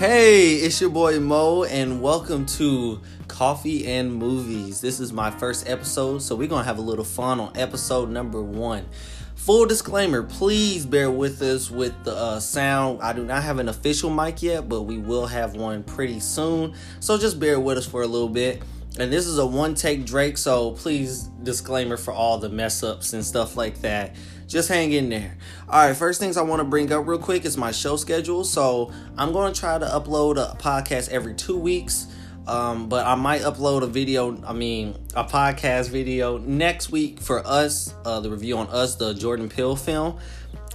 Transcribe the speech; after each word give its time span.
Hey, 0.00 0.54
it's 0.54 0.80
your 0.80 0.88
boy 0.88 1.20
Mo, 1.20 1.64
and 1.64 2.00
welcome 2.00 2.46
to 2.56 3.02
Coffee 3.28 3.86
and 3.86 4.14
Movies. 4.14 4.80
This 4.80 4.98
is 4.98 5.12
my 5.12 5.30
first 5.30 5.68
episode, 5.68 6.22
so 6.22 6.34
we're 6.34 6.48
gonna 6.48 6.64
have 6.64 6.78
a 6.78 6.80
little 6.80 7.04
fun 7.04 7.38
on 7.38 7.54
episode 7.54 8.08
number 8.08 8.40
one. 8.42 8.86
Full 9.34 9.66
disclaimer, 9.66 10.22
please 10.22 10.86
bear 10.86 11.10
with 11.10 11.42
us 11.42 11.70
with 11.70 11.92
the 12.04 12.16
uh, 12.16 12.40
sound. 12.40 13.02
I 13.02 13.12
do 13.12 13.26
not 13.26 13.42
have 13.42 13.58
an 13.58 13.68
official 13.68 14.08
mic 14.08 14.42
yet, 14.42 14.70
but 14.70 14.84
we 14.84 14.96
will 14.96 15.26
have 15.26 15.54
one 15.54 15.82
pretty 15.82 16.20
soon. 16.20 16.72
So 17.00 17.18
just 17.18 17.38
bear 17.38 17.60
with 17.60 17.76
us 17.76 17.84
for 17.84 18.00
a 18.00 18.06
little 18.06 18.30
bit. 18.30 18.62
And 18.98 19.12
this 19.12 19.26
is 19.26 19.36
a 19.36 19.44
one 19.44 19.74
take 19.74 20.06
Drake, 20.06 20.38
so 20.38 20.72
please 20.72 21.24
disclaimer 21.42 21.98
for 21.98 22.14
all 22.14 22.38
the 22.38 22.48
mess 22.48 22.82
ups 22.82 23.12
and 23.12 23.22
stuff 23.22 23.54
like 23.54 23.82
that 23.82 24.16
just 24.50 24.68
hang 24.68 24.92
in 24.92 25.08
there. 25.08 25.36
All 25.68 25.86
right, 25.86 25.96
first 25.96 26.18
things 26.18 26.36
I 26.36 26.42
want 26.42 26.58
to 26.58 26.64
bring 26.64 26.92
up 26.92 27.06
real 27.06 27.20
quick 27.20 27.44
is 27.44 27.56
my 27.56 27.70
show 27.70 27.94
schedule. 27.94 28.42
So 28.42 28.92
I'm 29.16 29.32
going 29.32 29.52
to 29.52 29.58
try 29.58 29.78
to 29.78 29.86
upload 29.86 30.38
a 30.38 30.56
podcast 30.56 31.08
every 31.10 31.34
two 31.34 31.56
weeks. 31.56 32.08
Um, 32.48 32.88
but 32.88 33.06
I 33.06 33.14
might 33.14 33.42
upload 33.42 33.82
a 33.82 33.86
video, 33.86 34.42
I 34.44 34.52
mean, 34.52 34.98
a 35.14 35.22
podcast 35.22 35.90
video 35.90 36.38
next 36.38 36.90
week 36.90 37.20
for 37.20 37.46
us, 37.46 37.94
uh, 38.04 38.18
the 38.18 38.28
review 38.28 38.58
on 38.58 38.66
us, 38.68 38.96
the 38.96 39.14
Jordan 39.14 39.48
Peele 39.48 39.76
film. 39.76 40.18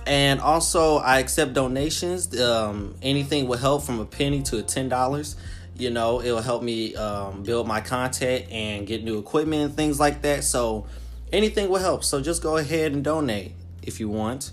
And 0.08 0.40
also, 0.40 0.98
I 0.98 1.20
accept 1.20 1.54
donations. 1.54 2.40
Um, 2.40 2.96
anything 3.02 3.46
will 3.50 3.58
help 3.58 3.84
from 3.84 4.00
a 4.00 4.06
penny 4.06 4.42
to 4.44 4.60
a 4.60 4.64
$10. 4.64 5.36
You 5.78 5.90
know, 5.90 6.22
it'll 6.22 6.42
help 6.42 6.64
me 6.64 6.96
um, 6.96 7.44
build 7.44 7.68
my 7.68 7.82
content 7.82 8.46
and 8.52 8.88
get 8.88 9.04
new 9.04 9.20
equipment 9.20 9.64
and 9.64 9.76
things 9.76 10.00
like 10.00 10.22
that. 10.22 10.46
So, 10.46 10.88
anything 11.34 11.68
will 11.68 11.82
help. 11.82 12.06
So, 12.06 12.22
just 12.22 12.42
go 12.42 12.56
ahead 12.56 12.94
and 12.94 13.04
donate 13.04 13.52
if 13.86 14.00
you 14.00 14.10
want. 14.10 14.52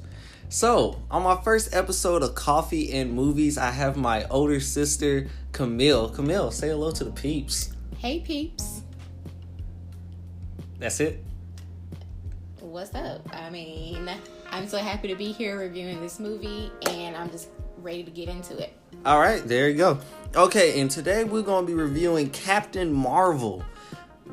So, 0.48 1.00
on 1.10 1.22
my 1.22 1.40
first 1.42 1.74
episode 1.74 2.22
of 2.22 2.34
Coffee 2.34 2.92
and 2.92 3.12
Movies, 3.12 3.56
I 3.56 3.70
have 3.70 3.96
my 3.96 4.26
older 4.28 4.60
sister, 4.60 5.28
Camille. 5.52 6.10
Camille, 6.10 6.50
say 6.50 6.68
hello 6.68 6.90
to 6.92 7.04
the 7.04 7.10
peeps. 7.10 7.72
Hey, 7.98 8.20
peeps. 8.20 8.82
That's 10.78 11.00
it? 11.00 11.24
What's 12.60 12.94
up? 12.94 13.26
I 13.32 13.48
mean, 13.48 14.10
I'm 14.50 14.66
so 14.68 14.78
happy 14.78 15.08
to 15.08 15.14
be 15.14 15.32
here 15.32 15.58
reviewing 15.58 16.00
this 16.00 16.20
movie, 16.20 16.70
and 16.88 17.16
I'm 17.16 17.30
just 17.30 17.48
ready 17.78 18.02
to 18.02 18.10
get 18.10 18.28
into 18.28 18.58
it. 18.58 18.76
All 19.06 19.18
right, 19.18 19.42
there 19.46 19.70
you 19.70 19.76
go. 19.76 19.98
Okay, 20.34 20.80
and 20.80 20.90
today 20.90 21.24
we're 21.24 21.42
going 21.42 21.66
to 21.66 21.72
be 21.72 21.74
reviewing 21.80 22.28
Captain 22.30 22.92
Marvel 22.92 23.64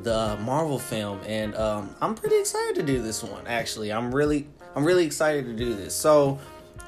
the 0.03 0.37
Marvel 0.41 0.79
film, 0.79 1.19
and 1.25 1.55
um, 1.55 1.95
I'm 2.01 2.15
pretty 2.15 2.39
excited 2.39 2.75
to 2.75 2.83
do 2.83 3.01
this 3.01 3.23
one. 3.23 3.45
Actually, 3.47 3.91
I'm 3.91 4.13
really 4.13 4.47
I'm 4.79 4.85
really 4.85 5.05
excited 5.05 5.43
to 5.43 5.53
do 5.53 5.73
this. 5.73 5.93
So 5.93 6.39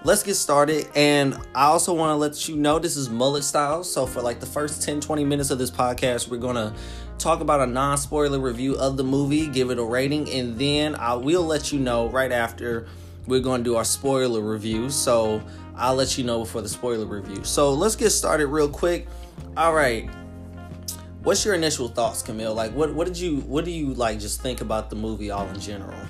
let's 0.06 0.24
get 0.24 0.36
started. 0.36 0.88
And 0.96 1.38
I 1.54 1.66
also 1.66 1.94
want 1.94 2.12
to 2.12 2.16
let 2.16 2.48
you 2.48 2.56
know 2.56 2.80
this 2.80 2.96
is 2.96 3.10
mullet 3.10 3.44
style. 3.44 3.84
So 3.84 4.06
for 4.06 4.22
like 4.22 4.40
the 4.40 4.46
first 4.46 4.82
10, 4.82 5.02
20 5.02 5.26
minutes 5.26 5.52
of 5.52 5.60
this 5.60 5.70
podcast, 5.70 6.30
we're 6.30 6.38
going 6.38 6.56
to 6.56 6.74
talk 7.18 7.42
about 7.42 7.60
a 7.60 7.66
non 7.66 7.98
spoiler 7.98 8.40
review 8.40 8.78
of 8.78 8.96
the 8.96 9.04
movie, 9.04 9.46
give 9.48 9.72
it 9.72 9.78
a 9.78 9.84
rating, 9.84 10.30
and 10.32 10.58
then 10.58 10.96
I 10.96 11.16
will 11.16 11.44
let 11.44 11.74
you 11.74 11.82
know 11.82 12.08
right 12.08 12.32
after 12.32 12.88
we're 13.28 13.42
going 13.42 13.62
to 13.62 13.70
do 13.70 13.76
our 13.76 13.84
spoiler 13.84 14.40
review. 14.40 14.90
So 14.90 15.44
I'll 15.76 15.96
let 15.96 16.18
you 16.18 16.24
know 16.24 16.40
before 16.40 16.62
the 16.62 16.70
spoiler 16.70 17.06
review. 17.06 17.44
So 17.44 17.74
let's 17.74 17.98
get 17.98 18.12
started 18.12 18.48
real 18.48 18.70
quick. 18.70 19.06
All 19.58 19.74
right. 19.74 20.10
What's 21.24 21.44
your 21.44 21.56
initial 21.56 21.90
thoughts, 21.90 22.22
Camille? 22.22 22.54
Like 22.54 22.72
what 22.72 22.94
what 22.94 23.06
did 23.06 23.18
you 23.18 23.42
what 23.42 23.66
do 23.66 23.72
you 23.72 23.94
like 23.96 24.18
just 24.18 24.42
think 24.42 24.62
about 24.62 24.90
the 24.90 24.96
movie 24.96 25.30
all 25.30 25.46
in 25.50 25.60
general? 25.60 26.08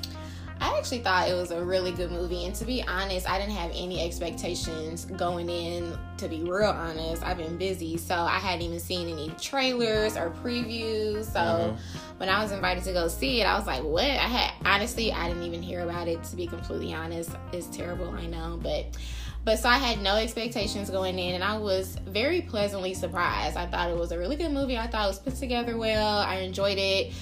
I 0.62 0.78
actually 0.78 1.00
thought 1.00 1.28
it 1.28 1.34
was 1.34 1.50
a 1.50 1.66
really 1.66 1.92
good 1.92 2.12
movie, 2.12 2.46
and 2.46 2.54
to 2.54 2.66
be 2.66 2.84
honest, 2.84 3.28
I 3.28 3.40
didn't 3.40 3.56
have 3.56 3.72
any 3.74 4.00
expectations 4.00 5.06
going 5.06 5.50
in. 5.50 5.98
To 6.18 6.28
be 6.28 6.44
real 6.44 6.70
honest, 6.70 7.24
I've 7.24 7.38
been 7.38 7.58
busy, 7.58 7.98
so 7.98 8.14
I 8.14 8.38
hadn't 8.38 8.62
even 8.62 8.80
seen 8.80 9.10
any 9.10 9.30
trailers 9.42 10.16
or 10.16 10.30
previews. 10.30 11.26
So 11.26 11.40
mm-hmm. 11.40 12.18
when 12.20 12.30
I 12.30 12.44
was 12.44 12.52
invited 12.52 12.84
to 12.84 12.94
go 12.94 13.08
see 13.08 13.42
it, 13.42 13.46
I 13.46 13.58
was 13.58 13.66
like, 13.66 13.82
"What?" 13.82 14.04
I 14.04 14.28
had 14.28 14.54
honestly, 14.64 15.12
I 15.12 15.30
didn't 15.30 15.44
even 15.44 15.64
hear 15.64 15.82
about 15.82 16.08
it. 16.08 16.24
To 16.26 16.36
be 16.36 16.46
completely 16.46 16.94
honest, 16.94 17.32
it's 17.52 17.66
terrible, 17.66 18.12
I 18.12 18.28
know, 18.28 18.60
but 18.62 18.96
but 19.44 19.58
so 19.58 19.68
I 19.68 19.80
had 19.80 20.00
no 20.04 20.18
expectations 20.18 20.92
going 20.92 21.18
in, 21.18 21.34
and 21.34 21.44
I 21.44 21.58
was 21.58 21.98
very 22.06 22.42
pleasantly 22.42 22.94
surprised. 22.94 23.58
I 23.58 23.66
thought 23.66 23.90
it 23.90 23.98
was 23.98 24.12
a 24.12 24.20
really 24.20 24.36
good 24.36 24.52
movie. 24.52 24.78
I 24.78 24.86
thought 24.86 25.06
it 25.06 25.08
was 25.08 25.20
put 25.20 25.36
together 25.36 25.76
well. 25.76 26.20
I 26.20 26.36
enjoyed 26.36 26.78
it 26.78 27.14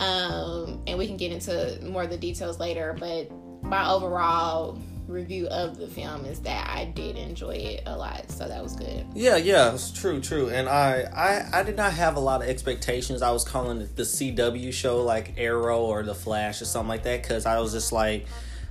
um, 0.00 0.82
and 0.86 0.98
we 0.98 1.06
can 1.06 1.16
get 1.16 1.32
into 1.32 1.78
more 1.82 2.02
of 2.02 2.10
the 2.10 2.18
details 2.18 2.58
later. 2.58 2.96
But 2.98 3.30
my 3.62 3.88
overall 3.88 4.78
review 5.08 5.46
of 5.48 5.76
the 5.76 5.86
film 5.86 6.24
is 6.24 6.40
that 6.40 6.68
I 6.68 6.86
did 6.86 7.16
enjoy 7.16 7.54
it 7.54 7.82
a 7.86 7.96
lot, 7.96 8.30
so 8.30 8.48
that 8.48 8.62
was 8.62 8.74
good. 8.74 9.06
Yeah, 9.14 9.36
yeah, 9.36 9.72
it's 9.72 9.92
true, 9.92 10.20
true. 10.20 10.48
And 10.50 10.68
I, 10.68 11.02
I, 11.14 11.60
I 11.60 11.62
did 11.62 11.76
not 11.76 11.92
have 11.92 12.16
a 12.16 12.20
lot 12.20 12.42
of 12.42 12.48
expectations. 12.48 13.22
I 13.22 13.30
was 13.30 13.44
calling 13.44 13.80
it 13.80 13.96
the 13.96 14.02
CW 14.02 14.72
show, 14.72 15.02
like 15.02 15.34
Arrow 15.36 15.80
or 15.80 16.02
The 16.02 16.14
Flash 16.14 16.60
or 16.60 16.64
something 16.64 16.88
like 16.88 17.04
that, 17.04 17.22
because 17.22 17.46
I 17.46 17.60
was 17.60 17.72
just 17.72 17.92
like, 17.92 18.26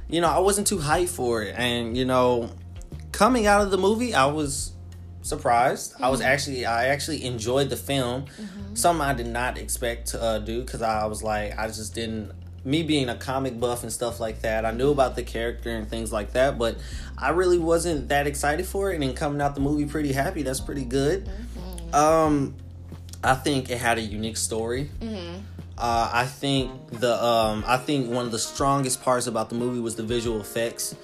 you 0.10 0.22
know, 0.22 0.30
I 0.30 0.40
wasn't 0.40 0.68
too 0.68 0.78
hyped 0.78 1.10
for 1.10 1.42
it, 1.42 1.56
and 1.58 1.98
you 1.98 2.06
know, 2.06 2.50
coming 3.12 3.48
out 3.48 3.62
of 3.62 3.72
the 3.72 3.78
movie, 3.78 4.14
I 4.14 4.26
was 4.28 4.75
surprised. 5.26 5.94
Mm-hmm. 5.94 6.04
I 6.04 6.10
was 6.10 6.20
mm-hmm. 6.22 6.30
actually 6.30 6.66
I 6.66 6.88
actually 6.88 7.26
enjoyed 7.26 7.70
the 7.70 7.76
film. 7.76 8.26
Mm-hmm. 8.26 8.76
Something 8.76 9.06
I 9.06 9.14
did 9.14 9.28
not 9.28 9.58
expect 9.58 10.10
to 10.10 10.22
uh, 10.22 10.40
do 10.40 10.62
because 10.62 10.82
I 10.82 11.06
was 11.06 11.24
like 11.24 11.58
I 11.58 11.68
just 11.68 11.94
didn't. 11.94 12.32
Me 12.64 12.82
being 12.82 13.10
a 13.10 13.16
comic 13.16 13.60
buff 13.60 13.84
and 13.84 13.94
stuff 13.94 14.20
like 14.20 14.42
that, 14.42 14.66
I 14.66 14.72
knew 14.72 14.90
about 14.90 15.16
the 15.16 15.22
character 15.22 15.70
and 15.70 15.88
things 15.88 16.12
like 16.12 16.34
that, 16.34 16.58
but 16.58 16.78
I 17.16 17.30
really 17.30 17.60
wasn't 17.60 18.10
that 18.10 18.26
excited 18.26 18.66
for 18.66 18.90
it. 18.90 18.96
And 18.96 19.04
then 19.04 19.14
coming 19.14 19.40
out 19.40 19.54
the 19.54 19.62
movie 19.62 19.86
pretty 19.86 20.12
happy, 20.12 20.42
that's 20.42 20.62
pretty 20.62 20.84
good. 20.84 21.26
Mm-hmm. 21.26 21.96
Um, 21.96 22.56
I 23.24 23.36
think 23.36 23.70
it 23.70 23.78
had 23.78 24.00
a 24.00 24.02
unique 24.02 24.38
story. 24.38 24.90
Mm-hmm. 25.00 25.42
Uh, 25.78 26.10
I 26.12 26.26
think 26.26 26.72
the 26.90 27.24
um, 27.24 27.64
I 27.68 27.78
think 27.78 28.10
one 28.10 28.26
of 28.26 28.32
the 28.32 28.40
strongest 28.40 29.04
parts 29.04 29.28
about 29.28 29.50
the 29.50 29.56
movie 29.56 29.80
was 29.80 29.96
the 29.96 30.04
visual 30.04 30.42
effects 30.42 30.96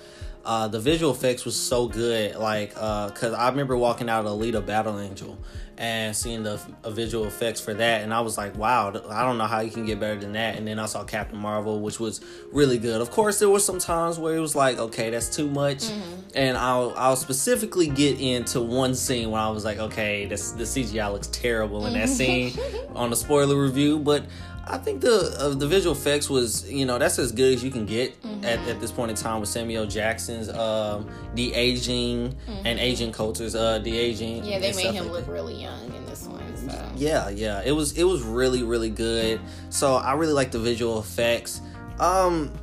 uh, 0.45 0.67
the 0.67 0.79
visual 0.79 1.11
effects 1.11 1.45
was 1.45 1.55
so 1.55 1.87
good. 1.87 2.35
Like, 2.35 2.73
uh, 2.75 3.09
cause 3.09 3.33
I 3.33 3.49
remember 3.49 3.77
walking 3.77 4.09
out 4.09 4.25
of 4.25 4.39
Alita 4.39 4.65
Battle 4.65 4.99
Angel 4.99 5.37
and 5.77 6.15
seeing 6.15 6.43
the 6.43 6.59
visual 6.87 7.25
effects 7.25 7.59
for 7.59 7.73
that, 7.73 8.01
and 8.01 8.13
I 8.13 8.21
was 8.21 8.37
like, 8.37 8.55
wow, 8.55 8.89
I 9.09 9.23
don't 9.23 9.39
know 9.39 9.47
how 9.47 9.61
you 9.61 9.71
can 9.71 9.85
get 9.85 9.99
better 9.99 10.19
than 10.19 10.33
that. 10.33 10.55
And 10.55 10.67
then 10.67 10.77
I 10.77 10.85
saw 10.85 11.03
Captain 11.03 11.39
Marvel, 11.39 11.79
which 11.79 11.99
was 11.99 12.21
really 12.51 12.77
good. 12.77 13.01
Of 13.01 13.09
course, 13.09 13.39
there 13.39 13.49
were 13.49 13.59
some 13.59 13.79
times 13.79 14.19
where 14.19 14.35
it 14.35 14.39
was 14.39 14.55
like, 14.55 14.77
okay, 14.77 15.09
that's 15.09 15.35
too 15.35 15.49
much, 15.49 15.85
mm-hmm. 15.85 16.21
and 16.35 16.55
I'll 16.55 16.93
I'll 16.95 17.15
specifically 17.15 17.87
get 17.87 18.19
into 18.19 18.61
one 18.61 18.93
scene 18.93 19.31
where 19.31 19.41
I 19.41 19.49
was 19.49 19.65
like, 19.65 19.79
okay, 19.79 20.27
this 20.27 20.51
the 20.51 20.65
CGI 20.65 21.11
looks 21.11 21.27
terrible 21.27 21.87
in 21.87 21.93
that 21.93 22.09
scene 22.09 22.53
on 22.95 23.09
the 23.09 23.15
spoiler 23.15 23.59
review, 23.59 23.97
but 23.97 24.25
I 24.71 24.77
think 24.77 25.01
the 25.01 25.35
uh, 25.37 25.49
the 25.49 25.67
visual 25.67 25.93
effects 25.93 26.29
was 26.29 26.69
you 26.71 26.85
know 26.85 26.97
that's 26.97 27.19
as 27.19 27.33
good 27.33 27.53
as 27.53 27.63
you 27.63 27.69
can 27.69 27.85
get 27.85 28.19
mm-hmm. 28.21 28.45
at, 28.45 28.59
at 28.69 28.79
this 28.79 28.91
point 28.91 29.11
in 29.11 29.17
time 29.17 29.41
with 29.41 29.49
Samuel 29.49 29.85
Jackson's 29.85 30.47
um, 30.49 31.09
de 31.35 31.53
aging 31.53 32.29
mm-hmm. 32.29 32.65
and 32.65 32.79
Agent 32.79 33.13
Coulson's 33.13 33.53
uh, 33.53 33.79
de 33.79 33.97
aging. 33.97 34.45
Yeah, 34.45 34.59
they 34.59 34.73
made 34.73 34.93
him 34.93 35.05
like 35.05 35.11
look 35.11 35.25
that. 35.25 35.31
really 35.31 35.61
young 35.61 35.93
in 35.93 36.05
this 36.05 36.25
one. 36.25 36.41
So. 36.69 36.91
Yeah, 36.95 37.29
yeah, 37.29 37.61
it 37.65 37.73
was 37.73 37.97
it 37.97 38.05
was 38.05 38.21
really 38.21 38.63
really 38.63 38.89
good. 38.89 39.41
So 39.69 39.95
I 39.95 40.13
really 40.13 40.33
like 40.33 40.51
the 40.51 40.59
visual 40.59 40.99
effects. 40.99 41.59
Um, 41.99 42.53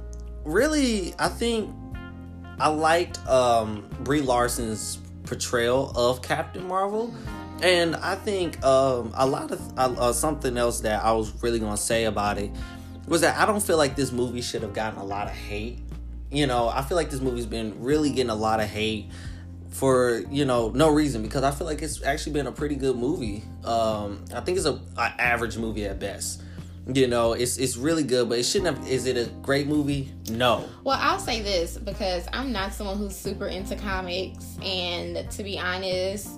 really, 0.44 1.14
I 1.18 1.28
think 1.28 1.74
I 2.58 2.68
liked 2.68 3.18
um, 3.28 3.88
Brie 4.00 4.22
Larson's 4.22 4.98
portrayal 5.24 5.92
of 5.94 6.22
Captain 6.22 6.66
Marvel. 6.66 7.14
And 7.62 7.96
I 7.96 8.14
think 8.14 8.62
um, 8.64 9.12
a 9.14 9.26
lot 9.26 9.50
of 9.50 9.60
uh, 9.78 9.94
uh, 9.98 10.12
something 10.12 10.56
else 10.56 10.80
that 10.80 11.04
I 11.04 11.12
was 11.12 11.32
really 11.42 11.58
gonna 11.58 11.76
say 11.76 12.04
about 12.04 12.38
it 12.38 12.50
was 13.06 13.22
that 13.22 13.36
I 13.36 13.46
don't 13.46 13.62
feel 13.62 13.76
like 13.78 13.96
this 13.96 14.12
movie 14.12 14.42
should 14.42 14.62
have 14.62 14.74
gotten 14.74 14.98
a 14.98 15.04
lot 15.04 15.26
of 15.26 15.32
hate. 15.32 15.78
You 16.30 16.46
know, 16.46 16.68
I 16.68 16.82
feel 16.82 16.96
like 16.96 17.10
this 17.10 17.20
movie's 17.20 17.46
been 17.46 17.82
really 17.82 18.10
getting 18.10 18.30
a 18.30 18.34
lot 18.34 18.60
of 18.60 18.66
hate 18.68 19.10
for 19.70 20.22
you 20.30 20.44
know 20.44 20.70
no 20.70 20.88
reason 20.88 21.22
because 21.22 21.42
I 21.42 21.50
feel 21.50 21.66
like 21.66 21.82
it's 21.82 22.02
actually 22.02 22.32
been 22.32 22.46
a 22.46 22.52
pretty 22.52 22.76
good 22.76 22.96
movie. 22.96 23.42
Um, 23.64 24.24
I 24.34 24.40
think 24.40 24.56
it's 24.56 24.66
a, 24.66 24.80
a 24.96 25.14
average 25.18 25.56
movie 25.56 25.84
at 25.86 25.98
best. 25.98 26.42
You 26.86 27.06
know, 27.06 27.32
it's 27.34 27.58
it's 27.58 27.76
really 27.76 28.02
good, 28.02 28.28
but 28.28 28.38
it 28.38 28.44
shouldn't 28.44 28.76
have. 28.76 28.88
Is 28.88 29.06
it 29.06 29.16
a 29.16 29.30
great 29.42 29.66
movie? 29.66 30.12
No. 30.30 30.64
Well, 30.84 30.98
I'll 31.00 31.18
say 31.18 31.42
this 31.42 31.76
because 31.76 32.26
I'm 32.32 32.50
not 32.50 32.72
someone 32.72 32.96
who's 32.96 33.16
super 33.16 33.46
into 33.46 33.76
comics, 33.76 34.56
and 34.62 35.30
to 35.30 35.42
be 35.42 35.58
honest, 35.58 36.30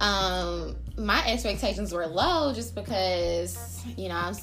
um, 0.00 0.76
my 0.96 1.26
expectations 1.26 1.92
were 1.92 2.06
low 2.06 2.52
just 2.52 2.74
because, 2.74 3.82
you 3.96 4.08
know, 4.08 4.16
I'm, 4.16 4.34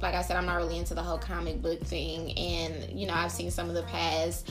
like 0.00 0.14
I 0.14 0.22
said, 0.22 0.36
I'm 0.36 0.46
not 0.46 0.56
really 0.56 0.78
into 0.78 0.94
the 0.94 1.02
whole 1.02 1.18
comic 1.18 1.60
book 1.60 1.80
thing. 1.80 2.36
And, 2.38 2.98
you 2.98 3.06
know, 3.06 3.14
I've 3.14 3.32
seen 3.32 3.50
some 3.50 3.68
of 3.68 3.74
the 3.74 3.82
past 3.84 4.50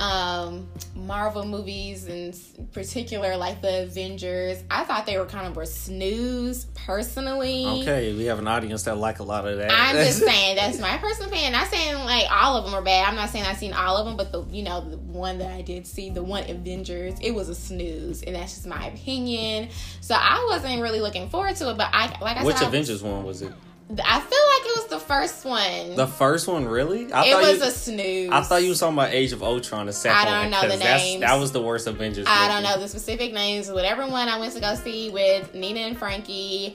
um, 0.00 0.68
Marvel 0.94 1.44
movies, 1.44 2.06
in 2.06 2.32
particular, 2.72 3.36
like 3.36 3.62
the 3.62 3.84
Avengers, 3.84 4.62
I 4.70 4.84
thought 4.84 5.06
they 5.06 5.18
were 5.18 5.26
kind 5.26 5.46
of 5.46 5.56
a 5.56 5.66
snooze 5.66 6.64
personally. 6.74 7.66
Okay, 7.82 8.12
we 8.14 8.24
have 8.24 8.38
an 8.38 8.48
audience 8.48 8.82
that 8.84 8.96
like 8.96 9.20
a 9.20 9.22
lot 9.22 9.46
of 9.46 9.58
that. 9.58 9.70
I'm 9.72 9.96
just 9.96 10.18
saying 10.24 10.56
that's 10.56 10.78
my 10.80 10.98
personal 10.98 11.28
opinion. 11.28 11.52
Not 11.52 11.68
saying 11.68 11.94
like 12.04 12.26
all 12.30 12.56
of 12.56 12.64
them 12.64 12.74
are 12.74 12.82
bad. 12.82 13.08
I'm 13.08 13.16
not 13.16 13.30
saying 13.30 13.44
I've 13.44 13.58
seen 13.58 13.72
all 13.72 13.96
of 13.96 14.06
them, 14.06 14.16
but 14.16 14.32
the 14.32 14.44
you 14.54 14.62
know 14.62 14.88
the 14.88 14.98
one 14.98 15.38
that 15.38 15.52
I 15.52 15.62
did 15.62 15.86
see, 15.86 16.10
the 16.10 16.22
one 16.22 16.48
Avengers, 16.48 17.14
it 17.20 17.32
was 17.32 17.48
a 17.48 17.54
snooze, 17.54 18.22
and 18.22 18.34
that's 18.34 18.54
just 18.54 18.66
my 18.66 18.86
opinion. 18.86 19.68
So 20.00 20.14
I 20.18 20.46
wasn't 20.50 20.82
really 20.82 21.00
looking 21.00 21.28
forward 21.28 21.56
to 21.56 21.70
it. 21.70 21.76
But 21.76 21.90
I 21.92 22.16
like 22.20 22.36
I 22.36 22.44
Which 22.44 22.56
said, 22.56 22.68
Avengers 22.68 23.02
one 23.02 23.24
was 23.24 23.42
it? 23.42 23.52
I 24.00 24.20
feel 24.20 24.28
like 24.28 24.30
it 24.30 24.76
was 24.76 24.86
the 24.88 24.98
first 25.00 25.44
one. 25.44 25.96
The 25.96 26.06
first 26.06 26.48
one, 26.48 26.66
really? 26.66 27.12
I 27.12 27.24
it 27.26 27.36
was 27.36 27.58
you, 27.58 27.64
a 27.64 27.70
snooze. 27.70 28.30
I 28.30 28.40
thought 28.42 28.62
you 28.62 28.70
were 28.70 28.74
talking 28.74 28.94
about 28.94 29.10
Age 29.10 29.32
of 29.32 29.42
Ultron, 29.42 29.86
the 29.86 29.92
second 29.92 30.16
I 30.18 30.24
don't 30.24 30.50
one, 30.50 30.62
know 30.62 30.76
the 30.76 30.82
names. 30.82 31.20
That 31.20 31.38
was 31.38 31.52
the 31.52 31.60
worst 31.60 31.86
Avengers. 31.86 32.26
I 32.26 32.48
movie. 32.48 32.52
don't 32.52 32.62
know 32.62 32.80
the 32.80 32.88
specific 32.88 33.34
names. 33.34 33.70
Whatever 33.70 34.06
one 34.06 34.28
I 34.28 34.38
went 34.38 34.54
to 34.54 34.60
go 34.60 34.74
see 34.76 35.10
with 35.10 35.54
Nina 35.54 35.80
and 35.80 35.98
Frankie 35.98 36.74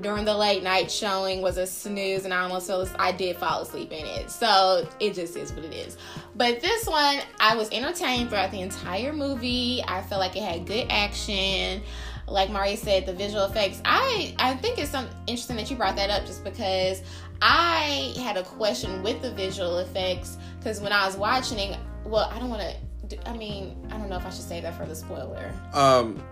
during 0.00 0.24
the 0.24 0.36
late 0.36 0.62
night 0.62 0.90
showing 0.90 1.40
was 1.40 1.56
a 1.56 1.66
snooze, 1.66 2.24
and 2.24 2.34
I 2.34 2.42
almost 2.42 2.66
fell. 2.66 2.88
I 2.98 3.12
did 3.12 3.36
fall 3.36 3.62
asleep 3.62 3.92
in 3.92 4.04
it, 4.04 4.30
so 4.30 4.88
it 4.98 5.14
just 5.14 5.36
is 5.36 5.52
what 5.52 5.64
it 5.64 5.72
is. 5.72 5.96
But 6.34 6.60
this 6.60 6.86
one, 6.86 7.18
I 7.38 7.56
was 7.56 7.70
entertained 7.70 8.28
throughout 8.28 8.50
the 8.50 8.60
entire 8.60 9.12
movie. 9.12 9.82
I 9.86 10.02
felt 10.02 10.20
like 10.20 10.36
it 10.36 10.42
had 10.42 10.66
good 10.66 10.88
action. 10.90 11.82
Like 12.28 12.50
Mari 12.50 12.76
said, 12.76 13.06
the 13.06 13.12
visual 13.12 13.44
effects. 13.44 13.80
I 13.84 14.34
I 14.38 14.54
think 14.56 14.78
it's 14.78 14.90
some 14.90 15.08
interesting 15.26 15.56
that 15.56 15.70
you 15.70 15.76
brought 15.76 15.96
that 15.96 16.10
up, 16.10 16.26
just 16.26 16.42
because 16.42 17.02
I 17.40 18.14
had 18.18 18.36
a 18.36 18.42
question 18.42 19.02
with 19.02 19.22
the 19.22 19.32
visual 19.32 19.78
effects 19.78 20.36
because 20.58 20.80
when 20.80 20.92
I 20.92 21.06
was 21.06 21.16
watching 21.16 21.58
it, 21.58 21.78
well, 22.04 22.28
I 22.32 22.38
don't 22.38 22.50
want 22.50 22.62
to. 23.10 23.28
I 23.28 23.36
mean, 23.36 23.76
I 23.90 23.98
don't 23.98 24.08
know 24.08 24.16
if 24.16 24.26
I 24.26 24.30
should 24.30 24.42
say 24.44 24.60
that 24.60 24.76
for 24.76 24.86
the 24.86 24.94
spoiler. 24.96 25.52
Um. 25.72 26.22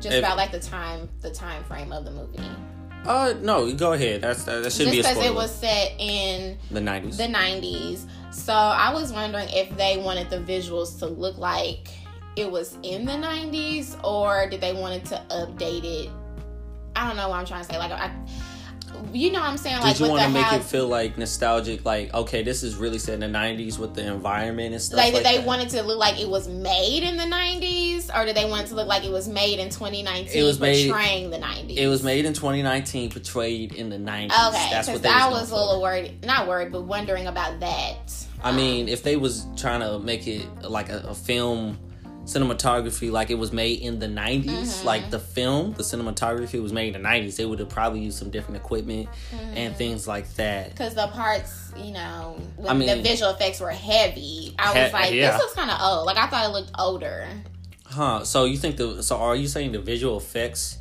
Just 0.00 0.16
If- 0.16 0.24
about 0.24 0.36
like 0.36 0.50
the 0.50 0.58
time, 0.60 1.08
the 1.20 1.30
time 1.30 1.62
frame 1.64 1.92
of 1.92 2.04
the 2.04 2.10
movie. 2.10 2.40
Uh. 3.06 3.34
No. 3.40 3.72
Go 3.72 3.92
ahead. 3.92 4.22
That's 4.22 4.42
that, 4.44 4.64
that 4.64 4.72
should 4.72 4.90
be 4.90 4.96
because 4.96 5.18
it 5.18 5.32
was 5.32 5.54
set 5.54 5.92
in 5.98 6.58
the 6.72 6.80
nineties. 6.80 7.16
the 7.18 7.24
'90s, 7.24 8.06
so 8.32 8.52
I 8.52 8.92
was 8.92 9.12
wondering 9.12 9.48
if 9.50 9.76
they 9.76 9.98
wanted 9.98 10.30
the 10.30 10.38
visuals 10.38 10.98
to 10.98 11.06
look 11.06 11.38
like 11.38 11.88
it 12.36 12.50
was 12.50 12.76
in 12.82 13.04
the 13.04 13.12
'90s, 13.12 13.96
or 14.04 14.48
did 14.48 14.60
they 14.60 14.72
wanted 14.72 15.04
to 15.06 15.22
update 15.30 15.84
it? 15.84 16.10
I 16.96 17.06
don't 17.08 17.16
know 17.16 17.28
what 17.28 17.38
I'm 17.40 17.46
trying 17.46 17.64
to 17.64 17.72
say. 17.72 17.78
Like, 17.78 17.90
I, 17.90 18.10
you 19.12 19.32
know, 19.32 19.40
what 19.40 19.48
I'm 19.48 19.56
saying 19.56 19.80
like 19.80 19.96
Did 19.96 20.06
you 20.06 20.12
want 20.12 20.22
to 20.22 20.28
make 20.28 20.44
how, 20.44 20.56
it 20.56 20.62
feel 20.62 20.86
like 20.86 21.18
nostalgic? 21.18 21.84
Like, 21.84 22.14
okay, 22.14 22.44
this 22.44 22.62
is 22.62 22.76
really 22.76 22.98
set 22.98 23.14
in 23.14 23.20
the 23.20 23.28
nineties 23.28 23.78
with 23.78 23.94
the 23.94 24.06
environment 24.06 24.72
and 24.72 24.80
stuff. 24.80 24.98
like, 24.98 25.12
Like, 25.12 25.24
did 25.24 25.32
they 25.32 25.38
that. 25.38 25.46
want 25.46 25.62
it 25.62 25.70
to 25.70 25.82
look 25.82 25.98
like 25.98 26.20
it 26.20 26.28
was 26.28 26.46
made 26.46 27.02
in 27.02 27.16
the 27.16 27.24
90s 27.24 28.16
or 28.16 28.24
did 28.24 28.36
they 28.36 28.48
want 28.48 28.62
it 28.62 28.68
to 28.68 28.76
look 28.76 28.86
like 28.86 29.04
it 29.04 29.10
was 29.10 29.26
made 29.28 29.58
in 29.58 29.68
2019 29.68 30.28
It 30.40 30.44
was 30.44 30.60
made- 30.60 30.88
portraying 30.88 31.30
the 31.30 31.38
90s 31.38 31.76
It 31.76 31.88
was 31.88 32.04
made 32.04 32.24
in 32.24 32.34
2019, 32.34 33.10
portrayed 33.10 33.72
in 33.72 33.88
the 33.90 33.96
90s. 33.96 34.26
okay 34.48 34.68
That's 34.70 34.86
what 34.88 35.02
they 35.02 35.08
i 35.08 35.28
was, 35.28 35.40
was 35.40 35.50
a 35.50 35.56
little 35.56 35.82
worried 35.82 36.24
not 36.24 36.46
worried 36.46 36.70
but 36.70 36.82
wondering 36.82 37.26
about 37.26 37.58
that 37.60 37.96
I 38.44 38.52
mean, 38.52 38.88
if 38.88 39.02
they 39.02 39.16
was 39.16 39.46
trying 39.56 39.80
to 39.80 39.98
make 39.98 40.26
it 40.28 40.46
like 40.62 40.90
a, 40.90 40.98
a 41.08 41.14
film 41.14 41.78
cinematography, 42.24 43.10
like 43.10 43.30
it 43.30 43.34
was 43.38 43.52
made 43.52 43.80
in 43.80 43.98
the 43.98 44.06
90s, 44.06 44.44
Mm-hmm. 44.44 44.86
like 44.86 45.10
the 45.10 45.18
film, 45.18 45.72
the 45.74 45.82
cinematography 45.82 46.60
was 46.62 46.72
made 46.72 46.94
in 46.96 47.02
the 47.02 47.08
90s, 47.08 47.36
they 47.36 47.44
would 47.44 47.58
have 47.58 47.68
probably 47.68 48.00
used 48.00 48.18
some 48.18 48.30
different 48.30 48.56
equipment 48.56 49.08
Mm-hmm. 49.34 49.56
and 49.56 49.76
things 49.76 50.08
like 50.08 50.28
that. 50.34 50.70
because 50.70 50.94
the 50.94 51.06
parts 51.08 51.72
you 51.76 51.92
know 51.92 52.36
when 52.56 52.68
I 52.70 52.74
mean- 52.74 52.88
the 52.88 53.02
visual 53.02 53.30
effects 53.32 53.58
were 53.60 53.70
heavy 53.70 54.54
i 54.58 54.72
was 54.72 54.86
He- 54.86 54.92
like 54.92 55.12
yeah. 55.12 55.32
this 55.32 55.40
looks 55.40 55.54
kind 55.54 55.70
of 55.70 55.78
old 55.80 56.06
like 56.06 56.16
i 56.16 56.28
thought 56.28 56.44
it 56.44 56.52
looked 56.52 56.70
older 56.78 57.26
Huh. 57.86 58.24
So 58.24 58.44
you 58.44 58.56
think 58.56 58.76
the 58.76 59.02
so 59.02 59.16
are 59.18 59.36
you 59.36 59.46
saying 59.46 59.70
the 59.72 59.80
visual 59.80 60.16
effects 60.16 60.78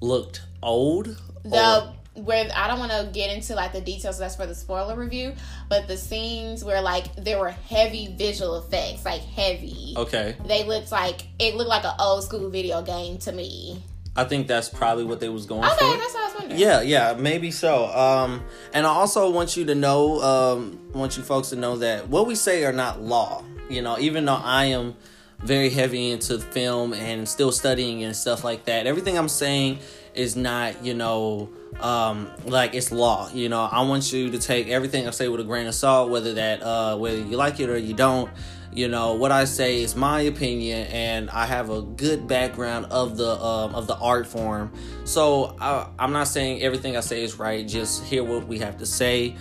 looked 0.00 0.42
old? 0.62 1.16
the 1.44 1.80
Or- 1.86 1.94
where 2.14 2.48
I 2.54 2.68
don't 2.68 2.78
want 2.78 2.92
to 2.92 3.08
get 3.12 3.34
into 3.34 3.54
like 3.54 3.72
the 3.72 3.80
details. 3.80 4.18
That's 4.18 4.36
for 4.36 4.46
the 4.46 4.54
spoiler 4.54 4.96
review. 4.96 5.34
But 5.68 5.88
the 5.88 5.96
scenes 5.96 6.64
where 6.64 6.80
like 6.82 7.14
there 7.16 7.38
were 7.38 7.50
heavy 7.50 8.14
visual 8.16 8.58
effects, 8.58 9.04
like 9.04 9.22
heavy. 9.22 9.94
okay. 9.96 10.36
They 10.46 10.64
looked 10.64 10.92
like 10.92 11.22
it 11.38 11.54
looked 11.54 11.70
like 11.70 11.84
an 11.84 11.94
old 11.98 12.24
school 12.24 12.50
video 12.50 12.82
game 12.82 13.18
to 13.18 13.32
me. 13.32 13.82
I 14.14 14.24
think 14.24 14.46
that's 14.46 14.68
probably 14.68 15.04
what 15.04 15.20
they 15.20 15.30
was 15.30 15.46
going 15.46 15.64
Okay, 15.64 15.74
for. 15.78 15.96
that's 15.96 16.12
what 16.12 16.22
I 16.22 16.26
was 16.26 16.34
wondering. 16.38 16.60
Yeah, 16.60 16.82
yeah, 16.82 17.14
maybe 17.18 17.50
so. 17.50 17.86
Um, 17.86 18.44
and 18.74 18.86
I 18.86 18.90
also 18.90 19.30
want 19.30 19.56
you 19.56 19.64
to 19.64 19.74
know, 19.74 20.20
um, 20.20 20.78
want 20.92 21.16
you 21.16 21.22
folks 21.22 21.48
to 21.48 21.56
know 21.56 21.78
that 21.78 22.08
what 22.08 22.26
we 22.26 22.34
say 22.34 22.62
are 22.66 22.74
not 22.74 23.00
law. 23.00 23.42
You 23.70 23.80
know, 23.80 23.98
even 23.98 24.26
though 24.26 24.34
I 24.34 24.66
am 24.66 24.96
very 25.38 25.70
heavy 25.70 26.10
into 26.10 26.38
film 26.38 26.92
and 26.92 27.26
still 27.26 27.52
studying 27.52 28.04
and 28.04 28.14
stuff 28.14 28.44
like 28.44 28.66
that, 28.66 28.86
everything 28.86 29.16
I'm 29.16 29.30
saying 29.30 29.78
is 30.14 30.36
not, 30.36 30.84
you 30.84 30.94
know, 30.94 31.50
um, 31.80 32.30
like 32.44 32.74
it's 32.74 32.92
law. 32.92 33.30
You 33.32 33.48
know, 33.48 33.62
I 33.62 33.82
want 33.82 34.12
you 34.12 34.30
to 34.30 34.38
take 34.38 34.68
everything 34.68 35.06
I 35.06 35.10
say 35.10 35.28
with 35.28 35.40
a 35.40 35.44
grain 35.44 35.66
of 35.66 35.74
salt, 35.74 36.10
whether 36.10 36.34
that, 36.34 36.62
uh, 36.62 36.96
whether 36.96 37.18
you 37.18 37.36
like 37.36 37.60
it 37.60 37.68
or 37.68 37.78
you 37.78 37.94
don't. 37.94 38.30
You 38.74 38.88
know 38.88 39.12
what 39.12 39.32
I 39.32 39.44
say 39.44 39.82
is 39.82 39.94
my 39.94 40.22
opinion, 40.22 40.86
and 40.86 41.28
I 41.28 41.44
have 41.44 41.68
a 41.68 41.82
good 41.82 42.26
background 42.26 42.86
of 42.86 43.18
the 43.18 43.38
um, 43.38 43.74
of 43.74 43.86
the 43.86 43.96
art 43.96 44.26
form. 44.26 44.72
So 45.04 45.54
I, 45.60 45.90
I'm 45.98 46.12
not 46.12 46.28
saying 46.28 46.62
everything 46.62 46.96
I 46.96 47.00
say 47.00 47.22
is 47.22 47.38
right. 47.38 47.68
Just 47.68 48.02
hear 48.04 48.24
what 48.24 48.46
we 48.46 48.60
have 48.60 48.78
to 48.78 48.86
say. 48.86 49.36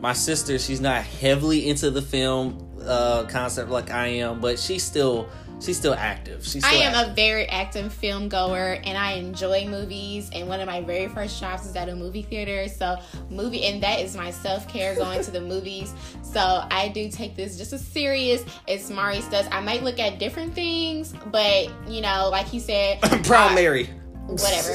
My 0.00 0.14
sister, 0.14 0.58
she's 0.58 0.80
not 0.80 1.02
heavily 1.02 1.68
into 1.68 1.90
the 1.90 2.00
film 2.00 2.70
uh, 2.82 3.24
concept 3.24 3.68
like 3.68 3.90
I 3.90 4.06
am, 4.06 4.40
but 4.40 4.58
she 4.58 4.78
still 4.78 5.28
she's 5.60 5.76
still 5.76 5.94
active. 5.94 6.44
She's 6.46 6.64
I 6.64 6.72
am 6.74 6.94
active. 6.94 7.12
a 7.12 7.14
very 7.14 7.46
active 7.48 7.92
film 7.92 8.28
goer 8.28 8.78
and 8.84 8.96
I 8.96 9.12
enjoy 9.12 9.66
movies 9.66 10.30
and 10.32 10.48
one 10.48 10.60
of 10.60 10.66
my 10.66 10.80
very 10.80 11.08
first 11.08 11.40
jobs 11.40 11.66
is 11.66 11.76
at 11.76 11.88
a 11.88 11.94
movie 11.94 12.22
theater. 12.22 12.68
So 12.68 12.96
movie 13.30 13.64
and 13.64 13.82
that 13.82 14.00
is 14.00 14.16
my 14.16 14.30
self-care 14.30 14.94
going 14.96 15.22
to 15.24 15.30
the 15.30 15.40
movies. 15.40 15.94
So 16.22 16.40
I 16.70 16.88
do 16.88 17.10
take 17.10 17.36
this 17.36 17.56
just 17.58 17.72
as 17.72 17.84
serious 17.86 18.44
as 18.68 18.90
Maurice 18.90 19.28
does. 19.28 19.46
I 19.52 19.60
might 19.60 19.82
look 19.82 19.98
at 19.98 20.18
different 20.18 20.54
things, 20.54 21.14
but 21.26 21.68
you 21.88 22.00
know, 22.00 22.28
like 22.30 22.46
he 22.46 22.58
said, 22.58 23.00
proud 23.24 23.52
I- 23.52 23.54
Mary. 23.54 23.90
whatever. 24.26 24.74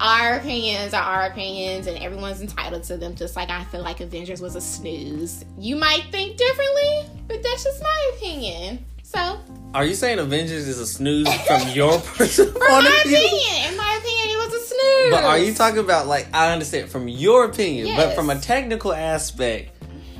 Our 0.00 0.34
opinions 0.34 0.94
are 0.94 1.02
our 1.02 1.26
opinions, 1.26 1.88
and 1.88 1.98
everyone's 1.98 2.40
entitled 2.40 2.84
to 2.84 2.96
them. 2.96 3.16
Just 3.16 3.34
like 3.34 3.50
I 3.50 3.64
feel 3.64 3.82
like 3.82 3.98
Avengers 3.98 4.40
was 4.40 4.54
a 4.54 4.60
snooze. 4.60 5.44
You 5.58 5.74
might 5.74 6.04
think 6.12 6.36
differently, 6.36 7.06
but 7.26 7.42
that's 7.42 7.64
just 7.64 7.82
my 7.82 8.12
opinion. 8.16 8.84
So, 9.10 9.40
Are 9.72 9.86
you 9.86 9.94
saying 9.94 10.18
Avengers 10.18 10.68
is 10.68 10.78
a 10.78 10.86
snooze 10.86 11.32
from 11.46 11.66
your 11.70 11.98
personal 11.98 12.52
point 12.52 12.62
my 12.68 13.02
opinion, 13.06 13.70
in 13.70 13.76
my 13.78 13.98
opinion, 13.98 14.28
it 14.28 14.36
was 14.36 14.52
a 14.52 14.66
snooze. 14.66 15.10
But 15.10 15.24
are 15.24 15.38
you 15.38 15.54
talking 15.54 15.78
about 15.78 16.06
like 16.06 16.26
I 16.34 16.52
understand 16.52 16.90
from 16.90 17.08
your 17.08 17.44
opinion, 17.46 17.96
but 17.96 18.14
from 18.14 18.28
a 18.28 18.38
technical 18.38 18.92
aspect, 18.92 19.70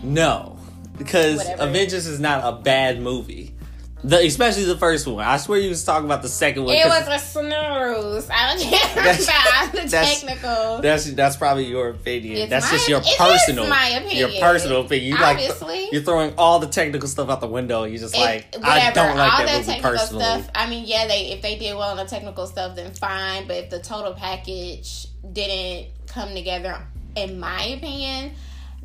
no, 0.02 0.58
because 0.96 1.36
Whatever. 1.38 1.62
Avengers 1.64 2.06
is 2.06 2.18
not 2.18 2.42
a 2.44 2.56
bad 2.62 3.02
movie. 3.02 3.54
The, 4.04 4.24
especially 4.24 4.64
the 4.64 4.76
first 4.76 5.06
one. 5.08 5.24
I 5.24 5.38
swear 5.38 5.58
you 5.58 5.70
was 5.70 5.82
talking 5.84 6.04
about 6.04 6.22
the 6.22 6.28
second 6.28 6.64
one. 6.64 6.76
It 6.76 6.86
was 6.86 7.08
a 7.08 7.18
snooze. 7.18 8.30
I 8.30 8.54
don't 8.54 8.62
care 8.62 8.94
That's- 8.94 9.24
about 9.24 9.72
the 9.72 9.78
that's- 9.90 10.20
technical. 10.22 10.80
That's 10.80 11.12
that's 11.12 11.36
probably 11.36 11.64
your 11.66 11.88
opinion. 11.90 12.36
It's 12.38 12.50
that's 12.50 12.66
my- 12.66 12.72
just 12.78 12.88
your 12.88 13.00
personal, 13.18 13.66
my 13.66 13.88
opinion. 13.88 14.30
your 14.30 14.40
personal 14.40 14.82
opinion. 14.82 15.16
You 15.18 15.24
Obviously. 15.24 15.82
like 15.84 15.92
you're 15.92 16.02
throwing 16.02 16.32
all 16.38 16.60
the 16.60 16.68
technical 16.68 17.08
stuff 17.08 17.28
out 17.28 17.40
the 17.40 17.48
window. 17.48 17.84
You're 17.84 17.98
just 17.98 18.14
It- 18.16 18.20
like 18.20 18.56
I 18.62 18.92
don't 18.92 19.16
like 19.16 19.32
all 19.32 19.38
that, 19.40 19.46
that 19.46 19.56
movie 19.58 19.66
technical 19.72 19.90
personally. 19.90 20.24
stuff. 20.24 20.50
I 20.54 20.70
mean, 20.70 20.84
yeah, 20.86 21.06
they 21.08 21.32
if 21.32 21.42
they 21.42 21.58
did 21.58 21.74
well 21.74 21.90
on 21.90 21.96
the 21.96 22.04
technical 22.04 22.46
stuff, 22.46 22.76
then 22.76 22.92
fine. 22.94 23.48
But 23.48 23.56
if 23.56 23.70
the 23.70 23.80
total 23.80 24.14
package 24.14 25.08
didn't 25.32 25.88
come 26.06 26.34
together, 26.34 26.80
in 27.16 27.40
my 27.40 27.62
opinion, 27.64 28.32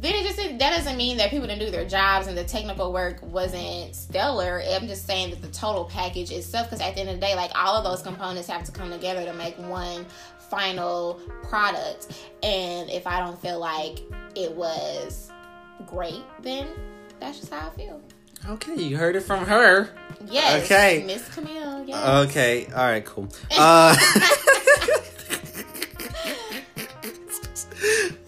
then 0.04 0.16
it 0.16 0.24
just 0.24 0.36
that 0.36 0.60
doesn't 0.60 0.98
mean 0.98 1.16
that 1.18 1.30
people 1.30 1.48
didn't 1.48 1.62
do 1.62 1.72
their 1.72 1.86
jobs 1.86 2.28
and 2.28 2.38
the 2.38 2.44
technical 2.44 2.92
work 2.92 3.22
wasn't 3.22 3.96
stellar. 3.96 4.62
I'm 4.62 4.86
just 4.86 5.08
saying 5.08 5.30
that 5.30 5.42
the 5.42 5.48
total 5.48 5.86
package 5.86 6.30
itself, 6.30 6.70
because 6.70 6.86
at 6.86 6.96
the 6.96 7.02
end 7.02 7.10
of 7.10 7.16
the 7.16 7.22
day, 7.22 7.36
like 7.36 7.52
all 7.56 7.78
of 7.78 7.86
those 7.86 8.02
components 8.02 8.50
have 8.50 8.66
to 8.66 8.72
come 8.74 8.92
together 8.92 9.24
to 9.24 9.34
make 9.34 9.58
one 9.58 10.06
final 10.50 11.22
product. 11.44 12.22
And 12.44 12.90
if 12.90 13.08
I 13.08 13.20
don't 13.20 13.42
feel 13.42 13.60
like 13.60 14.00
it 14.36 14.52
was 14.52 15.32
great, 15.88 16.24
then 16.42 16.68
that's 17.22 17.40
just 17.40 17.54
how 17.54 17.68
I 17.68 17.70
feel. 17.72 18.02
Okay, 18.50 18.76
you 18.76 18.98
heard 18.98 19.16
it 19.16 19.22
from 19.22 19.46
her. 19.46 19.90
Yes. 20.26 20.66
Okay. 20.66 21.02
Miss 21.08 21.34
Camille. 21.34 21.86
Yes. 21.88 22.28
Okay, 22.28 22.68
all 22.76 22.84
right, 22.84 23.06
cool. 23.06 23.30
Uh, 23.58 23.96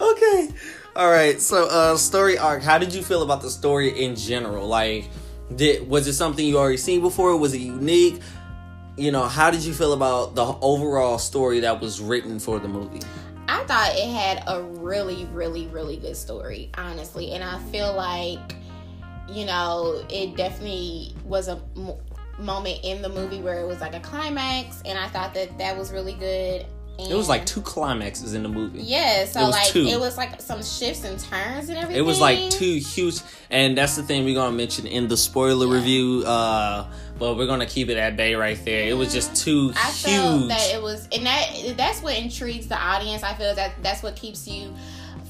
okay, 0.00 0.48
all 0.96 1.10
right. 1.10 1.40
So, 1.40 1.68
uh, 1.68 1.96
story 1.96 2.38
arc. 2.38 2.62
How 2.62 2.78
did 2.78 2.94
you 2.94 3.02
feel 3.02 3.22
about 3.22 3.42
the 3.42 3.50
story 3.50 4.02
in 4.02 4.16
general? 4.16 4.66
Like, 4.66 5.10
did 5.54 5.88
was 5.88 6.06
it 6.06 6.14
something 6.14 6.44
you 6.44 6.58
already 6.58 6.78
seen 6.78 7.02
before? 7.02 7.36
Was 7.36 7.52
it 7.54 7.60
unique? 7.60 8.20
You 8.96 9.12
know, 9.12 9.24
how 9.24 9.50
did 9.50 9.60
you 9.60 9.74
feel 9.74 9.92
about 9.92 10.34
the 10.34 10.56
overall 10.62 11.18
story 11.18 11.60
that 11.60 11.82
was 11.82 12.00
written 12.00 12.38
for 12.38 12.58
the 12.58 12.68
movie? 12.68 13.00
I 13.46 13.62
thought 13.64 13.92
it 13.94 14.08
had 14.08 14.42
a 14.46 14.62
really, 14.62 15.26
really, 15.26 15.66
really 15.66 15.98
good 15.98 16.16
story, 16.16 16.70
honestly. 16.78 17.32
And 17.32 17.44
I 17.44 17.58
feel 17.70 17.94
like 17.94 18.56
you 19.28 19.44
know, 19.44 20.04
it 20.08 20.36
definitely 20.36 21.14
was 21.24 21.48
a 21.48 21.60
moment 22.38 22.80
in 22.84 23.02
the 23.02 23.08
movie 23.08 23.40
where 23.40 23.60
it 23.60 23.66
was 23.66 23.80
like 23.80 23.94
a 23.94 24.00
climax, 24.00 24.82
and 24.84 24.98
I 24.98 25.08
thought 25.08 25.34
that 25.34 25.58
that 25.58 25.76
was 25.76 25.92
really 25.92 26.14
good. 26.14 26.66
And 26.98 27.10
It 27.12 27.14
was 27.14 27.28
like 27.28 27.44
two 27.44 27.60
climaxes 27.60 28.32
in 28.34 28.42
the 28.42 28.48
movie. 28.48 28.80
Yeah, 28.82 29.26
so 29.26 29.40
It 29.40 29.48
like 29.50 29.68
two. 29.68 29.86
it 29.86 30.00
was 30.00 30.16
like 30.16 30.40
some 30.40 30.62
shifts 30.62 31.04
and 31.04 31.18
turns 31.18 31.68
and 31.68 31.76
everything. 31.76 31.96
It 32.02 32.06
was 32.06 32.20
like 32.20 32.50
two 32.50 32.76
huge, 32.78 33.20
and 33.50 33.76
that's 33.76 33.96
the 33.96 34.02
thing 34.02 34.24
we're 34.24 34.34
gonna 34.34 34.56
mention 34.56 34.86
in 34.86 35.06
the 35.08 35.16
spoiler 35.16 35.66
review. 35.66 36.24
Uh, 36.26 36.86
but 37.18 37.36
we're 37.36 37.46
gonna 37.46 37.66
keep 37.66 37.88
it 37.88 37.96
at 37.98 38.16
bay 38.16 38.34
right 38.34 38.62
there. 38.64 38.88
It 38.88 38.94
was 38.96 39.12
just 39.12 39.36
two 39.36 39.72
I 39.76 39.90
huge. 39.90 40.02
felt 40.16 40.48
that 40.48 40.70
it 40.74 40.82
was, 40.82 41.06
and 41.12 41.26
that 41.26 41.74
that's 41.76 42.02
what 42.02 42.16
intrigues 42.18 42.66
the 42.66 42.78
audience. 42.78 43.22
I 43.22 43.34
feel 43.34 43.54
that 43.54 43.74
that's 43.82 44.02
what 44.02 44.16
keeps 44.16 44.46
you 44.48 44.74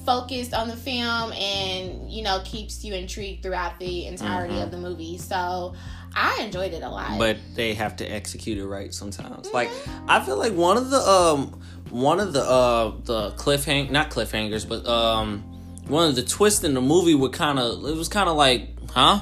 focused 0.05 0.55
on 0.55 0.69
the 0.69 0.77
film, 0.77 1.33
and 1.33 2.11
you 2.11 2.23
know 2.23 2.41
keeps 2.45 2.85
you 2.85 2.95
intrigued 2.95 3.43
throughout 3.43 3.79
the 3.81 4.07
entirety 4.07 4.61
of 4.61 4.71
the 4.71 4.77
movie. 4.79 5.19
So 5.19 5.75
I 6.17 6.43
enjoyed 6.43 6.73
it 6.73 6.83
a 6.83 6.89
lot. 6.89 7.11
Mm-hmm. 7.11 7.19
but 7.19 7.37
they 7.55 7.75
have 7.75 7.97
to 7.97 8.07
execute 8.07 8.59
it 8.59 8.67
right 8.67 8.93
sometimes. 8.93 9.53
Like 9.53 9.71
I 10.09 10.25
feel 10.25 10.39
like 10.39 10.55
one 10.55 10.77
of 10.77 10.91
the 10.91 10.99
um 10.99 11.61
one 11.91 12.19
of 12.19 12.33
the 12.33 12.43
uh 12.43 12.93
the 13.05 13.31
cliffhang 13.33 13.91
not 13.91 14.11
cliffhangers 14.11 14.69
but 14.69 14.87
um 14.87 15.45
one 15.87 16.09
of 16.09 16.17
the 16.17 16.23
twists 16.23 16.65
in 16.65 16.75
the 16.75 16.81
movie 16.81 17.15
were 17.15 17.29
kind 17.29 17.59
of 17.59 17.85
it 17.85 17.95
was 17.95 18.09
kind 18.09 18.29
of 18.29 18.37
like 18.37 18.71
huh 18.91 19.21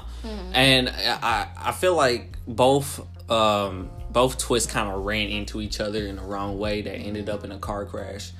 and 0.55 0.89
I 0.89 1.49
I 1.57 1.73
feel 1.73 1.95
like 1.97 2.37
both 2.47 3.05
um 3.31 3.91
both 4.11 4.39
twists 4.39 4.71
kind 4.73 4.89
of 4.89 5.05
ran 5.05 5.29
into 5.29 5.61
each 5.61 5.81
other 5.81 6.07
in 6.07 6.17
the 6.17 6.23
wrong 6.23 6.59
way 6.59 6.81
that 6.83 6.95
ended 6.95 7.29
up 7.29 7.45
in 7.45 7.51
a 7.51 7.59
car 7.59 7.85
crash 7.85 8.31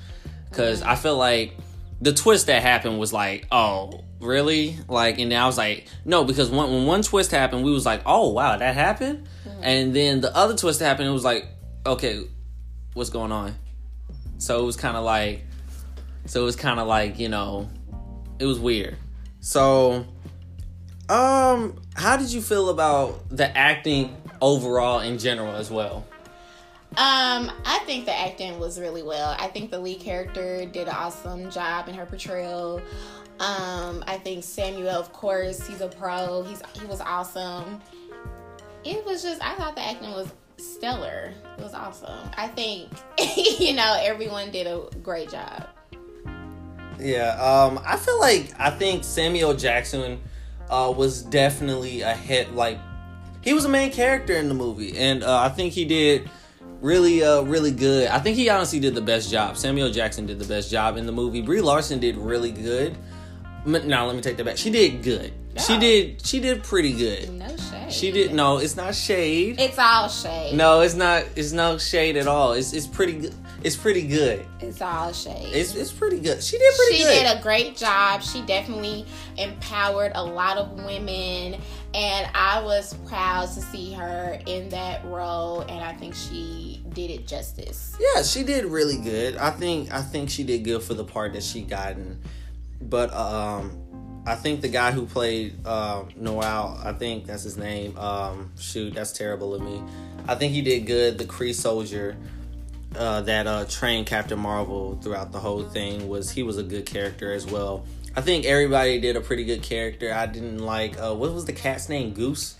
because 0.49 0.81
I 0.81 0.95
feel 0.95 1.17
like 1.17 1.53
the 2.01 2.13
twist 2.13 2.47
that 2.47 2.61
happened 2.61 2.97
was 2.99 3.11
like, 3.11 3.47
oh, 3.51 4.04
really? 4.19 4.77
Like, 4.87 5.19
and 5.19 5.31
then 5.31 5.41
I 5.41 5.45
was 5.45 5.57
like, 5.57 5.87
no, 6.03 6.23
because 6.23 6.49
when, 6.49 6.71
when 6.71 6.85
one 6.85 7.01
twist 7.01 7.31
happened, 7.31 7.63
we 7.63 7.71
was 7.71 7.85
like, 7.85 8.01
oh, 8.05 8.29
wow, 8.29 8.57
that 8.57 8.75
happened. 8.75 9.27
And 9.61 9.95
then 9.95 10.21
the 10.21 10.35
other 10.35 10.55
twist 10.55 10.79
happened, 10.79 11.07
it 11.07 11.11
was 11.11 11.23
like, 11.23 11.47
okay, 11.85 12.23
what's 12.93 13.09
going 13.09 13.31
on? 13.31 13.55
So 14.37 14.61
it 14.61 14.65
was 14.65 14.75
kind 14.75 14.97
of 14.97 15.03
like, 15.03 15.45
so 16.25 16.41
it 16.41 16.45
was 16.45 16.55
kind 16.55 16.79
of 16.79 16.87
like, 16.87 17.19
you 17.19 17.29
know, 17.29 17.69
it 18.39 18.45
was 18.45 18.59
weird. 18.59 18.97
So, 19.39 20.05
um, 21.09 21.79
how 21.95 22.17
did 22.17 22.31
you 22.31 22.41
feel 22.41 22.69
about 22.69 23.29
the 23.29 23.55
acting 23.55 24.15
overall 24.41 24.99
in 24.99 25.17
general 25.17 25.53
as 25.53 25.69
well? 25.69 26.05
Um, 26.97 27.51
I 27.65 27.79
think 27.85 28.05
the 28.05 28.17
acting 28.17 28.57
was 28.57 28.79
really 28.79 29.03
well. 29.03 29.35
I 29.37 29.47
think 29.47 29.69
the 29.69 29.79
lead 29.79 29.99
character 29.99 30.65
did 30.65 30.87
an 30.87 30.95
awesome 30.95 31.51
job 31.51 31.89
in 31.89 31.95
her 31.95 32.05
portrayal. 32.05 32.81
Um, 33.39 34.01
I 34.07 34.17
think 34.23 34.45
Samuel, 34.45 34.91
of 34.91 35.11
course, 35.11 35.67
he's 35.67 35.81
a 35.81 35.89
pro. 35.89 36.43
He's 36.43 36.61
he 36.79 36.85
was 36.85 37.01
awesome. 37.01 37.81
It 38.85 39.05
was 39.05 39.23
just 39.23 39.43
I 39.43 39.55
thought 39.55 39.75
the 39.75 39.85
acting 39.85 40.11
was 40.11 40.31
stellar. 40.55 41.33
It 41.57 41.61
was 41.61 41.73
awesome. 41.73 42.29
I 42.37 42.47
think 42.47 42.89
you 43.59 43.73
know 43.73 43.99
everyone 44.01 44.51
did 44.51 44.65
a 44.65 44.87
great 45.03 45.29
job. 45.29 45.67
Yeah, 46.97 47.31
um, 47.41 47.77
I 47.85 47.97
feel 47.97 48.19
like 48.21 48.53
I 48.57 48.69
think 48.69 49.03
Samuel 49.03 49.53
Jackson 49.53 50.21
uh, 50.69 50.93
was 50.95 51.23
definitely 51.23 52.03
a 52.03 52.13
hit. 52.13 52.55
Like 52.55 52.79
he 53.41 53.53
was 53.53 53.65
a 53.65 53.69
main 53.69 53.91
character 53.91 54.33
in 54.33 54.47
the 54.47 54.55
movie, 54.55 54.97
and 54.97 55.23
uh, 55.23 55.39
I 55.39 55.49
think 55.49 55.73
he 55.73 55.83
did 55.83 56.29
really, 56.81 57.23
uh, 57.23 57.41
really 57.41 57.71
good. 57.71 58.07
I 58.07 58.19
think 58.19 58.37
he 58.37 58.49
honestly 58.49 58.79
did 58.79 58.95
the 58.95 59.01
best 59.01 59.31
job. 59.31 59.57
Samuel 59.57 59.91
Jackson 59.91 60.25
did 60.25 60.39
the 60.39 60.45
best 60.45 60.69
job 60.69 60.97
in 60.97 61.05
the 61.05 61.11
movie. 61.11 61.41
Brie 61.41 61.61
Larson 61.61 61.99
did 61.99 62.17
really 62.17 62.51
good. 62.51 62.97
Now 63.65 64.05
let 64.05 64.15
me 64.15 64.21
take 64.21 64.37
that 64.37 64.43
back. 64.45 64.57
She 64.57 64.69
did 64.69 65.01
good. 65.01 65.33
She 65.57 65.79
did. 65.79 66.25
She 66.25 66.39
did 66.39 66.63
pretty 66.63 66.93
good. 66.93 67.31
No 67.31 67.47
shade. 67.55 67.91
She 67.93 68.11
did. 68.11 68.33
No, 68.33 68.57
it's 68.57 68.75
not 68.75 68.93
shade. 68.93 69.59
It's 69.59 69.79
all 69.79 70.09
shade. 70.09 70.55
No, 70.55 70.81
it's 70.81 70.95
not. 70.95 71.23
It's 71.35 71.51
no 71.51 71.77
shade 71.77 72.17
at 72.17 72.27
all. 72.27 72.53
It's 72.53 72.73
it's 72.73 72.87
pretty 72.87 73.13
good. 73.13 73.33
It's 73.63 73.75
pretty 73.75 74.05
good. 74.05 74.45
It's 74.59 74.81
all 74.81 75.13
shade. 75.13 75.49
It's 75.53 75.73
it's 75.73 75.91
pretty 75.91 76.19
good. 76.19 76.43
She 76.43 76.57
did 76.57 76.73
pretty 76.75 76.97
she 76.97 77.03
good. 77.03 77.23
did 77.23 77.37
a 77.39 77.41
great 77.41 77.75
job. 77.77 78.21
She 78.21 78.41
definitely 78.43 79.05
empowered 79.37 80.11
a 80.13 80.23
lot 80.23 80.57
of 80.57 80.71
women, 80.83 81.59
and 81.95 82.29
I 82.35 82.61
was 82.61 82.93
proud 83.07 83.47
to 83.53 83.61
see 83.61 83.93
her 83.93 84.37
in 84.45 84.67
that 84.69 85.05
role. 85.05 85.61
And 85.61 85.81
I 85.81 85.93
think 85.93 86.13
she 86.13 86.83
did 86.89 87.09
it 87.09 87.25
justice. 87.25 87.97
Yeah, 87.99 88.21
she 88.21 88.43
did 88.43 88.65
really 88.65 88.97
good. 88.97 89.37
I 89.37 89.51
think 89.51 89.93
I 89.93 90.01
think 90.01 90.29
she 90.29 90.43
did 90.43 90.65
good 90.65 90.83
for 90.83 90.93
the 90.93 91.05
part 91.05 91.33
that 91.33 91.43
she 91.43 91.61
gotten. 91.61 92.21
But 92.81 93.13
um 93.13 93.81
I 94.27 94.35
think 94.35 94.61
the 94.61 94.67
guy 94.67 94.91
who 94.91 95.05
played 95.05 95.65
um 95.65 96.09
Noel, 96.17 96.79
I 96.83 96.91
think 96.91 97.27
that's 97.27 97.43
his 97.43 97.57
name. 97.57 97.97
Um 97.97 98.51
shoot, 98.59 98.93
that's 98.93 99.13
terrible 99.13 99.55
of 99.55 99.61
me. 99.61 99.81
I 100.27 100.35
think 100.35 100.51
he 100.51 100.61
did 100.61 100.85
good. 100.85 101.17
The 101.17 101.25
Kree 101.25 101.55
soldier 101.55 102.17
uh, 102.97 103.21
that 103.21 103.45
uh, 103.45 103.65
trained 103.65 104.07
Captain 104.07 104.39
Marvel 104.39 104.97
throughout 105.01 105.31
the 105.33 105.39
whole 105.39 105.63
thing 105.63 106.07
was 106.07 106.31
he 106.31 106.43
was 106.43 106.57
a 106.57 106.63
good 106.63 106.85
character 106.85 107.33
as 107.33 107.45
well. 107.45 107.85
I 108.15 108.21
think 108.21 108.45
everybody 108.45 108.99
did 108.99 109.15
a 109.17 109.21
pretty 109.21 109.43
good 109.43 109.61
character. 109.61 110.13
I 110.13 110.25
didn't 110.25 110.59
like 110.59 110.97
uh, 111.01 111.13
what 111.13 111.33
was 111.33 111.45
the 111.45 111.53
cat's 111.53 111.89
name? 111.89 112.13
Goose. 112.13 112.55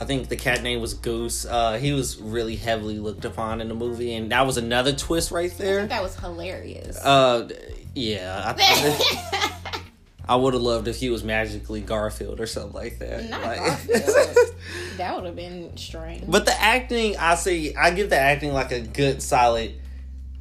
I 0.00 0.04
think 0.04 0.28
the 0.28 0.36
cat 0.36 0.62
name 0.62 0.80
was 0.80 0.94
Goose. 0.94 1.44
Uh, 1.44 1.72
he 1.78 1.92
was 1.92 2.18
really 2.20 2.54
heavily 2.54 2.98
looked 3.00 3.24
upon 3.24 3.60
in 3.60 3.68
the 3.68 3.74
movie, 3.74 4.14
and 4.14 4.30
that 4.30 4.46
was 4.46 4.56
another 4.56 4.92
twist 4.92 5.32
right 5.32 5.50
I 5.50 5.54
there. 5.54 5.78
think 5.78 5.90
that 5.90 6.02
was 6.04 6.14
hilarious. 6.16 7.04
Uh, 7.04 7.48
yeah, 7.96 8.54
I, 8.56 9.82
I 10.28 10.36
would 10.36 10.54
have 10.54 10.62
loved 10.62 10.86
if 10.86 10.96
he 10.96 11.10
was 11.10 11.24
magically 11.24 11.80
Garfield 11.80 12.38
or 12.38 12.46
something 12.46 12.74
like 12.74 12.98
that. 13.00 13.28
Not 13.28 13.42
Like- 13.42 13.58
Garfield. 13.58 14.54
that 14.98 15.16
would 15.16 15.24
have 15.24 15.34
been 15.34 15.76
strange. 15.76 16.24
But 16.28 16.44
the 16.46 16.52
acting, 16.60 17.16
I 17.16 17.34
say, 17.34 17.74
I 17.74 17.90
give 17.90 18.08
the 18.10 18.18
acting 18.18 18.52
like 18.52 18.70
a 18.70 18.80
good 18.80 19.20
solid 19.20 19.74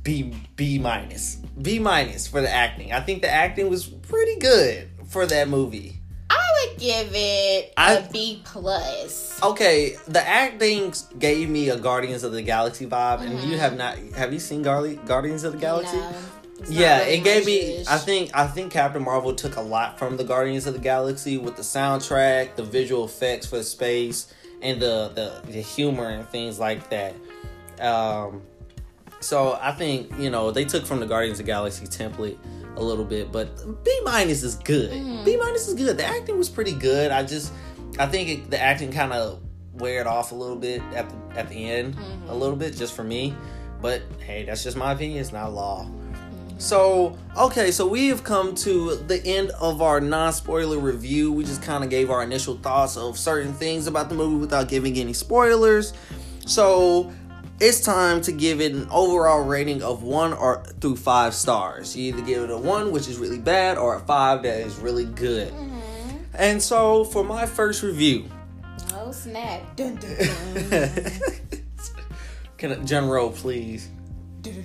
B 0.08 0.34
B 0.56 0.80
minus 0.80 1.36
B 1.62 1.80
minus 1.80 2.28
for 2.28 2.40
the 2.40 2.50
acting. 2.50 2.94
I 2.94 3.02
think 3.02 3.22
the 3.22 3.30
acting 3.30 3.70
was 3.70 3.86
pretty 3.86 4.40
good 4.40 4.90
for 5.10 5.26
that 5.26 5.50
movie. 5.50 5.98
I 6.30 6.38
would 6.70 6.80
give 6.80 7.10
it 7.14 7.74
I- 7.76 7.96
a 7.96 8.10
B 8.10 8.42
plus. 8.46 9.38
Okay, 9.44 9.98
the 10.08 10.26
acting 10.26 10.94
gave 11.20 11.50
me 11.50 11.68
a 11.72 11.78
Guardians 11.78 12.24
of 12.24 12.32
the 12.32 12.42
Galaxy 12.42 12.86
vibe, 12.86 13.20
and 13.20 13.38
you 13.44 13.58
have 13.58 13.76
not 13.76 13.98
have 14.16 14.32
you 14.32 14.40
seen 14.40 14.64
Garli- 14.64 15.06
Guardians 15.06 15.44
of 15.44 15.52
the 15.52 15.60
Galaxy? 15.60 15.98
No, 15.98 16.10
Yeah, 16.70 17.00
really 17.00 17.12
it 17.18 17.24
gave 17.26 17.46
me. 17.46 17.84
I 17.86 17.98
think. 17.98 18.32
I 18.34 18.48
think 18.48 18.72
Captain 18.72 19.04
Marvel 19.04 19.36
took 19.36 19.58
a 19.58 19.62
lot 19.62 20.00
from 20.00 20.16
the 20.16 20.24
Guardians 20.24 20.66
of 20.68 20.74
the 20.74 20.80
Galaxy 20.80 21.38
with 21.38 21.58
the 21.58 21.64
soundtrack, 21.64 22.56
the 22.56 22.64
visual 22.64 23.04
effects 23.04 23.46
for 23.46 23.58
the 23.58 23.64
space, 23.66 24.34
and 24.62 24.82
the 24.82 25.12
the, 25.14 25.52
the 25.52 25.60
humor 25.62 26.08
and 26.08 26.26
things 26.30 26.60
like 26.60 26.90
that. 26.92 27.14
Um, 27.86 28.42
so 29.20 29.58
I 29.62 29.72
think 29.72 30.12
you 30.20 30.30
know 30.30 30.52
they 30.52 30.66
took 30.66 30.86
from 30.86 31.00
the 31.00 31.06
Guardians 31.06 31.40
of 31.40 31.46
the 31.46 31.52
Galaxy 31.52 31.86
template 31.86 32.38
a 32.76 32.82
little 32.84 33.06
bit, 33.06 33.32
but 33.32 33.84
B 33.84 34.00
minus 34.04 34.44
is 34.44 34.56
good. 34.56 34.92
Mm-hmm. 34.92 35.26
B 35.26 35.38
minus 35.38 35.68
is 35.68 35.74
good. 35.74 35.98
The 35.98 36.06
acting 36.06 36.38
was 36.38 36.48
pretty 36.50 36.74
good. 36.74 37.12
I 37.12 37.24
just, 37.24 37.52
I 37.98 38.06
think 38.06 38.30
it, 38.30 38.52
the 38.52 38.60
acting 38.62 38.92
kind 38.92 39.14
of 39.14 39.42
wear 39.74 40.00
it 40.02 40.08
off 40.08 40.32
a 40.32 40.36
little 40.36 40.56
bit 40.56 40.82
at 40.94 41.10
the 41.10 41.40
at 41.40 41.50
the 41.50 41.70
end, 41.70 41.96
Mm-hmm. 41.96 42.30
a 42.30 42.36
little 42.36 42.56
bit 42.56 42.76
just 42.76 42.96
for 42.96 43.04
me. 43.04 43.34
But 43.82 44.02
hey, 44.20 44.46
that's 44.46 44.64
just 44.64 44.78
my 44.78 44.92
opinion. 44.94 45.20
It's 45.20 45.32
not 45.34 45.54
law. 45.54 45.88
So, 46.60 47.16
okay, 47.38 47.70
so 47.70 47.86
we 47.88 48.08
have 48.08 48.24
come 48.24 48.56
to 48.56 48.96
the 48.96 49.24
end 49.24 49.52
of 49.60 49.82
our 49.84 50.02
non 50.02 50.34
spoiler 50.34 50.80
review. 50.80 51.32
We 51.32 51.44
just 51.44 51.62
kind 51.62 51.84
of 51.84 51.90
gave 51.92 52.10
our 52.10 52.24
initial 52.24 52.58
thoughts 52.58 52.98
of 52.98 53.18
certain 53.20 53.54
things 53.54 53.86
about 53.86 54.10
the 54.10 54.16
movie 54.16 54.38
without 54.38 54.68
giving 54.68 54.98
any 54.98 55.14
spoilers. 55.14 55.94
So, 56.48 57.12
it's 57.60 57.82
time 57.82 58.22
to 58.22 58.32
give 58.32 58.62
it 58.62 58.72
an 58.74 58.88
overall 58.92 59.44
rating 59.44 59.82
of 59.82 60.04
one 60.04 60.34
or 60.34 60.64
through 60.80 60.98
five 60.98 61.34
stars. 61.34 61.96
You 61.96 62.14
either 62.14 62.22
give 62.22 62.44
it 62.44 62.50
a 62.52 62.58
one, 62.58 62.92
which 62.92 63.08
is 63.08 63.18
really 63.18 63.40
bad, 63.40 63.78
or 63.78 63.96
a 63.96 64.00
five 64.02 64.44
that 64.44 64.60
is 64.60 64.78
really 64.78 65.06
good. 65.06 65.54
And 66.34 66.62
so, 66.62 67.04
for 67.04 67.24
my 67.24 67.46
first 67.46 67.82
review, 67.84 68.26
Oh 68.94 69.12
snap! 69.12 69.76
Dun, 69.76 69.96
dun, 69.96 70.16
dun. 70.70 71.02
can 72.58 72.72
I, 72.74 72.76
General, 72.84 73.30
please? 73.32 73.90
Is 74.46 74.56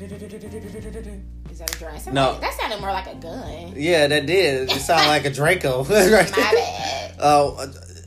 that 1.59 2.07
a 2.07 2.13
No. 2.13 2.33
like- 2.33 2.41
that 2.41 2.55
sounded 2.59 2.81
more 2.81 2.93
like 2.93 3.07
a 3.07 3.15
gun. 3.15 3.73
Yeah, 3.77 4.07
that 4.09 4.27
did. 4.27 4.71
It 4.71 4.81
sounded 4.81 5.09
like 5.09 5.25
a 5.25 5.31
Draco. 5.31 5.85
My 5.89 5.91
bad. 6.31 7.15
Oh, 7.21 7.57
uh, 7.59 7.67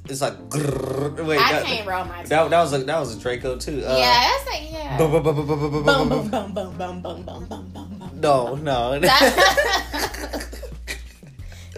it's 0.09 0.21
like. 0.21 0.37
grrr. 0.49 1.25
Wait, 1.25 1.39
I 1.39 1.51
that, 1.53 1.65
can't 1.65 1.87
roll 1.87 2.05
my. 2.05 2.23
that, 2.23 2.29
tongue. 2.29 2.49
that 2.49 2.61
was 2.61 2.73
a 2.73 2.77
that 2.79 2.99
was 2.99 3.15
a 3.15 3.19
Draco 3.19 3.57
too. 3.57 3.83
Uh, 3.85 3.95
yeah, 3.97 4.31
that's 4.31 4.45
like 4.47 4.71
yeah. 4.71 4.97
bu- 4.97 5.07
bu- 5.09 5.19
bu- 5.21 5.33
bu- 5.33 5.45
bu- 5.45 5.57
bu- 5.57 5.83
Boom, 5.83 6.09
boom, 6.09 6.29
boom, 6.29 6.53
boom, 6.53 6.53
boom, 6.53 7.01
boom, 7.01 7.01
boom, 7.01 7.45
boom, 7.45 7.69
boom, 7.73 7.97
boom. 7.99 8.19
No, 8.21 8.55
no. 8.55 8.99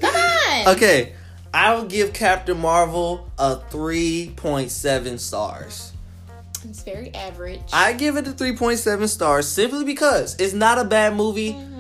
Come 0.02 0.16
on. 0.16 0.68
okay, 0.76 1.14
I 1.54 1.74
will 1.76 1.86
give 1.86 2.14
Captain 2.14 2.60
Marvel 2.60 3.30
a 3.40 3.58
three 3.70 4.34
point 4.36 4.72
seven 4.72 5.18
stars. 5.18 5.94
It's 6.64 6.84
very 6.84 7.14
average. 7.14 7.62
I 7.74 7.94
give 7.94 8.18
it 8.18 8.28
a 8.28 8.32
three 8.32 8.56
point 8.56 8.80
seven 8.80 9.08
stars 9.08 9.48
simply 9.48 9.84
because 9.86 10.36
it's 10.40 10.54
not 10.54 10.78
a 10.78 10.84
bad 10.84 11.16
movie. 11.16 11.54
Mm-hmm. 11.54 11.74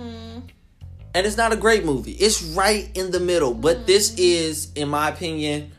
And 1.16 1.26
it's 1.26 1.38
not 1.38 1.52
a 1.52 1.56
great 1.56 1.84
movie. 1.84 2.12
It's 2.12 2.44
right 2.44 2.90
in 2.96 3.10
the 3.12 3.20
middle. 3.20 3.54
But 3.56 3.88
this 3.88 4.12
Mm-hmm. 4.12 4.20
is, 4.22 4.72
in 4.76 4.88
my 4.90 5.10
opinion, 5.10 5.72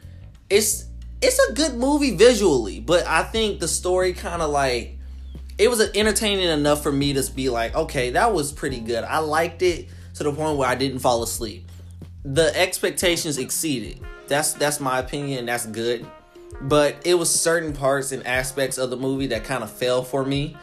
it's 0.51 0.87
it's 1.21 1.39
a 1.51 1.53
good 1.53 1.75
movie 1.75 2.17
visually, 2.17 2.81
but 2.81 3.07
I 3.07 3.25
think 3.25 3.61
the 3.61 3.69
story 3.69 4.13
kind 4.13 4.41
of 4.41 4.51
like 4.51 4.99
it 5.59 5.69
was 5.69 5.81
entertaining 5.95 6.49
enough 6.49 6.83
for 6.83 6.93
me 6.93 7.15
to 7.15 7.33
be 7.33 7.49
like, 7.49 7.75
okay, 7.75 8.11
that 8.11 8.33
was 8.33 8.53
pretty 8.53 8.81
good. 8.81 9.03
I 9.03 9.19
liked 9.19 9.63
it 9.63 9.89
to 10.15 10.23
the 10.23 10.33
point 10.33 10.57
where 10.57 10.69
I 10.69 10.77
didn't 10.77 11.01
fall 11.01 11.23
asleep. 11.23 11.69
The 12.25 12.57
expectations 12.57 13.39
exceeded. 13.39 14.01
That's 14.29 14.53
that's 14.53 14.81
my 14.81 14.99
opinion. 15.01 15.47
That's 15.47 15.67
good. 15.67 16.07
But 16.61 16.97
it 17.05 17.15
was 17.15 17.31
certain 17.31 17.73
parts 17.73 18.13
and 18.13 18.27
aspects 18.27 18.79
of 18.79 18.91
the 18.91 18.97
movie 18.97 19.29
that 19.29 19.45
kind 19.45 19.63
of 19.63 19.71
fell 19.71 20.03
for 20.03 20.25
me 20.25 20.57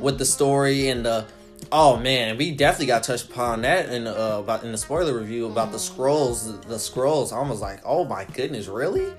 with 0.00 0.18
the 0.18 0.24
story 0.24 0.88
and 0.88 1.04
the 1.04 1.26
oh 1.70 1.96
man, 1.96 2.36
we 2.36 2.50
definitely 2.50 2.86
got 2.86 3.02
touched 3.02 3.30
upon 3.30 3.62
that 3.62 3.88
in 3.90 4.06
uh, 4.06 4.38
about 4.40 4.64
in 4.64 4.72
the 4.72 4.78
spoiler 4.78 5.16
review 5.16 5.46
about 5.46 5.72
the 5.72 5.78
Skrulls. 5.78 6.46
The, 6.46 6.68
the 6.68 6.76
Skrulls. 6.76 7.32
I 7.32 7.48
was 7.48 7.60
like, 7.60 7.80
oh 7.84 8.04
my 8.04 8.24
goodness, 8.24 8.66
really? 8.66 9.12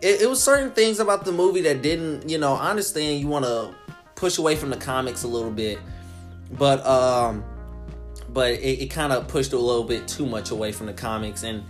It, 0.00 0.22
it 0.22 0.28
was 0.28 0.42
certain 0.42 0.70
things 0.72 1.00
about 1.00 1.24
the 1.24 1.32
movie 1.32 1.62
that 1.62 1.82
didn't, 1.82 2.28
you 2.28 2.38
know, 2.38 2.54
I 2.54 2.70
understand 2.70 3.20
you 3.20 3.28
want 3.28 3.44
to 3.44 3.74
push 4.14 4.38
away 4.38 4.56
from 4.56 4.70
the 4.70 4.76
comics 4.76 5.22
a 5.22 5.28
little 5.28 5.50
bit, 5.50 5.78
but 6.52 6.84
um, 6.86 7.44
but 8.28 8.52
it, 8.52 8.82
it 8.82 8.86
kind 8.90 9.12
of 9.12 9.28
pushed 9.28 9.52
a 9.52 9.58
little 9.58 9.84
bit 9.84 10.06
too 10.06 10.26
much 10.26 10.50
away 10.50 10.72
from 10.72 10.86
the 10.86 10.92
comics. 10.92 11.42
And 11.42 11.64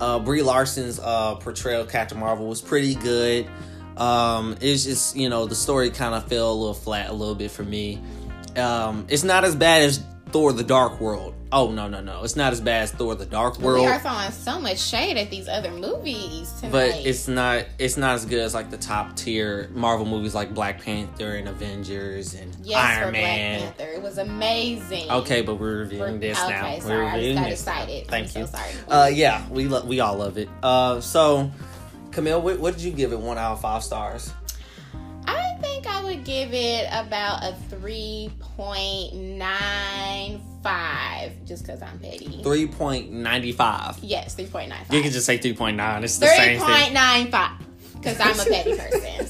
uh, 0.00 0.18
Brie 0.18 0.42
Larson's 0.42 0.98
uh, 0.98 1.34
portrayal 1.36 1.82
of 1.82 1.88
Captain 1.88 2.18
Marvel 2.18 2.46
was 2.46 2.60
pretty 2.60 2.94
good. 2.94 3.46
Um, 3.96 4.56
it's 4.60 4.84
just 4.84 5.16
you 5.16 5.28
know 5.28 5.46
the 5.46 5.54
story 5.54 5.90
kind 5.90 6.14
of 6.14 6.26
fell 6.28 6.52
a 6.52 6.54
little 6.54 6.74
flat 6.74 7.10
a 7.10 7.12
little 7.12 7.34
bit 7.34 7.50
for 7.50 7.64
me. 7.64 8.00
Um, 8.56 9.06
it's 9.08 9.24
not 9.24 9.44
as 9.44 9.54
bad 9.54 9.82
as 9.82 10.02
Thor: 10.30 10.52
The 10.52 10.64
Dark 10.64 11.00
World. 11.00 11.34
Oh 11.52 11.72
no 11.72 11.88
no 11.88 12.00
no! 12.00 12.22
It's 12.22 12.36
not 12.36 12.52
as 12.52 12.60
bad 12.60 12.84
as 12.84 12.92
Thor: 12.92 13.16
The 13.16 13.26
Dark 13.26 13.58
World. 13.58 13.80
We 13.84 13.86
are 13.86 13.98
throwing 13.98 14.30
so 14.30 14.60
much 14.60 14.78
shade 14.78 15.16
at 15.16 15.30
these 15.30 15.48
other 15.48 15.72
movies 15.72 16.52
tonight. 16.60 16.70
but 16.70 16.88
it's 17.04 17.26
not 17.26 17.66
it's 17.76 17.96
not 17.96 18.14
as 18.14 18.24
good 18.24 18.38
as 18.38 18.54
like 18.54 18.70
the 18.70 18.76
top 18.76 19.16
tier 19.16 19.68
Marvel 19.74 20.06
movies 20.06 20.32
like 20.32 20.54
Black 20.54 20.80
Panther 20.80 21.34
and 21.34 21.48
Avengers 21.48 22.34
and 22.34 22.54
yes, 22.62 22.78
Iron 22.78 23.06
for 23.06 23.12
Man. 23.12 23.60
Black 23.60 23.76
Panther, 23.78 23.92
it 23.94 24.02
was 24.02 24.18
amazing. 24.18 25.10
Okay, 25.10 25.42
but 25.42 25.56
we're 25.56 25.78
reviewing 25.78 26.20
this 26.20 26.40
okay, 26.40 26.50
now. 26.50 26.78
sorry, 26.78 26.96
we're 26.96 27.04
I 27.04 27.20
just 27.20 27.36
got 27.40 27.50
excited. 27.50 28.06
Thank 28.06 28.36
I'm 28.36 28.40
you. 28.42 28.46
So 28.46 28.52
sorry. 28.52 28.70
Uh, 28.88 29.10
yeah, 29.12 29.48
we 29.50 29.66
lo- 29.66 29.84
we 29.84 29.98
all 29.98 30.16
love 30.16 30.38
it. 30.38 30.48
Uh, 30.62 31.00
so 31.00 31.50
Camille, 32.12 32.40
what, 32.40 32.60
what 32.60 32.74
did 32.74 32.84
you 32.84 32.92
give 32.92 33.12
it? 33.12 33.18
One 33.18 33.38
out 33.38 33.54
of 33.54 33.60
five 33.60 33.82
stars. 33.82 34.32
I 35.26 35.56
think 35.60 35.88
I 35.88 36.04
would 36.04 36.24
give 36.24 36.54
it 36.54 36.86
about 36.92 37.42
a 37.42 37.56
three 37.68 38.30
point 38.56 39.14
nine 39.14 40.40
five, 40.62 41.32
just 41.44 41.64
because 41.66 41.82
I'm 41.82 41.98
petty. 41.98 42.40
Three 42.42 42.66
point 42.66 43.10
ninety 43.10 43.52
five. 43.52 43.98
Yes, 44.02 44.34
three 44.34 44.46
point 44.46 44.68
nine 44.68 44.84
five. 44.84 44.94
You 44.94 45.02
can 45.02 45.10
just 45.12 45.26
say 45.26 45.38
three 45.38 45.54
point 45.54 45.76
nine. 45.76 46.04
It's 46.04 46.18
the 46.18 46.26
Three 46.26 46.36
same 46.36 46.60
point 46.60 46.74
thing. 46.84 46.94
nine 46.94 47.30
five, 47.30 47.58
because 47.94 48.18
I'm 48.20 48.38
a 48.38 48.44
petty 48.44 48.76
person, 48.76 49.26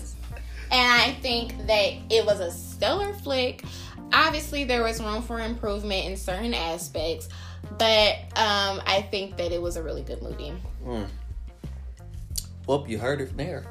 and 0.71 0.93
I 1.03 1.17
think 1.21 1.67
that 1.67 1.93
it 2.11 2.25
was 2.27 2.41
a 2.41 2.51
stellar 2.51 3.13
flick. 3.15 3.65
Obviously, 4.13 4.65
there 4.65 4.83
was 4.83 5.01
room 5.03 5.23
for 5.23 5.41
improvement 5.41 6.07
in 6.07 6.17
certain 6.17 6.53
aspects, 6.55 7.29
but 7.79 8.17
um, 8.37 8.81
I 8.87 9.07
think 9.11 9.37
that 9.37 9.53
it 9.53 9.63
was 9.63 9.77
a 9.77 9.83
really 9.83 10.03
good 10.03 10.21
movie. 10.23 10.53
Well, 12.67 12.85
you 12.89 12.99
heard 12.99 13.21
it 13.21 13.37
there. 13.37 13.65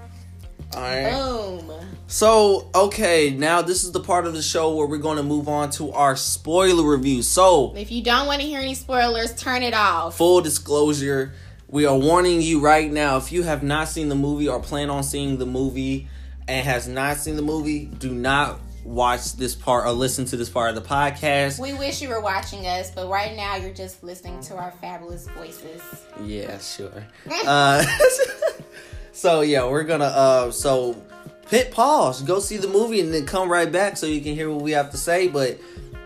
All 0.75 0.81
right. 0.81 1.11
Boom. 1.11 1.71
So, 2.07 2.69
okay, 2.73 3.29
now 3.29 3.61
this 3.61 3.83
is 3.83 3.91
the 3.91 3.99
part 3.99 4.25
of 4.25 4.33
the 4.33 4.41
show 4.41 4.75
where 4.75 4.87
we're 4.87 4.97
going 4.97 5.17
to 5.17 5.23
move 5.23 5.47
on 5.47 5.69
to 5.71 5.91
our 5.91 6.15
spoiler 6.15 6.83
review. 6.89 7.21
So, 7.21 7.73
If 7.75 7.91
you 7.91 8.03
don't 8.03 8.25
want 8.25 8.41
to 8.41 8.47
hear 8.47 8.59
any 8.59 8.73
spoilers, 8.73 9.33
turn 9.35 9.61
it 9.61 9.73
off. 9.75 10.17
full 10.17 10.41
disclosure, 10.41 11.33
we 11.67 11.85
are 11.85 11.95
warning 11.97 12.41
you 12.41 12.59
right 12.61 12.91
now 12.91 13.17
if 13.17 13.31
you 13.31 13.43
have 13.43 13.61
not 13.61 13.89
seen 13.89 14.09
the 14.09 14.15
movie 14.15 14.47
or 14.47 14.59
plan 14.59 14.89
on 14.89 15.03
seeing 15.03 15.37
the 15.37 15.45
movie 15.45 16.07
and 16.47 16.65
has 16.65 16.87
not 16.87 17.17
seen 17.17 17.35
the 17.35 17.43
movie, 17.43 17.85
do 17.85 18.11
not 18.11 18.59
watch 18.83 19.33
this 19.33 19.53
part 19.53 19.85
or 19.85 19.91
listen 19.91 20.25
to 20.25 20.35
this 20.37 20.49
part 20.49 20.69
of 20.69 20.75
the 20.75 20.81
podcast. 20.89 21.59
We 21.59 21.73
wish 21.73 22.01
you 22.01 22.09
were 22.09 22.21
watching 22.21 22.65
us, 22.65 22.89
but 22.89 23.07
right 23.07 23.35
now 23.35 23.57
you're 23.57 23.73
just 23.73 24.03
listening 24.03 24.41
to 24.43 24.55
our 24.55 24.71
fabulous 24.81 25.27
voices. 25.27 25.81
Yeah, 26.23 26.57
sure. 26.57 27.05
uh, 27.45 27.85
so 29.11 29.41
yeah, 29.41 29.65
we're 29.67 29.83
gonna 29.83 30.05
uh 30.05 30.51
so 30.51 31.01
hit 31.49 31.71
pause, 31.71 32.21
go 32.21 32.39
see 32.39 32.57
the 32.57 32.67
movie, 32.67 32.99
and 33.01 33.13
then 33.13 33.25
come 33.25 33.49
right 33.51 33.71
back 33.71 33.97
so 33.97 34.05
you 34.05 34.21
can 34.21 34.35
hear 34.35 34.49
what 34.49 34.61
we 34.61 34.71
have 34.71 34.91
to 34.91 34.97
say. 34.97 35.27
But 35.27 35.59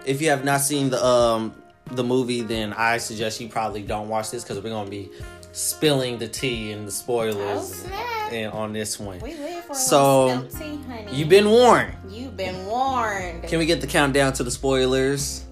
if 0.06 0.22
you 0.22 0.30
have 0.30 0.44
not 0.46 0.62
seen 0.62 0.90
the 0.90 1.04
um 1.06 1.54
the 1.92 2.04
movie, 2.04 2.42
then 2.42 2.74
I 2.74 2.98
suggest 2.98 3.40
you 3.42 3.50
probably 3.50 3.82
don't 3.84 4.08
watch 4.10 4.32
this 4.32 4.44
because 4.44 4.64
we're 4.64 4.70
gonna 4.70 4.90
be 4.90 5.10
spilling 5.52 6.18
the 6.18 6.28
tea 6.28 6.72
and 6.72 6.84
the 6.88 6.88
Oh, 6.88 6.96
spoilers 6.96 7.74
snap. 7.76 8.32
and 8.34 8.52
on 8.54 8.74
this 8.74 9.00
one. 9.00 9.20
We 9.20 9.36
live 9.36 9.66
for 9.66 9.76
So, 9.76 10.48
tea, 10.58 10.80
honey. 10.88 11.08
You've 11.12 11.30
been 11.30 11.48
warned. 11.50 11.94
You've 12.10 12.36
been 12.36 12.66
warned. 12.66 13.44
Can 13.44 13.60
we 13.60 13.68
get 13.68 13.80
the 13.80 13.86
countdown 13.86 14.34
to 14.34 14.44
the 14.44 14.50
spoilers? 14.50 15.44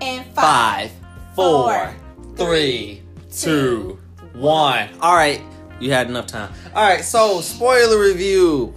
and 0.00 0.24
Five, 0.34 0.92
four, 1.34 1.92
three, 2.36 3.02
two, 3.34 3.98
one. 4.34 4.88
All 5.00 5.16
right, 5.16 5.40
you 5.80 5.92
had 5.92 6.08
enough 6.08 6.26
time. 6.26 6.52
All 6.74 6.82
right, 6.82 7.04
so 7.04 7.40
spoiler 7.40 7.98
review. 7.98 8.74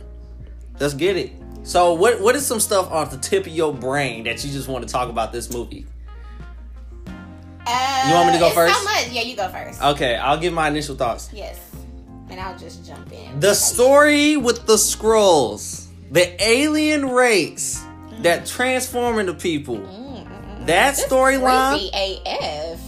Let's 0.80 0.94
get 0.94 1.18
it. 1.18 1.32
So, 1.64 1.94
what 1.94 2.20
what 2.20 2.36
is 2.36 2.46
some 2.46 2.60
stuff 2.60 2.92
off 2.92 3.12
the 3.12 3.18
tip 3.18 3.46
of 3.46 3.54
your 3.54 3.74
brain 3.74 4.24
that 4.26 4.44
you 4.44 4.52
just 4.52 4.68
want 4.68 4.86
to 4.88 4.92
talk 4.92 5.10
about 5.10 5.32
this 5.32 5.52
movie? 5.54 5.86
Uh, 7.66 8.04
You 8.08 8.14
want 8.16 8.28
me 8.28 8.34
to 8.34 8.40
go 8.40 8.50
first? 8.50 8.76
So 8.78 8.84
much. 8.84 9.10
Yeah, 9.12 9.22
you 9.22 9.36
go 9.36 9.48
first. 9.48 9.82
Okay, 9.82 10.16
I'll 10.16 10.38
give 10.38 10.54
my 10.54 10.68
initial 10.68 10.96
thoughts. 10.96 11.30
yes, 11.32 11.60
and 12.30 12.40
I'll 12.40 12.58
just 12.58 12.86
jump 12.86 13.12
in. 13.14 13.40
The 13.40 13.54
story 13.54 14.36
with 14.36 14.66
the 14.66 14.76
Skrulls, 14.76 15.88
the 16.12 16.44
alien 16.44 17.10
race 17.10 17.82
that 18.20 18.44
mm. 18.44 18.50
transform 18.50 19.20
into 19.20 19.34
people. 19.34 19.78
Mm-mm. 19.78 20.66
That 20.66 20.96
storyline. 20.96 21.90
AF. 21.94 22.80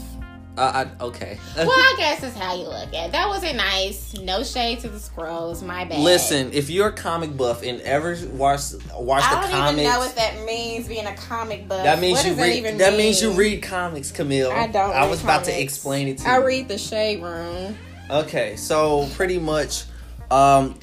Uh, 0.57 0.85
I, 0.99 1.03
okay. 1.03 1.37
Well, 1.57 1.69
I 1.69 1.95
guess 1.97 2.21
that's 2.21 2.35
how 2.37 2.55
you 2.55 2.63
look 2.63 2.93
at 2.93 3.07
it. 3.07 3.11
That 3.11 3.27
wasn't 3.27 3.57
nice. 3.57 4.13
No 4.19 4.43
shade 4.43 4.79
to 4.81 4.89
the 4.89 4.97
Skrulls. 4.97 5.65
My 5.65 5.85
bad. 5.85 5.99
Listen, 5.99 6.51
if 6.53 6.69
you're 6.69 6.87
a 6.89 6.93
comic 6.93 7.35
buff 7.35 7.63
and 7.63 7.81
ever 7.81 8.17
watch 8.31 8.61
watch 8.93 9.23
I 9.25 9.35
the 9.45 9.51
don't 9.51 9.73
even 9.75 9.83
know 9.85 9.99
what 9.99 10.15
that 10.15 10.45
means. 10.45 10.87
Being 10.87 11.07
a 11.07 11.15
comic 11.15 11.67
buff. 11.67 11.83
that 11.83 11.99
means 11.99 12.17
What 12.19 12.25
you 12.25 12.31
does 12.31 12.39
read. 12.41 12.49
That, 12.51 12.57
even 12.57 12.77
That 12.77 12.91
mean? 12.93 12.97
means 12.99 13.21
you 13.21 13.31
read 13.31 13.63
comics, 13.63 14.11
Camille. 14.11 14.51
I 14.51 14.67
don't. 14.67 14.91
I 14.91 15.01
read 15.01 15.09
was 15.09 15.23
about 15.23 15.43
to 15.45 15.61
explain 15.61 16.07
it 16.07 16.19
to 16.19 16.29
I 16.29 16.37
you. 16.37 16.41
I 16.41 16.45
read 16.45 16.67
the 16.67 16.77
Shade 16.77 17.21
Room. 17.21 17.75
Okay, 18.09 18.55
so 18.55 19.09
pretty 19.15 19.39
much, 19.39 19.83
um, 20.29 20.77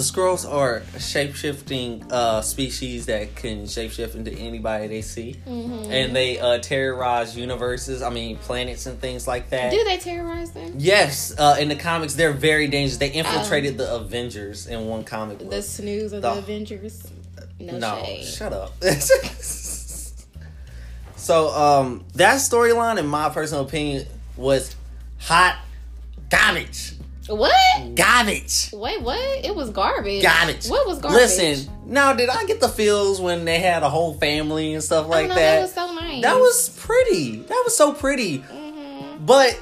the 0.00 0.06
Skrulls 0.06 0.50
are 0.50 0.82
a 0.96 0.98
shape 1.00 1.34
shifting 1.34 2.10
uh, 2.10 2.40
species 2.40 3.04
that 3.06 3.36
can 3.36 3.64
shapeshift 3.64 4.14
into 4.14 4.32
anybody 4.32 4.86
they 4.86 5.02
see, 5.02 5.36
Mm-hmm. 5.46 5.92
and 5.92 6.16
they 6.16 6.38
uh, 6.38 6.58
terrorize 6.60 7.36
universes. 7.36 8.00
I 8.00 8.08
mean, 8.08 8.38
planets 8.38 8.86
and 8.86 8.98
things 8.98 9.28
like 9.28 9.50
that. 9.50 9.70
Do 9.72 9.84
they 9.84 9.98
terrorize 9.98 10.52
them? 10.52 10.72
Yes, 10.78 11.34
uh, 11.38 11.56
in 11.60 11.68
the 11.68 11.76
comics, 11.76 12.14
they're 12.14 12.32
very 12.32 12.66
dangerous. 12.68 12.96
They 12.96 13.10
infiltrated 13.10 13.76
the 13.76 13.94
Avengers 13.94 14.66
in 14.66 14.86
one 14.86 15.04
comic 15.04 15.36
book. 15.36 15.48
Um, 15.48 15.50
The 15.50 15.62
snooze 15.62 16.14
of 16.14 16.22
The- 16.22 16.32
the 16.32 16.38
Avengers. 16.38 17.06
No, 17.58 17.76
no, 17.76 18.02
shade. 18.02 18.24
shut 18.24 18.52
up. 18.54 18.72
so, 21.16 21.48
um, 21.50 22.04
that 22.14 22.36
storyline, 22.36 22.98
in 22.98 23.06
my 23.06 23.28
personal 23.28 23.64
opinion, 23.64 24.06
was 24.38 24.74
hot 25.18 25.58
garbage. 26.30 26.94
What? 27.30 27.94
Garbage. 27.94 28.70
Wait, 28.72 29.00
what? 29.02 29.44
It 29.44 29.54
was 29.54 29.70
garbage. 29.70 30.22
Garbage. 30.22 30.66
What 30.68 30.86
was 30.86 30.98
garbage? 30.98 31.20
Listen, 31.20 31.72
now 31.86 32.12
did 32.12 32.28
I 32.28 32.44
get 32.44 32.60
the 32.60 32.68
feels 32.68 33.20
when 33.20 33.44
they 33.44 33.60
had 33.60 33.82
a 33.82 33.88
whole 33.88 34.14
family 34.14 34.74
and 34.74 34.82
stuff 34.82 35.06
like 35.08 35.28
that? 35.28 35.34
that 35.36 35.60
was 35.62 35.72
so 35.74 35.92
nice. 35.94 36.22
That 36.22 36.36
was 36.36 36.68
pretty. 36.70 37.40
That 37.42 37.62
was 37.64 37.76
so 37.76 37.92
pretty. 37.92 38.40
Mhm. 38.40 39.26
But 39.26 39.58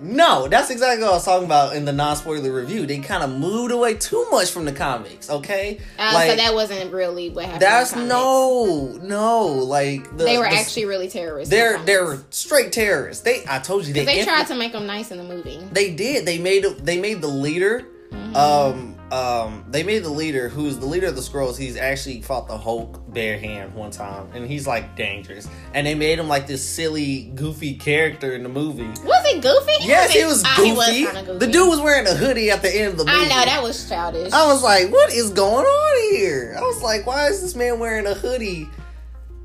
no, 0.00 0.48
that's 0.48 0.70
exactly 0.70 1.02
what 1.02 1.10
I 1.10 1.14
was 1.14 1.24
talking 1.24 1.44
about 1.46 1.74
in 1.76 1.84
the 1.84 1.92
non-spoiler 1.92 2.52
review. 2.52 2.86
They 2.86 2.98
kind 2.98 3.22
of 3.22 3.30
moved 3.30 3.72
away 3.72 3.94
too 3.94 4.26
much 4.30 4.50
from 4.50 4.64
the 4.64 4.72
comics. 4.72 5.28
Okay, 5.30 5.80
Uh, 5.98 6.26
so 6.26 6.36
that 6.36 6.54
wasn't 6.54 6.92
really 6.92 7.30
what 7.30 7.44
happened. 7.46 7.62
that's 7.62 7.92
in 7.92 8.08
the 8.08 8.14
comics. 8.14 9.02
no, 9.04 9.46
no. 9.46 9.46
Like 9.64 10.04
the, 10.16 10.24
They 10.24 10.38
were 10.38 10.44
the- 10.44 10.54
actually 10.56 10.84
really 10.86 11.08
terrorists. 11.08 11.50
they're 11.50 11.78
the 11.78 11.84
they're 11.84 12.18
straight 12.30 12.72
terrorists. 12.72 13.22
They 13.22 13.44
I 13.48 13.58
told 13.58 13.86
you 13.86 13.94
they 13.94 14.04
they 14.04 14.24
tried 14.24 14.46
to 14.48 14.54
make 14.54 14.72
them 14.72 14.86
nice 14.86 15.10
in 15.10 15.18
the 15.18 15.24
movie. 15.24 15.60
they 15.72 15.92
did. 15.94 16.26
They 16.26 16.38
made 16.38 16.64
they 16.82 17.00
made 17.00 17.20
the 17.20 17.28
leader. 17.28 17.86
Mm-hmm. 18.12 18.36
Um 18.36 18.94
um 19.10 19.64
they 19.70 19.82
made 19.82 20.00
the 20.04 20.10
leader 20.10 20.48
who's 20.50 20.78
the 20.78 20.84
leader 20.86 21.06
of 21.06 21.14
the 21.16 21.22
Skrulls. 21.22 21.56
He's 21.56 21.76
actually 21.76 22.20
fought 22.20 22.46
the 22.46 22.58
Hulk 22.58 23.00
bare 23.12 23.38
hand 23.38 23.74
one 23.74 23.90
time, 23.90 24.28
and 24.34 24.46
he's 24.46 24.66
like 24.66 24.96
dangerous. 24.96 25.48
And 25.72 25.86
they 25.86 25.94
made 25.94 26.18
him 26.18 26.28
like 26.28 26.46
this 26.46 26.62
silly, 26.68 27.32
goofy 27.34 27.74
character 27.74 28.34
in 28.34 28.42
the 28.42 28.48
movie. 28.50 28.88
Was 29.04 29.26
he 29.26 29.40
goofy? 29.40 29.72
Yes, 29.88 30.12
he 30.12 30.24
was 30.24 30.42
Ah, 30.44 30.54
goofy. 30.56 30.68
he 30.70 30.72
was 31.06 31.12
goofy. 31.22 31.38
The 31.38 31.46
dude 31.46 31.68
was 31.68 31.80
wearing 31.80 32.06
a 32.06 32.14
hoodie 32.14 32.50
at 32.50 32.60
the 32.62 32.68
end 32.74 32.92
of 32.92 32.98
the 32.98 33.04
movie. 33.06 33.16
I 33.16 33.22
know 33.28 33.44
that 33.46 33.62
was 33.62 33.88
childish. 33.88 34.32
I 34.32 34.46
was 34.46 34.62
like, 34.62 34.90
what 34.92 35.12
is 35.12 35.30
going 35.30 35.64
on 35.64 36.14
here? 36.14 36.54
I 36.58 36.60
was 36.60 36.82
like, 36.82 37.06
why 37.06 37.28
is 37.28 37.40
this 37.40 37.54
man 37.54 37.78
wearing 37.78 38.06
a 38.06 38.14
hoodie 38.14 38.68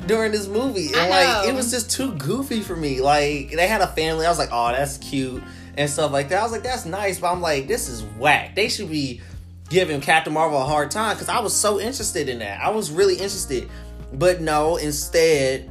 during 0.07 0.33
this 0.33 0.47
movie? 0.47 0.87
And 0.93 1.09
like, 1.09 1.47
it 1.47 1.55
was 1.55 1.71
just 1.71 1.89
too 1.89 2.13
goofy 2.15 2.59
for 2.59 2.75
me. 2.75 2.99
Like, 2.99 3.51
they 3.51 3.67
had 3.67 3.79
a 3.81 3.87
family. 3.87 4.25
I 4.25 4.29
was 4.29 4.39
like, 4.39 4.49
oh, 4.51 4.71
that's 4.73 4.97
cute. 4.97 5.41
and 5.77 5.89
stuff 5.89 6.11
like 6.11 6.29
that. 6.29 6.39
I 6.39 6.43
was 6.43 6.51
like, 6.51 6.63
that's 6.63 6.85
nice, 6.85 7.19
but 7.19 7.31
I'm 7.31 7.41
like, 7.41 7.67
this 7.67 7.87
is 7.89 8.03
whack. 8.19 8.55
They 8.55 8.67
should 8.69 8.89
be 8.91 9.21
giving 9.73 9.99
Captain 9.99 10.31
Marvel 10.31 10.61
a 10.61 10.65
hard 10.65 10.91
time 10.91 11.15
because 11.15 11.29
I 11.29 11.39
was 11.39 11.53
so 11.53 11.79
interested 11.79 12.29
in 12.29 12.39
that. 12.39 12.61
I 12.61 12.69
was 12.69 12.91
really 12.91 13.15
interested, 13.15 13.67
but 14.13 14.39
no. 14.39 14.77
Instead, 14.77 15.69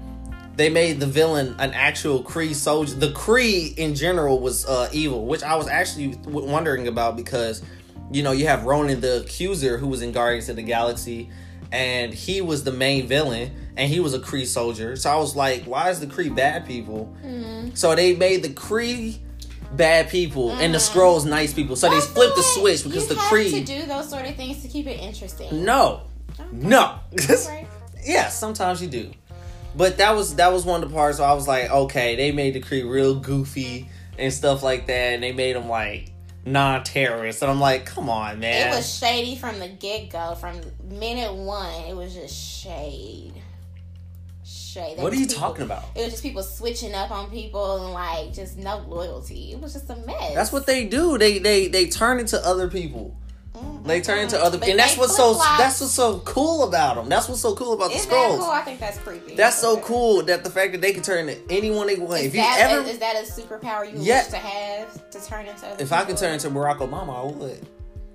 they 0.56 0.68
made 0.68 0.98
the 0.98 1.06
villain 1.06 1.54
an 1.60 1.72
actual 1.72 2.22
Kree 2.22 2.52
soldier. 2.52 2.96
The 2.96 3.12
Kree 3.12 3.78
in 3.78 3.94
general 3.94 4.40
was 4.40 4.66
uh, 4.66 4.88
evil, 4.92 5.24
which 5.24 5.44
I 5.44 5.54
was 5.54 5.68
actually 5.68 6.16
w- 6.16 6.46
wondering 6.46 6.88
about 6.88 7.16
because 7.16 7.62
you 8.10 8.24
know 8.24 8.32
you 8.32 8.48
have 8.48 8.64
Ronan 8.64 9.00
the 9.00 9.20
Accuser 9.20 9.78
who 9.78 9.86
was 9.86 10.02
in 10.02 10.10
Guardians 10.10 10.48
of 10.48 10.56
the 10.56 10.62
Galaxy, 10.62 11.30
and 11.70 12.12
he 12.12 12.40
was 12.40 12.64
the 12.64 12.72
main 12.72 13.06
villain, 13.06 13.52
and 13.76 13.88
he 13.88 14.00
was 14.00 14.14
a 14.14 14.18
Kree 14.18 14.46
soldier. 14.46 14.96
So 14.96 15.10
I 15.10 15.16
was 15.16 15.36
like, 15.36 15.62
why 15.62 15.90
is 15.90 16.00
the 16.00 16.08
Kree 16.08 16.34
bad 16.34 16.66
people? 16.66 17.14
Mm-hmm. 17.24 17.74
So 17.74 17.94
they 17.94 18.16
made 18.16 18.42
the 18.42 18.48
Kree 18.48 19.20
bad 19.76 20.08
people 20.08 20.52
and 20.52 20.74
the 20.74 20.78
Mm-hmm. 20.78 20.98
Skrulls 20.98 21.24
nice 21.26 21.52
people. 21.54 21.76
So 21.76 21.88
they 21.88 22.00
flipped 22.00 22.37
the 22.37 22.42
switch 22.42 22.85
because 22.85 23.08
you 23.08 23.14
the 23.14 23.20
have 23.20 23.32
Kree. 23.32 23.50
to 23.50 23.64
do 23.64 23.87
those 23.87 24.08
sort 24.11 24.26
of 24.26 24.37
things 24.37 24.62
to 24.62 24.68
keep 24.68 24.87
it 24.87 25.00
interesting. 25.00 25.64
no, 25.64 26.02
no. 26.50 26.98
Right. 27.48 27.66
Yeah, 28.04 28.28
sometimes 28.28 28.82
you 28.82 28.88
do. 28.88 29.12
But 29.74 29.98
that 29.98 30.14
was 30.14 30.37
that 30.37 30.52
was 30.52 30.64
one 30.64 30.82
of 30.82 30.90
the 30.90 30.94
parts 30.94 31.18
where 31.18 31.28
I 31.28 31.32
was 31.32 31.48
like, 31.48 31.70
okay, 31.70 32.16
they 32.16 32.32
made 32.32 32.54
the 32.54 32.61
creed 32.61 32.85
real 32.85 33.14
goofy 33.14 33.88
and 34.18 34.32
stuff 34.32 34.62
like 34.62 34.87
that, 34.87 35.14
and 35.14 35.22
they 35.22 35.32
made 35.32 35.56
them 35.56 35.68
like 35.68 36.11
non-terrorists, 36.44 37.40
and 37.42 37.50
I'm 37.50 37.61
like, 37.61 37.87
come 37.87 38.11
on, 38.11 38.40
man. 38.40 38.72
It 38.72 38.76
was 38.76 38.98
shady 38.98 39.37
from 39.37 39.58
the 39.61 39.68
get 39.68 40.11
go. 40.11 40.35
From 40.35 40.61
minute 40.85 41.32
one, 41.32 41.72
it 41.85 41.96
was 41.96 42.14
just 42.14 42.35
shade. 42.37 43.32
There 44.74 44.96
what 44.96 45.12
are 45.12 45.16
you 45.16 45.26
people- 45.26 45.40
talking 45.40 45.64
about? 45.64 45.85
It 45.94 46.02
was 46.02 46.11
just 46.12 46.22
people 46.22 46.42
switching 46.42 46.94
up 46.94 47.11
on 47.11 47.30
people 47.30 47.85
and 47.85 47.92
like 47.92 48.32
just 48.32 48.56
no 48.56 48.78
loyalty. 48.88 49.52
It 49.52 49.61
was 49.61 49.72
just 49.72 49.90
a 49.90 49.96
mess. 49.96 50.35
That's 50.35 50.52
what 50.52 50.66
they 50.66 50.85
do. 50.87 51.18
They 51.18 51.38
they 51.38 51.68
they 51.68 51.87
turn 51.87 52.18
into 52.20 52.38
other 52.46 52.68
people. 52.68 53.16
Mm, 53.54 53.85
They 53.87 54.00
turn 54.00 54.20
into 54.20 54.42
other, 54.42 54.56
but 54.56 54.66
and 54.68 54.78
that's 54.78 54.96
what's 54.96 55.14
so 55.14 55.35
that's 55.35 55.78
what's 55.80 55.92
so 55.92 56.20
cool 56.20 56.64
about 56.66 56.96
them. 56.96 57.11
That's 57.11 57.28
what's 57.28 57.42
so 57.42 57.54
cool 57.54 57.74
about 57.74 57.90
the 57.90 57.96
Is 57.96 58.06
that 58.06 58.14
Skrulls. 58.14 58.38
cool? 58.38 58.50
I 58.50 58.62
think 58.62 58.80
that's 58.80 58.96
creepy. 58.98 59.35
That's 59.35 59.58
so 59.58 59.78
cool 59.80 60.22
that 60.22 60.42
the 60.42 60.48
fact 60.48 60.72
that 60.72 60.80
they 60.80 60.92
can 60.94 61.02
turn 61.02 61.28
into 61.28 61.38
anyone 61.50 61.87
they 61.87 61.96
want. 61.96 62.20
Is 62.20 62.26
If 62.28 62.35
you 62.35 62.40
that, 62.40 62.70
ever, 62.70 62.88
is 62.88 62.98
that 63.00 63.16
a 63.16 63.30
superpower 63.30 63.85
you 63.92 63.98
Yeah. 64.00 64.22
wish 64.22 64.28
to 64.28 64.37
have 64.38 65.11
to 65.11 65.20
turn 65.26 65.46
into 65.46 65.66
other 65.66 65.82
if 65.82 65.92
I 65.92 66.04
could 66.04 66.16
turn 66.16 66.32
into 66.32 66.48
Barack 66.48 66.78
Obama, 66.78 67.18
I 67.18 67.24
would. 67.37 67.68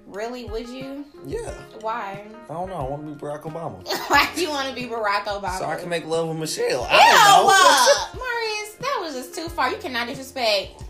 Really, 0.07 0.45
would 0.45 0.69
you? 0.69 1.03
Yeah, 1.25 1.51
Why? 1.81 2.25
I 2.49 2.53
don't 2.53 2.69
know. 2.69 2.75
I 2.75 2.83
want 2.83 3.05
to 3.05 3.13
be 3.13 3.19
Barack 3.19 3.41
Obama, 3.41 3.85
Why 4.09 4.29
do 4.33 4.41
you 4.41 4.49
want 4.49 4.69
to 4.69 4.75
be 4.75 4.83
Barack 4.83 5.25
Obama? 5.25 5.59
so 5.59 5.65
I 5.65 5.75
can 5.75 5.89
make 5.89 6.05
love 6.05 6.29
with 6.29 6.37
Michelle. 6.37 6.83
Ew, 6.83 6.87
I 6.89 8.09
uh, 8.13 8.17
Maurice, 8.17 8.75
that 8.75 8.99
was 9.01 9.15
just 9.15 9.35
too 9.35 9.49
far. 9.49 9.69
You 9.69 9.77
cannot 9.77 10.07
disrespect 10.07 10.81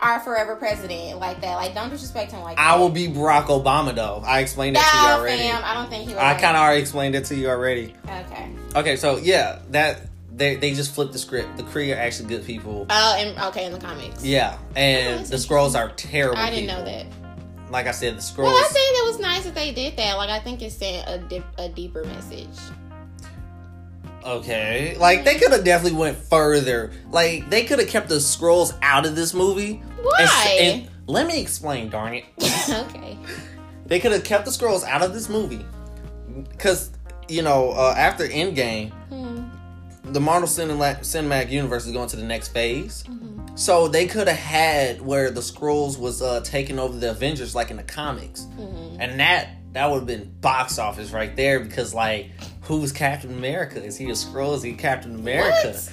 our 0.00 0.18
forever 0.20 0.56
president 0.56 1.18
like 1.18 1.42
that. 1.42 1.56
Like, 1.56 1.74
don't 1.74 1.90
disrespect 1.90 2.32
him 2.32 2.40
like 2.40 2.56
don't 2.56 2.64
that. 2.64 2.74
I 2.74 2.78
will 2.78 2.88
be 2.88 3.06
Barack 3.06 3.46
Obama 3.46 3.94
though. 3.94 4.22
I 4.24 4.40
explained 4.40 4.76
that 4.76 4.90
to 4.90 4.98
you 4.98 5.14
already. 5.20 5.42
fam, 5.42 5.62
I 5.62 5.74
don't 5.74 5.90
think 5.90 6.08
he. 6.08 6.16
I 6.16 6.32
kind 6.34 6.56
of 6.56 6.62
already 6.62 6.80
explained 6.80 7.14
it 7.14 7.26
to 7.26 7.34
you 7.34 7.48
already. 7.48 7.94
Okay. 8.08 8.50
Okay, 8.76 8.96
so 8.96 9.18
yeah, 9.18 9.60
that 9.70 10.08
they 10.34 10.56
they 10.56 10.72
just 10.72 10.94
flipped 10.94 11.12
the 11.12 11.18
script. 11.18 11.58
The 11.58 11.64
Kree 11.64 11.94
are 11.94 11.98
actually 11.98 12.28
good 12.30 12.46
people. 12.46 12.86
Oh, 12.88 13.16
and 13.18 13.38
okay, 13.48 13.66
in 13.66 13.72
the 13.72 13.78
comics. 13.78 14.24
Yeah, 14.24 14.56
and 14.74 15.26
the 15.26 15.36
Skrulls 15.36 15.78
are 15.78 15.90
terrible. 15.90 16.38
I 16.38 16.50
didn't 16.50 16.66
know 16.66 16.84
that. 16.84 17.06
Like 17.74 17.88
I 17.88 17.90
said, 17.90 18.14
the 18.14 18.20
Skrulls. 18.20 18.44
Well, 18.44 18.54
I 18.56 18.68
think 18.68 18.98
it 18.98 19.04
was 19.04 19.18
nice 19.18 19.42
that 19.42 19.56
they 19.56 19.72
did 19.72 19.96
that. 19.96 20.16
Like, 20.16 20.30
I 20.30 20.38
think 20.38 20.62
it 20.62 20.70
sent 20.70 21.08
a 21.08 21.18
dip, 21.18 21.42
a 21.58 21.68
deeper 21.68 22.04
message. 22.04 22.46
Okay, 24.24 24.96
like 24.96 25.24
they 25.24 25.34
could 25.34 25.50
have 25.50 25.64
definitely 25.64 25.98
went 25.98 26.16
further. 26.16 26.92
Like 27.10 27.50
they 27.50 27.64
could 27.64 27.80
have 27.80 27.88
kept 27.88 28.08
the 28.08 28.14
Skrulls 28.14 28.78
out 28.80 29.06
of 29.06 29.16
this 29.16 29.34
movie. 29.34 29.82
Why? 30.00 30.56
And 30.60 30.82
and 30.82 30.90
let 31.08 31.26
me 31.26 31.42
explain, 31.42 31.90
darn 31.90 32.14
it. 32.14 32.24
okay. 32.70 33.18
They 33.86 33.98
could 33.98 34.12
have 34.12 34.22
kept 34.22 34.44
the 34.44 34.52
Skrulls 34.52 34.84
out 34.84 35.02
of 35.02 35.12
this 35.12 35.28
movie, 35.28 35.66
because 36.52 36.90
you 37.28 37.42
know 37.42 37.72
uh, 37.72 37.92
after 37.98 38.28
Endgame, 38.28 38.92
Hmm. 39.10 39.48
The 40.14 40.20
Marvel 40.20 40.48
Cinematic, 40.48 41.50
Universe 41.50 41.86
is 41.86 41.92
going 41.92 42.08
to 42.08 42.16
the 42.16 42.22
next 42.22 42.48
phase. 42.48 43.02
Mm-hmm. 43.08 43.56
So 43.56 43.88
they 43.88 44.06
could 44.06 44.26
have 44.28 44.38
had 44.38 45.00
where 45.02 45.30
the 45.30 45.40
Skrulls 45.40 45.98
was 45.98 46.22
uh, 46.22 46.40
taking 46.42 46.78
over 46.78 46.96
the 46.96 47.10
Avengers, 47.10 47.54
like 47.54 47.70
in 47.70 47.76
the 47.76 47.82
comics, 47.82 48.42
Mm-hmm. 48.56 49.00
and 49.00 49.18
that 49.20 49.48
that 49.72 49.90
would 49.90 49.96
have 49.98 50.06
been 50.06 50.32
box 50.40 50.78
office 50.78 51.10
right 51.10 51.34
there. 51.34 51.58
Because 51.60 51.92
like, 51.94 52.30
who's 52.62 52.92
Captain 52.92 53.32
America? 53.32 53.82
Is 53.82 53.96
he 53.96 54.06
a 54.06 54.12
Skrull? 54.12 54.54
Is 54.54 54.62
he 54.62 54.72
Captain 54.72 55.14
America? 55.14 55.78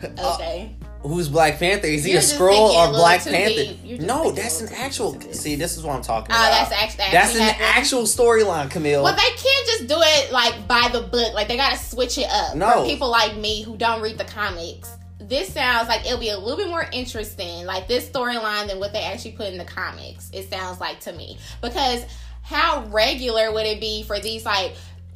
Uh, 0.00 0.34
Okay. 0.36 0.76
Who's 1.02 1.28
Black 1.28 1.58
Panther? 1.58 1.88
Is 1.88 2.04
he 2.04 2.12
You're 2.12 2.20
a 2.20 2.22
Skrull 2.22 2.68
thinking 2.70 2.78
a 2.78 2.88
or 2.90 2.92
Black 2.92 3.24
Panther? 3.24 3.48
deep. 3.54 3.78
You're 3.82 3.96
just 3.98 4.06
No, 4.08 4.30
that's 4.30 4.60
an 4.60 4.68
actual. 4.74 5.10
deep 5.12 5.22
into 5.22 5.28
this. 5.32 5.40
See, 5.40 5.56
this 5.56 5.76
is 5.76 5.82
what 5.82 5.96
I'm 5.96 6.02
talking 6.02 6.32
Oh, 6.32 6.38
about. 6.38 6.70
that's 6.70 6.72
actually 6.72 7.10
That's 7.10 7.34
an 7.34 7.56
actual 7.58 8.02
storyline, 8.02 8.70
Camille. 8.70 9.02
Well, 9.02 9.16
they 9.16 9.22
can't 9.22 9.57
just 9.78 9.88
do 9.88 9.96
it 9.98 10.32
like 10.32 10.66
by 10.66 10.88
the 10.92 11.00
book. 11.00 11.34
Like 11.34 11.48
they 11.48 11.56
gotta 11.56 11.78
switch 11.78 12.18
it 12.18 12.28
up. 12.30 12.56
No. 12.56 12.82
For 12.82 12.86
people 12.86 13.10
like 13.10 13.36
me 13.36 13.62
who 13.62 13.76
don't 13.76 14.02
read 14.02 14.18
the 14.18 14.24
comics, 14.24 14.90
this 15.20 15.52
sounds 15.52 15.88
like 15.88 16.06
it'll 16.06 16.18
be 16.18 16.30
a 16.30 16.38
little 16.38 16.56
bit 16.56 16.68
more 16.68 16.86
interesting, 16.92 17.66
like 17.66 17.88
this 17.88 18.08
storyline 18.08 18.68
than 18.68 18.78
what 18.78 18.92
they 18.92 19.02
actually 19.02 19.32
put 19.32 19.46
in 19.46 19.58
the 19.58 19.64
comics. 19.64 20.30
It 20.32 20.50
sounds 20.50 20.80
like 20.80 21.00
to 21.00 21.12
me 21.12 21.38
because 21.62 22.04
how 22.42 22.86
regular 22.88 23.52
would 23.52 23.66
it 23.66 23.80
be 23.80 24.02
for 24.02 24.18
these 24.20 24.44
like 24.44 24.74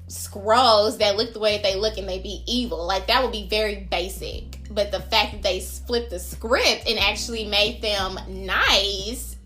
Skrulls 0.09 0.99
that 0.99 1.17
look 1.17 1.33
the 1.33 1.39
way 1.39 1.57
that 1.57 1.63
they 1.63 1.77
look 1.77 1.97
and 1.97 2.09
they 2.09 2.19
be 2.19 2.43
evil? 2.47 2.85
Like 2.87 3.07
that 3.07 3.23
would 3.23 3.33
be 3.33 3.49
very 3.49 3.87
basic. 3.91 4.59
But 4.71 4.91
the 4.91 5.01
fact 5.01 5.33
that 5.33 5.43
they 5.43 5.61
flipped 5.61 6.11
the 6.11 6.19
script 6.19 6.89
and 6.89 6.99
actually 6.99 7.47
made 7.47 7.83
them 7.83 8.19
nice. 8.29 9.37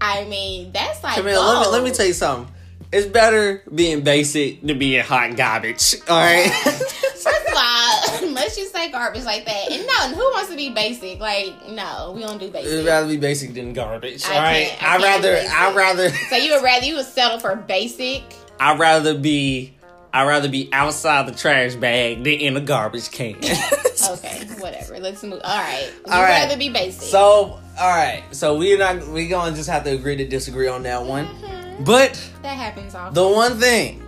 I 0.00 0.24
mean, 0.24 0.70
that's 0.72 1.02
like 1.02 1.16
Camille, 1.16 1.42
let 1.42 1.66
me, 1.66 1.72
let 1.72 1.84
me 1.84 1.90
tell 1.90 2.06
you 2.06 2.12
something. 2.12 2.53
It's 2.94 3.08
better 3.08 3.60
being 3.74 4.02
basic 4.02 4.62
than 4.64 4.78
being 4.78 5.02
hot 5.02 5.36
garbage. 5.36 5.96
All 6.08 6.16
right. 6.16 6.48
First 6.62 7.26
of 7.48 7.54
all, 7.56 8.22
unless 8.28 8.56
you 8.56 8.66
say 8.66 8.90
garbage 8.92 9.24
like 9.24 9.44
that, 9.46 9.72
and 9.72 9.84
no, 9.84 10.14
who 10.14 10.22
wants 10.32 10.50
to 10.50 10.56
be 10.56 10.70
basic? 10.72 11.18
Like, 11.18 11.68
no, 11.70 12.12
we 12.14 12.20
don't 12.22 12.38
do 12.38 12.50
basic. 12.50 12.70
It'd 12.72 12.86
rather 12.86 13.08
be 13.08 13.16
basic 13.16 13.52
than 13.54 13.72
garbage. 13.72 14.24
I 14.26 14.34
All 14.34 14.40
right. 14.42 14.82
I 14.82 14.94
I'd 14.94 15.02
rather. 15.02 15.36
I'd 15.50 15.74
rather. 15.74 16.10
So 16.30 16.36
you 16.36 16.52
would 16.54 16.62
rather 16.62 16.86
you 16.86 16.94
would 16.94 17.06
settle 17.06 17.40
for 17.40 17.56
basic? 17.56 18.22
I'd 18.60 18.78
rather 18.78 19.18
be. 19.18 19.74
I'd 20.12 20.28
rather 20.28 20.48
be 20.48 20.68
outside 20.72 21.26
the 21.26 21.32
trash 21.32 21.74
bag 21.74 22.18
than 22.22 22.34
in 22.34 22.56
a 22.56 22.60
garbage 22.60 23.10
can. 23.10 23.34
Okay, 23.38 24.46
whatever. 24.60 25.00
Let's 25.00 25.24
move. 25.24 25.40
All 25.42 25.58
right, 25.58 25.90
you 26.06 26.12
All 26.12 26.22
right. 26.22 26.44
rather 26.44 26.56
be 26.56 26.68
basic. 26.68 27.02
So, 27.02 27.18
all 27.18 27.60
right. 27.80 28.22
So 28.30 28.56
we're 28.56 28.78
not. 28.78 29.08
We're 29.08 29.28
gonna 29.28 29.56
just 29.56 29.68
have 29.68 29.82
to 29.84 29.90
agree 29.90 30.14
to 30.16 30.28
disagree 30.28 30.68
on 30.68 30.84
that 30.84 31.04
one. 31.04 31.26
Mhm. 31.26 31.63
But 31.80 32.30
that 32.42 32.56
happens 32.56 32.94
often. 32.94 33.14
the 33.14 33.28
one 33.28 33.58
thing 33.58 34.02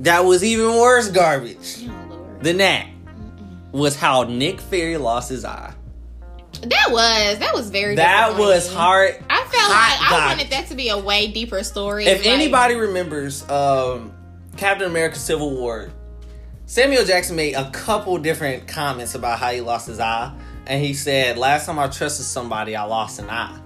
that 0.00 0.24
was 0.24 0.42
even 0.42 0.76
worse 0.76 1.08
garbage 1.08 1.86
oh 1.88 2.26
than 2.40 2.56
that 2.58 2.86
was 3.72 3.96
how 3.96 4.24
Nick 4.24 4.60
Fury 4.60 4.96
lost 4.96 5.28
his 5.28 5.44
eye. 5.44 5.72
that 6.62 6.88
was 6.90 7.38
that 7.38 7.54
was 7.54 7.70
very. 7.70 7.94
That 7.96 8.36
was 8.36 8.72
hard. 8.72 9.22
I 9.28 9.44
felt 9.44 9.70
like 9.70 10.12
I 10.12 10.28
wanted 10.28 10.50
that 10.50 10.66
to 10.68 10.74
be 10.74 10.88
a 10.88 10.98
way 10.98 11.28
deeper 11.28 11.62
story. 11.62 12.06
If 12.06 12.18
Like, 12.18 12.26
anybody 12.26 12.74
remembers 12.74 13.48
um, 13.50 14.12
Captain 14.56 14.86
America: 14.90 15.16
Civil 15.16 15.50
War, 15.54 15.90
Samuel 16.66 17.04
Jackson 17.04 17.36
made 17.36 17.54
a 17.54 17.70
couple 17.70 18.16
different 18.18 18.66
comments 18.66 19.14
about 19.14 19.38
how 19.38 19.50
he 19.50 19.60
lost 19.60 19.86
his 19.86 20.00
eye, 20.00 20.34
and 20.66 20.82
he 20.84 20.94
said, 20.94 21.38
"Last 21.38 21.66
time 21.66 21.78
I 21.78 21.88
trusted 21.88 22.26
somebody, 22.26 22.74
I 22.74 22.82
lost 22.84 23.20
an 23.20 23.30
eye." 23.30 23.58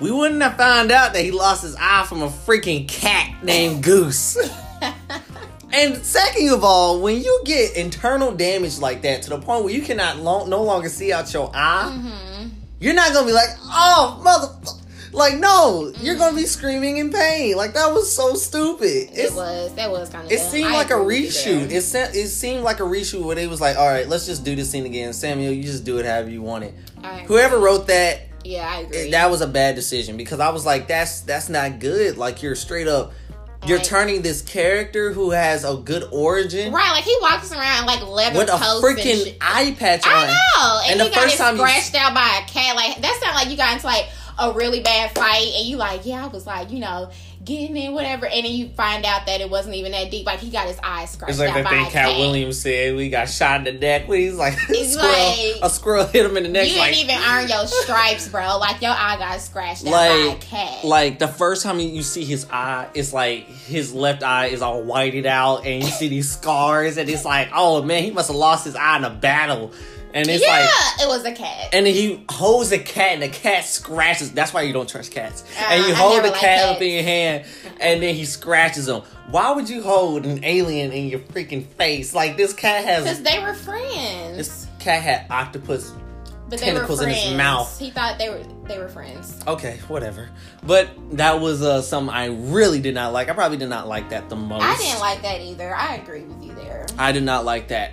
We 0.00 0.10
wouldn't 0.10 0.42
have 0.42 0.56
found 0.56 0.92
out 0.92 1.12
that 1.14 1.24
he 1.24 1.30
lost 1.30 1.62
his 1.62 1.74
eye 1.78 2.04
from 2.08 2.22
a 2.22 2.28
freaking 2.28 2.86
cat 2.88 3.42
named 3.42 3.82
Goose. 3.82 4.36
And 5.72 5.96
second 6.06 6.50
of 6.50 6.64
all, 6.64 7.02
when 7.02 7.20
you 7.22 7.42
get 7.44 7.76
internal 7.76 8.32
damage 8.32 8.78
like 8.78 9.02
that 9.02 9.22
to 9.22 9.30
the 9.30 9.38
point 9.38 9.64
where 9.64 9.74
you 9.74 9.82
cannot 9.82 10.18
no 10.18 10.62
longer 10.62 10.88
see 10.88 11.12
out 11.12 11.30
your 11.34 11.50
eye, 11.52 11.92
Mhm. 11.94 12.50
you're 12.80 12.94
not 12.94 13.12
gonna 13.12 13.26
be 13.26 13.32
like, 13.32 13.48
oh 13.64 14.18
mother, 14.24 14.48
like 15.12 15.34
no, 15.38 15.92
you're 16.00 16.14
gonna 16.14 16.36
be 16.36 16.46
screaming 16.46 16.96
in 16.96 17.10
pain. 17.10 17.56
Like 17.56 17.74
that 17.74 17.92
was 17.92 18.10
so 18.14 18.34
stupid. 18.34 19.10
it 19.12 19.34
was 19.34 19.74
that 19.74 19.90
was 19.90 20.08
kind 20.08 20.24
of. 20.24 20.32
it 20.32 20.38
seemed 20.40 20.70
like 20.72 20.90
a 20.90 20.94
reshoot. 20.94 21.70
It 21.70 21.82
se- 21.82 22.12
it 22.14 22.28
seemed 22.28 22.62
like 22.62 22.80
a 22.80 22.84
reshoot 22.84 23.22
where 23.24 23.34
they 23.36 23.48
was 23.48 23.60
like, 23.60 23.76
all 23.76 23.88
right, 23.88 24.08
let's 24.08 24.24
just 24.24 24.44
do 24.44 24.54
this 24.56 24.70
scene 24.70 24.86
again. 24.86 25.12
Samuel, 25.12 25.52
you 25.52 25.64
just 25.64 25.84
do 25.84 25.98
it 25.98 26.06
however 26.06 26.30
you 26.30 26.40
want 26.42 26.64
it. 26.64 26.74
Whoever 27.26 27.58
wrote 27.58 27.88
that, 27.88 28.20
Yeah, 28.46 28.68
I 28.68 28.80
agree. 28.80 29.10
that 29.10 29.30
was 29.30 29.40
a 29.40 29.46
bad 29.46 29.74
decision 29.74 30.16
because 30.16 30.40
I 30.40 30.50
was 30.50 30.64
like, 30.66 30.88
that's 30.88 31.20
that's 31.22 31.48
not 31.48 31.78
good. 31.80 32.16
Like 32.18 32.42
you're 32.42 32.54
straight 32.54 32.88
up. 32.88 33.12
You're 33.66 33.78
Right. 33.78 33.86
turning 33.86 34.22
this 34.22 34.42
character 34.42 35.12
who 35.12 35.30
has 35.30 35.64
a 35.64 35.74
good 35.76 36.04
origin 36.12 36.72
right, 36.72 36.92
like 36.92 37.04
he 37.04 37.16
walks 37.20 37.50
around 37.50 37.86
like 37.86 38.06
leather 38.06 38.38
with 38.38 38.48
a 38.48 38.52
freaking 38.52 39.36
eye 39.40 39.74
patch 39.78 40.06
on. 40.06 40.12
I 40.12 40.26
know, 40.26 40.80
and, 40.84 40.92
And 40.92 41.00
he 41.02 41.08
the 41.08 41.14
got 41.14 41.24
first 41.24 41.38
time 41.38 41.56
scratched 41.56 41.94
out 41.96 42.14
by 42.14 42.42
a 42.44 42.46
cat. 42.48 42.76
Like 42.76 43.00
that's 43.00 43.20
not 43.22 43.34
like 43.34 43.48
you 43.50 43.56
got 43.56 43.72
into 43.72 43.86
like 43.86 44.06
a 44.38 44.52
really 44.52 44.80
bad 44.82 45.12
fight, 45.16 45.48
and 45.56 45.66
you 45.66 45.78
like, 45.78 46.04
yeah, 46.04 46.24
I 46.24 46.28
was 46.28 46.46
like, 46.46 46.70
you 46.70 46.78
know, 46.78 47.10
getting 47.46 47.76
in, 47.76 47.94
whatever, 47.94 48.26
and 48.26 48.44
then 48.44 48.52
you 48.52 48.68
find 48.70 49.06
out 49.06 49.24
that 49.26 49.40
it 49.40 49.48
wasn't 49.48 49.74
even 49.76 49.92
that 49.92 50.10
deep. 50.10 50.26
Like 50.26 50.40
he 50.40 50.50
got 50.50 50.66
his 50.66 50.78
eyes 50.82 51.10
scratched 51.12 51.30
It's 51.30 51.38
like 51.38 51.54
that 51.54 51.68
thing 51.70 51.86
Katt. 51.86 52.18
Williams 52.18 52.60
said. 52.60 52.94
We 52.96 53.08
got 53.08 53.30
shot 53.30 53.66
in 53.66 53.74
the 53.74 53.80
neck. 53.80 54.04
He's 54.06 54.34
like, 54.34 54.52
a 54.68 54.72
It's 54.72 54.92
squirrel, 54.92 55.12
like- 55.54 55.62
a 55.62 55.70
squirrel 55.70 56.04
hit 56.06 56.26
him 56.26 56.36
in 56.36 56.42
the 56.42 56.48
neck. 56.50 56.68
You 56.68 56.76
like, 56.78 56.92
didn't 56.92 57.10
even 57.10 57.24
earn 57.24 57.48
your 57.48 57.66
stripes, 57.66 58.28
bro. 58.28 58.58
Like 58.58 58.82
your 58.82 58.90
eye 58.90 59.16
got 59.18 59.40
scratched 59.40 59.86
out 59.86 59.92
by 59.92 60.06
a 60.08 60.26
like, 60.28 60.40
cat. 60.42 60.84
like 60.84 61.18
the 61.18 61.28
first 61.28 61.62
time 61.62 61.80
you 61.80 62.02
see 62.02 62.24
his 62.24 62.46
eye, 62.50 62.88
it's 62.92 63.12
like 63.14 63.46
his 63.48 63.94
left 63.94 64.22
eye 64.22 64.46
is 64.46 64.60
all 64.60 64.82
whited 64.82 65.24
out, 65.24 65.64
and 65.64 65.82
you 65.82 65.88
see 65.88 66.08
these 66.08 66.30
scars, 66.30 66.96
and 66.98 67.08
it's 67.08 67.24
like, 67.24 67.48
oh 67.54 67.82
man, 67.82 68.02
he 68.02 68.10
must 68.10 68.28
have 68.28 68.36
lost 68.36 68.64
his 68.64 68.74
eye 68.76 68.96
in 68.96 69.04
a 69.04 69.10
battle, 69.10 69.72
and 70.14 70.28
it's 70.28 70.42
yeah, 70.42 70.50
like. 70.50 71.06
it 71.06 71.08
was 71.08 71.24
a 71.24 71.32
cat. 71.32 71.70
And 71.72 71.86
then 71.86 71.94
he 71.94 72.24
holds 72.28 72.72
a 72.72 72.78
cat, 72.78 73.14
and 73.14 73.22
the 73.22 73.28
cat 73.28 73.64
scratches. 73.64 74.32
That's 74.32 74.52
why 74.52 74.62
you 74.62 74.72
don't 74.72 74.88
trust 74.88 75.12
cats. 75.12 75.44
Uh, 75.58 75.66
and 75.70 75.84
you 75.84 75.92
I 75.92 75.96
hold 75.96 76.24
the 76.24 76.30
cat 76.30 76.74
up 76.74 76.80
in 76.80 76.94
your 76.94 77.02
hand, 77.02 77.44
and 77.80 78.02
then 78.02 78.14
he 78.14 78.24
scratches 78.24 78.88
him. 78.88 79.02
Why 79.30 79.52
would 79.52 79.68
you 79.68 79.82
hold 79.82 80.24
an 80.24 80.44
alien 80.44 80.92
in 80.92 81.08
your 81.08 81.20
freaking 81.20 81.66
face? 81.66 82.14
Like 82.14 82.36
this 82.36 82.52
cat 82.52 82.84
has 82.84 83.04
Because 83.04 83.22
they 83.22 83.38
were 83.40 83.54
friends. 83.54 84.36
This 84.36 84.66
cat 84.78 85.02
had 85.02 85.26
octopus. 85.30 85.92
but 86.48 86.60
they 86.60 86.72
were 86.72 86.78
tentacles 86.78 87.02
in 87.02 87.08
his 87.10 87.34
mouth. 87.36 87.78
He 87.78 87.90
thought 87.90 88.18
they 88.18 88.30
were 88.30 88.42
they 88.66 88.78
were 88.78 88.88
friends. 88.88 89.42
Okay, 89.46 89.78
whatever. 89.88 90.30
But 90.62 90.88
that 91.12 91.40
was 91.40 91.62
uh, 91.62 91.82
something 91.82 92.14
I 92.14 92.26
really 92.26 92.80
did 92.80 92.94
not 92.94 93.12
like. 93.12 93.28
I 93.28 93.32
probably 93.32 93.58
did 93.58 93.68
not 93.68 93.88
like 93.88 94.10
that 94.10 94.28
the 94.28 94.36
most. 94.36 94.62
I 94.62 94.76
didn't 94.76 95.00
like 95.00 95.22
that 95.22 95.40
either. 95.40 95.74
I 95.74 95.96
agree 95.96 96.22
with 96.22 96.42
you 96.42 96.54
there. 96.54 96.86
I 96.96 97.12
did 97.12 97.24
not 97.24 97.44
like 97.44 97.68
that 97.68 97.92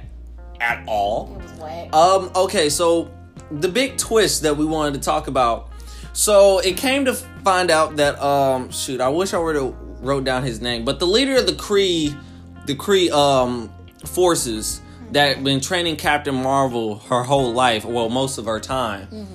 at 0.64 0.84
all. 0.88 1.36
It 1.36 1.44
was 1.44 1.60
whack. 1.60 1.94
Um, 1.94 2.32
okay, 2.36 2.70
so 2.70 3.12
the 3.52 3.68
big 3.68 3.98
twist 3.98 4.44
that 4.44 4.56
we 4.56 4.66
wanted 4.66 4.94
to 4.96 5.00
talk 5.00 5.28
about. 5.28 5.70
So 6.14 6.60
it 6.60 6.78
came 6.78 7.06
to 7.06 7.14
find 7.14 7.70
out 7.72 7.98
that 7.98 8.22
um 8.22 8.72
shoot, 8.72 9.02
I 9.02 9.10
wish 9.10 9.34
I 9.34 9.40
would 9.40 9.56
have 9.56 9.76
wrote 10.02 10.24
down 10.24 10.44
his 10.44 10.62
name, 10.62 10.86
but 10.86 11.00
the 11.00 11.08
leader 11.08 11.36
of 11.36 11.46
the 11.46 11.54
Kree 11.54 12.18
the 12.66 12.76
Kree 12.76 13.12
um 13.12 13.72
forces 14.06 14.82
that 15.12 15.44
been 15.44 15.60
training 15.60 15.96
Captain 15.98 16.36
Marvel 16.36 17.00
her 17.10 17.24
whole 17.24 17.52
life, 17.54 17.84
well 17.86 18.10
most 18.10 18.38
of 18.38 18.46
her 18.46 18.60
time, 18.60 19.28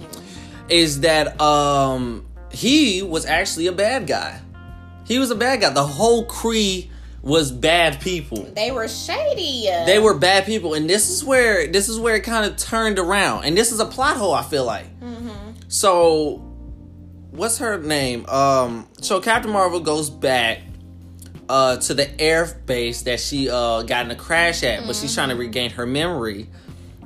is 0.68 1.00
that 1.00 1.40
um 1.40 2.24
he 2.50 3.02
was 3.02 3.26
actually 3.26 3.66
a 3.66 3.72
bad 3.72 4.06
guy. 4.06 4.40
He 5.04 5.18
was 5.18 5.30
a 5.30 5.34
bad 5.34 5.60
guy. 5.60 5.70
The 5.70 5.86
whole 5.86 6.26
Kree 6.26 6.88
was 7.22 7.50
bad 7.50 8.00
people. 8.00 8.44
They 8.54 8.70
were 8.70 8.88
shady. 8.88 9.64
they 9.86 9.98
were 9.98 10.14
bad 10.14 10.46
people 10.46 10.74
and 10.74 10.88
this 10.88 11.10
is 11.10 11.24
where 11.24 11.66
this 11.66 11.88
is 11.88 11.98
where 11.98 12.14
it 12.16 12.22
kind 12.24 12.46
of 12.46 12.56
turned 12.56 12.98
around. 12.98 13.44
And 13.44 13.56
this 13.56 13.72
is 13.72 13.80
a 13.80 13.86
plot 13.86 14.16
hole 14.16 14.32
i 14.34 14.42
feel 14.42 14.64
like. 14.64 14.86
So 15.68 16.36
what's 17.30 17.58
her 17.58 17.78
name? 17.78 18.26
Um 18.26 18.86
so 19.00 19.20
captain 19.20 19.50
marvel 19.50 19.80
goes 19.80 20.10
back 20.10 20.60
uh 21.48 21.78
to 21.78 21.94
the 21.94 22.20
air 22.20 22.46
base 22.66 23.02
that 23.02 23.20
she 23.20 23.48
uh 23.50 23.82
got 23.82 24.04
in 24.04 24.10
a 24.10 24.16
crash 24.16 24.62
at 24.62 24.86
but 24.86 24.94
she's 24.94 25.14
trying 25.14 25.30
to 25.30 25.34
regain 25.34 25.70
her 25.70 25.86
memory 25.86 26.46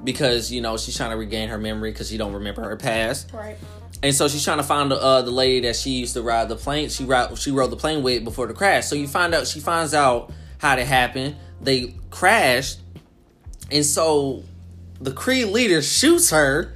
because 0.04 0.50
you 0.50 0.60
know 0.60 0.76
she's 0.76 0.96
trying 0.96 1.10
to 1.10 1.16
regain 1.16 1.48
her 1.48 1.58
memory 1.58 1.92
because 1.92 2.08
she 2.10 2.16
don't 2.16 2.32
remember 2.34 2.62
her 2.62 2.76
past. 2.76 3.30
Right. 3.32 3.56
And 4.02 4.14
so 4.14 4.28
she's 4.28 4.44
trying 4.44 4.58
to 4.58 4.64
find 4.64 4.90
the, 4.90 4.96
uh, 4.96 5.22
the 5.22 5.30
lady 5.30 5.60
that 5.66 5.76
she 5.76 5.90
used 5.90 6.14
to 6.14 6.22
ride 6.22 6.48
the 6.48 6.56
plane. 6.56 6.88
She 6.88 7.04
ride, 7.04 7.38
she 7.38 7.50
rode 7.50 7.70
the 7.70 7.76
plane 7.76 8.02
with 8.02 8.24
before 8.24 8.46
the 8.46 8.54
crash. 8.54 8.86
So 8.86 8.96
you 8.96 9.06
find 9.06 9.34
out 9.34 9.46
she 9.46 9.60
finds 9.60 9.94
out 9.94 10.32
how 10.58 10.76
it 10.76 10.86
happened. 10.86 11.36
They 11.60 11.94
crashed, 12.10 12.80
and 13.70 13.84
so 13.84 14.42
the 15.00 15.12
Kree 15.12 15.50
leader 15.50 15.82
shoots 15.82 16.30
her 16.30 16.74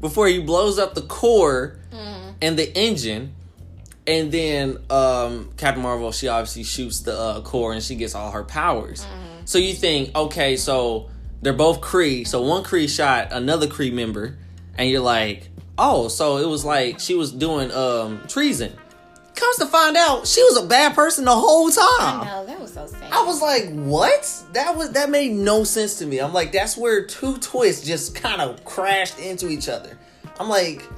before 0.00 0.28
he 0.28 0.40
blows 0.40 0.78
up 0.78 0.94
the 0.94 1.02
core 1.02 1.78
and 2.40 2.58
the 2.58 2.76
engine. 2.76 3.34
And 4.06 4.30
then 4.30 4.78
um, 4.90 5.50
Captain 5.56 5.82
Marvel, 5.82 6.12
she 6.12 6.28
obviously 6.28 6.64
shoots 6.64 7.00
the 7.00 7.18
uh, 7.18 7.40
core 7.40 7.72
and 7.72 7.82
she 7.82 7.94
gets 7.94 8.14
all 8.14 8.30
her 8.32 8.44
powers. 8.44 9.06
So 9.46 9.58
you 9.58 9.72
think, 9.72 10.14
okay, 10.14 10.56
so 10.56 11.08
they're 11.40 11.54
both 11.54 11.80
Kree. 11.80 12.26
So 12.26 12.42
one 12.42 12.64
Kree 12.64 12.88
shot 12.88 13.28
another 13.32 13.66
Kree 13.66 13.92
member, 13.92 14.36
and 14.76 14.90
you're 14.90 15.00
like, 15.00 15.48
oh, 15.78 16.08
so 16.08 16.38
it 16.38 16.46
was 16.46 16.64
like 16.64 17.00
she 17.00 17.14
was 17.14 17.32
doing 17.32 17.70
um, 17.72 18.22
treason. 18.28 18.72
Comes 19.34 19.56
to 19.56 19.66
find 19.66 19.96
out, 19.96 20.28
she 20.28 20.42
was 20.44 20.62
a 20.62 20.66
bad 20.66 20.94
person 20.94 21.24
the 21.24 21.34
whole 21.34 21.68
time. 21.68 22.20
I 22.20 22.24
know 22.24 22.46
that 22.46 22.60
was 22.60 22.72
so 22.72 22.86
sad. 22.86 23.12
I 23.12 23.24
was 23.24 23.42
like, 23.42 23.68
what? 23.72 24.44
That 24.52 24.76
was 24.76 24.92
that 24.92 25.10
made 25.10 25.32
no 25.32 25.64
sense 25.64 25.98
to 25.98 26.06
me. 26.06 26.20
I'm 26.20 26.32
like, 26.32 26.52
that's 26.52 26.76
where 26.76 27.04
two 27.04 27.38
twists 27.38 27.84
just 27.84 28.14
kind 28.14 28.40
of 28.40 28.64
crashed 28.64 29.18
into 29.18 29.48
each 29.48 29.68
other. 29.68 29.98
I'm 30.38 30.48
like, 30.48 30.88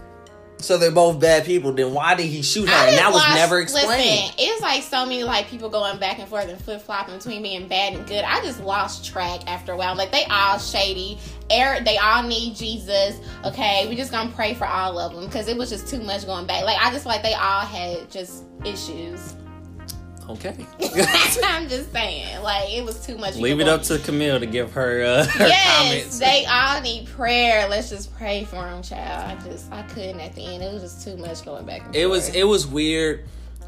so 0.59 0.79
they're 0.79 0.91
both 0.91 1.21
bad 1.21 1.45
people. 1.45 1.73
Then 1.73 1.93
why 1.93 2.15
did 2.15 2.27
he 2.27 2.43
shoot 2.43 2.69
her? 2.69 2.75
I 2.75 2.89
And 2.89 2.99
that 2.99 3.13
was 3.13 3.23
never 3.35 3.61
explained. 3.61 3.89
Listen, 3.89 4.35
it's 4.39 4.63
like 4.63 4.83
so 4.83 5.05
many 5.05 5.23
like 5.23 5.49
people 5.49 5.69
going 5.69 5.99
back 5.99 6.19
and 6.19 6.29
forth 6.29 6.49
and 6.49 6.61
flip 6.61 6.81
flopping 6.81 7.17
between 7.17 7.43
being 7.43 7.69
bad 7.69 7.95
and 7.95 8.07
good. 8.07 8.25
I 8.25 8.43
just 8.43 8.61
lost 8.61 9.05
track 9.05 9.41
after 9.47 9.73
a 9.73 9.77
while. 9.77 9.97
Like 9.97 10.13
they 10.13 10.25
all 10.25 10.59
shady. 10.59 11.19
Eric, 11.51 11.85
they 11.85 11.99
all 11.99 12.23
need 12.23 12.57
Jesus. 12.57 13.21
Okay, 13.45 13.87
we 13.89 13.97
just 13.97 14.11
gonna 14.11 14.33
pray 14.33 14.55
for 14.55 14.67
all 14.67 14.99
of 14.99 15.15
them 15.15 15.27
because 15.27 15.49
it 15.49 15.57
was 15.57 15.71
just 15.71 15.89
too 15.89 16.01
much 16.03 16.27
going 16.27 16.47
back. 16.47 16.65
Like 16.65 16.79
I 16.81 16.91
just 16.91 17.07
like 17.07 17.23
they 17.23 17.35
all 17.35 17.61
had 17.61 18.11
just 18.11 18.45
issues. 18.65 19.35
Okay. 20.29 20.57
I'm 21.45 21.69
just 21.69 21.93
saying, 21.93 22.43
like 22.43 22.69
it 22.71 22.85
was 22.85 23.05
too 23.05 23.17
much. 23.17 23.37
Leave 23.37 23.61
it 23.61 23.69
up 23.69 23.83
to 23.85 23.99
Camille 23.99 24.41
to 24.41 24.47
give 24.47 24.73
her, 24.73 25.03
uh, 25.05 25.25
her 25.39 25.47
Yes, 25.47 25.79
comments. 25.89 26.19
they 26.19 26.45
all 26.47 26.81
need 26.81 27.07
prayer. 27.07 27.69
Let's 27.69 27.91
just 27.91 28.15
pray 28.17 28.45
for 28.45 28.57
them, 28.57 28.83
child. 28.83 29.39
I 29.39 29.49
just 29.49 29.71
I 29.73 29.83
couldn't 29.83 30.21
at 30.21 30.35
the 30.35 30.43
end. 30.45 30.63
It 30.63 30.73
was 30.73 30.83
just 30.83 31.05
too 31.05 31.17
much 31.17 31.45
going 31.45 31.65
back. 31.65 31.85
And 31.87 31.95
it 31.95 32.07
was 32.07 32.29
it 32.35 32.45
was 32.45 32.67
weird. 32.67 33.25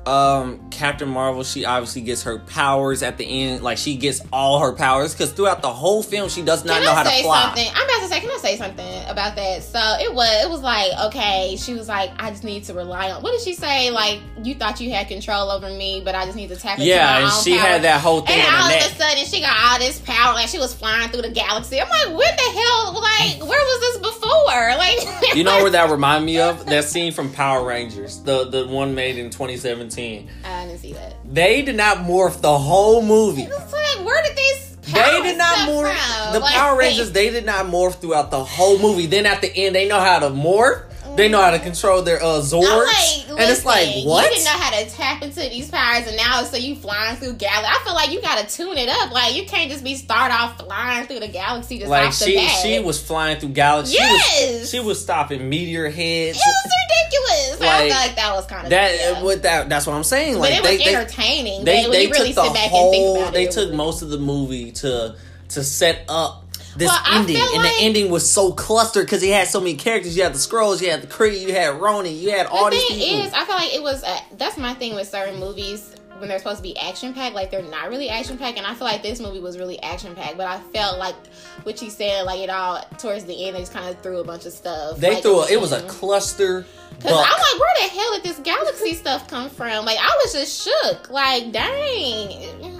Um, 0.08 0.70
Captain 0.70 1.08
Marvel, 1.08 1.44
she 1.44 1.64
obviously 1.64 2.00
gets 2.02 2.22
her 2.22 2.38
powers 2.38 3.02
at 3.02 3.18
the 3.18 3.24
end. 3.24 3.62
Like 3.62 3.76
she 3.78 3.96
gets 3.96 4.22
all 4.32 4.60
her 4.60 4.72
powers 4.72 5.12
because 5.12 5.32
throughout 5.32 5.60
the 5.60 5.68
whole 5.72 6.02
film, 6.02 6.28
she 6.30 6.42
does 6.42 6.64
not 6.64 6.74
Can 6.76 6.84
know 6.84 6.92
I 6.92 6.94
how 6.94 7.02
to 7.02 7.22
fly. 7.22 7.42
something? 7.42 7.68
I'm 7.74 7.84
about 7.84 8.00
to 8.02 8.08
say. 8.08 8.20
Can 8.20 8.30
I 8.30 8.36
say 8.38 8.56
something 8.56 9.02
about 9.08 9.36
that? 9.36 9.62
So 9.62 9.78
it 10.00 10.14
was. 10.14 10.44
It 10.44 10.48
was 10.48 10.62
like 10.62 10.90
okay. 11.08 11.56
She 11.58 11.74
was 11.74 11.88
like, 11.88 12.10
I 12.18 12.30
just 12.30 12.42
need 12.44 12.64
to 12.64 12.74
rely 12.74 13.10
on. 13.10 13.22
What 13.22 13.32
did 13.32 13.42
she 13.42 13.52
say? 13.54 13.90
Like 13.90 14.20
you 14.42 14.54
thought 14.54 14.80
you 14.80 14.90
had 14.90 15.08
control 15.08 15.50
over 15.50 15.68
me, 15.68 16.00
but 16.04 16.14
I 16.14 16.24
just 16.24 16.36
need 16.36 16.48
to 16.48 16.56
tap 16.56 16.78
into 16.78 16.88
my 16.90 16.94
Yeah, 16.96 17.16
and 17.18 17.24
own 17.26 17.42
she 17.44 17.52
power. 17.58 17.60
had 17.68 17.82
that 17.82 18.00
whole 18.00 18.22
thing 18.22 18.38
And 18.40 18.54
all 18.56 18.70
of 18.70 18.76
a 18.76 18.80
sudden, 18.96 19.24
she 19.26 19.40
got 19.40 19.56
all 19.72 19.78
this 19.78 19.98
power. 20.00 20.32
Like 20.32 20.48
she 20.48 20.58
was 20.58 20.72
flying 20.74 21.10
through 21.10 21.22
the 21.22 21.30
galaxy. 21.30 21.80
I'm 21.80 21.88
like, 21.90 22.06
when 22.08 22.36
the 22.36 22.60
hell? 22.60 22.94
Like, 23.00 23.40
where 23.48 23.60
was 23.60 23.80
this 23.80 23.96
before? 23.98 24.28
Like, 24.78 25.34
You 25.34 25.44
know 25.44 25.62
where 25.62 25.70
that 25.70 25.90
remind 25.90 26.24
me 26.24 26.38
of? 26.40 26.64
That 26.66 26.84
scene 26.84 27.12
from 27.12 27.30
Power 27.32 27.66
Rangers, 27.66 28.20
the 28.22 28.44
the 28.48 28.66
one 28.66 28.94
made 28.94 29.18
in 29.18 29.28
2017. 29.30 29.97
I 30.44 30.66
didn't 30.66 30.78
see 30.80 30.92
that. 30.92 31.14
They 31.24 31.62
did 31.62 31.76
not 31.76 31.98
morph 31.98 32.40
the 32.40 32.56
whole 32.58 33.02
movie. 33.02 33.42
It's 33.42 33.72
like, 33.72 34.06
where 34.06 34.22
did 34.22 34.36
these? 34.36 34.76
They 34.92 35.22
did 35.22 35.36
not 35.36 35.68
morph. 35.68 35.94
from? 35.94 36.32
The 36.32 36.40
Like, 36.40 36.54
Power 36.54 36.78
Rangers, 36.78 37.12
they 37.12 37.30
did 37.30 37.44
not 37.44 37.66
morph 37.66 38.00
throughout 38.00 38.30
the 38.30 38.42
whole 38.42 38.78
movie. 38.78 39.06
Then 39.06 39.26
at 39.26 39.42
the 39.42 39.54
end, 39.54 39.74
they 39.74 39.86
know 39.88 40.00
how 40.00 40.20
to 40.20 40.30
morph. 40.30 40.84
They 41.18 41.28
know 41.28 41.42
how 41.42 41.50
to 41.50 41.58
control 41.58 42.02
their 42.02 42.22
uh, 42.22 42.40
Zords. 42.40 42.62
Like, 42.62 43.28
and 43.28 43.50
it's 43.50 43.64
like, 43.64 43.88
what? 44.06 44.24
You 44.24 44.30
didn't 44.30 44.44
know 44.44 44.50
how 44.58 44.70
to 44.80 44.88
tap 44.90 45.22
into 45.22 45.40
these 45.40 45.68
powers, 45.70 46.06
and 46.06 46.16
now 46.16 46.42
so 46.44 46.56
you 46.56 46.74
flying 46.76 47.16
through 47.16 47.34
galaxy. 47.34 47.70
I 47.70 47.84
feel 47.84 47.94
like 47.94 48.10
you 48.12 48.22
gotta 48.22 48.46
tune 48.48 48.76
it 48.78 48.88
up. 48.88 49.10
Like 49.12 49.34
you 49.36 49.44
can't 49.46 49.70
just 49.70 49.84
be 49.84 49.94
start 49.96 50.32
off 50.32 50.58
flying 50.58 51.06
through 51.06 51.20
the 51.20 51.28
galaxy 51.28 51.78
just 51.78 51.90
like 51.90 52.12
she 52.12 52.38
she 52.48 52.78
was 52.80 53.02
flying 53.04 53.38
through 53.38 53.50
galaxies. 53.50 53.96
She 53.98 54.02
was 54.02 54.22
Yes! 54.40 54.70
she 54.70 54.80
was 54.80 55.00
stopping 55.02 55.48
meteor 55.48 55.88
heads. 55.90 56.38
It 56.38 56.42
was 56.46 56.72
ridiculous. 56.88 57.60
I 57.60 57.66
Like, 57.66 57.90
feel 57.90 58.00
like 58.00 58.16
that 58.16 58.32
was 58.34 58.46
kind 58.46 58.64
of 58.64 58.70
that 58.70 59.22
what 59.22 59.42
that 59.42 59.68
that's 59.68 59.86
what 59.86 59.94
I'm 59.94 60.04
saying. 60.04 60.34
but 60.34 60.40
Like 60.40 60.54
it 60.54 60.60
was 60.62 60.70
they 60.70 60.78
they, 60.78 60.94
entertaining. 60.94 61.64
they, 61.64 61.86
they 61.90 62.04
you 62.04 62.10
really 62.10 62.32
took 62.32 62.46
the 62.46 62.52
back 62.54 62.70
whole 62.70 62.84
and 62.86 62.92
think 62.94 63.18
about 63.18 63.32
they 63.34 63.44
it. 63.44 63.48
it 63.48 63.52
took 63.52 63.72
most 63.74 64.02
of 64.02 64.10
the 64.10 64.18
movie 64.18 64.72
to 64.72 65.16
to 65.50 65.64
set 65.64 66.04
up 66.08 66.47
this 66.78 66.88
Well, 66.88 67.00
ending 67.18 67.36
and 67.36 67.62
like- 67.62 67.72
the 67.72 67.78
ending 67.80 68.10
was 68.10 68.28
so 68.30 68.52
clustered 68.52 69.06
because 69.06 69.20
he 69.20 69.30
had 69.30 69.48
so 69.48 69.58
many 69.60 69.74
characters 69.74 70.16
you 70.16 70.22
had 70.22 70.32
the 70.34 70.38
Skrulls 70.38 70.80
you 70.80 70.90
had 70.90 71.02
the 71.02 71.06
Kree 71.08 71.40
you 71.40 71.52
had 71.52 71.80
Ronan 71.80 72.14
you 72.14 72.30
had 72.30 72.46
all 72.46 72.66
the 72.66 72.70
these 72.76 72.88
thing 72.88 72.98
people 72.98 73.26
is, 73.26 73.32
I 73.34 73.44
feel 73.44 73.56
like 73.56 73.74
it 73.74 73.82
was. 73.82 74.02
Uh, 74.04 74.18
that's 74.38 74.56
my 74.56 74.74
thing 74.74 74.94
with 74.94 75.08
certain 75.08 75.38
movies 75.40 75.94
when 76.18 76.28
they're 76.28 76.38
supposed 76.38 76.58
to 76.58 76.62
be 76.62 76.76
action 76.78 77.14
packed. 77.14 77.34
Like 77.34 77.50
they're 77.50 77.62
not 77.62 77.88
really 77.88 78.08
action 78.08 78.38
packed, 78.38 78.58
and 78.58 78.66
I 78.66 78.74
feel 78.74 78.86
like 78.86 79.02
this 79.02 79.20
movie 79.20 79.40
was 79.40 79.58
really 79.58 79.80
action 79.82 80.14
packed. 80.14 80.36
But 80.36 80.46
I 80.46 80.60
felt 80.72 80.98
like 80.98 81.14
what 81.62 81.80
you 81.82 81.90
said, 81.90 82.24
like 82.24 82.40
it 82.40 82.50
all 82.50 82.82
towards 82.98 83.24
the 83.24 83.46
end, 83.46 83.56
they 83.56 83.60
just 83.60 83.72
kind 83.72 83.88
of 83.88 84.00
threw 84.00 84.18
a 84.18 84.24
bunch 84.24 84.46
of 84.46 84.52
stuff. 84.52 84.98
they 84.98 85.14
like, 85.14 85.22
threw 85.22 85.42
a, 85.42 85.50
it 85.50 85.60
was 85.60 85.72
a 85.72 85.82
cluster 85.82 86.66
Cause 87.00 87.12
buck. 87.12 87.26
I'm 87.26 87.40
like, 87.40 87.60
where 87.60 87.88
the 87.88 87.94
hell 87.94 88.14
did 88.14 88.22
this 88.24 88.38
galaxy 88.40 88.94
stuff 88.94 89.28
come 89.28 89.48
from? 89.50 89.84
Like, 89.84 89.98
I 90.00 90.20
was 90.24 90.32
just 90.32 90.64
shook. 90.64 91.10
Like, 91.10 91.52
dang, 91.52 92.32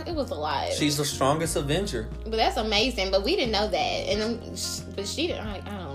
it, 0.07 0.15
was 0.15 0.31
a 0.31 0.35
lot. 0.35 0.73
she's 0.73 0.97
the 0.97 1.05
strongest 1.05 1.55
Avenger 1.55 2.09
but 2.25 2.33
that's 2.33 2.57
amazing. 2.57 3.13
But 3.13 3.23
we 3.23 3.37
didn't 3.37 3.53
know 3.53 3.69
that, 3.69 3.77
and 3.77 4.41
but 4.97 5.07
she 5.07 5.29
didn't. 5.29 5.47
Like, 5.47 5.67
I 5.67 5.79
don't 5.79 5.88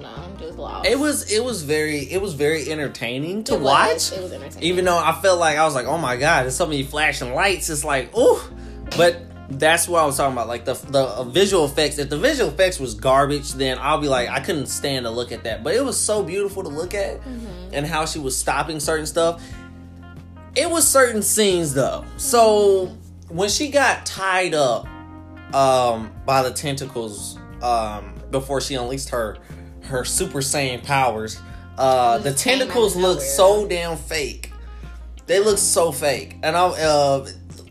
just 0.47 0.57
lost. 0.57 0.87
it 0.87 0.97
was 0.99 1.31
it 1.31 1.43
was 1.43 1.63
very 1.63 1.99
it 2.11 2.21
was 2.21 2.33
very 2.33 2.71
entertaining 2.71 3.43
to 3.45 3.53
It 3.55 3.59
was. 3.61 3.63
watch 4.11 4.17
It 4.17 4.23
was 4.23 4.31
entertaining. 4.33 4.63
even 4.63 4.85
though 4.85 4.97
I 4.97 5.13
felt 5.21 5.39
like 5.39 5.57
I 5.57 5.65
was 5.65 5.75
like, 5.75 5.85
oh 5.87 5.97
my 5.97 6.15
god, 6.17 6.43
there's 6.43 6.55
so 6.55 6.65
many 6.65 6.83
flashing 6.83 7.33
lights. 7.33 7.69
It's 7.69 7.83
like, 7.83 8.15
ooh, 8.17 8.39
but 8.97 9.17
that's 9.49 9.87
what 9.87 10.01
I 10.01 10.05
was 10.05 10.17
talking 10.17 10.33
about. 10.33 10.47
Like 10.47 10.65
the 10.65 10.73
the 10.73 11.03
uh, 11.03 11.23
visual 11.25 11.65
effects. 11.65 11.97
If 11.99 12.09
the 12.09 12.17
visual 12.17 12.49
effects 12.49 12.79
was 12.79 12.93
garbage, 12.95 13.51
then 13.53 13.77
I'll 13.79 13.99
be 14.01 14.07
like, 14.07 14.29
I 14.29 14.39
couldn't 14.39 14.67
stand 14.67 15.05
to 15.05 15.11
look 15.11 15.31
at 15.31 15.43
that. 15.43 15.63
But 15.63 15.75
it 15.75 15.83
was 15.85 15.99
so 15.99 16.23
beautiful 16.23 16.63
to 16.63 16.69
look 16.69 16.93
at, 16.93 17.19
and 17.71 17.85
how 17.85 18.05
she 18.05 18.19
was 18.19 18.35
stopping 18.37 18.79
certain 18.79 19.05
stuff. 19.05 19.43
It 20.55 20.69
was 20.69 20.87
certain 20.87 21.21
scenes 21.21 21.73
though. 21.73 22.05
So 22.17 22.95
when 23.29 23.49
she 23.49 23.69
got 23.69 24.05
tied 24.05 24.53
up 24.53 24.87
um, 25.53 26.11
by 26.25 26.41
the 26.43 26.51
tentacles 26.51 27.37
um, 27.61 28.13
before 28.31 28.61
she 28.61 28.75
unleashed 28.75 29.09
her 29.09 29.37
her 29.85 30.03
Super 30.05 30.39
Saiyan 30.39 30.83
powers, 30.83 31.39
uh, 31.77 32.17
the 32.19 32.31
Just 32.31 32.43
came 32.43 32.55
out 32.55 32.61
of 32.61 32.67
tentacles 32.67 32.95
look 32.95 33.21
so 33.21 33.67
damn 33.67 33.97
fake. 33.97 34.51
They 35.25 35.39
look 35.39 35.57
so 35.57 35.91
fake, 35.91 36.35
and 36.43 36.55
I 36.55 36.61
uh, 36.65 37.27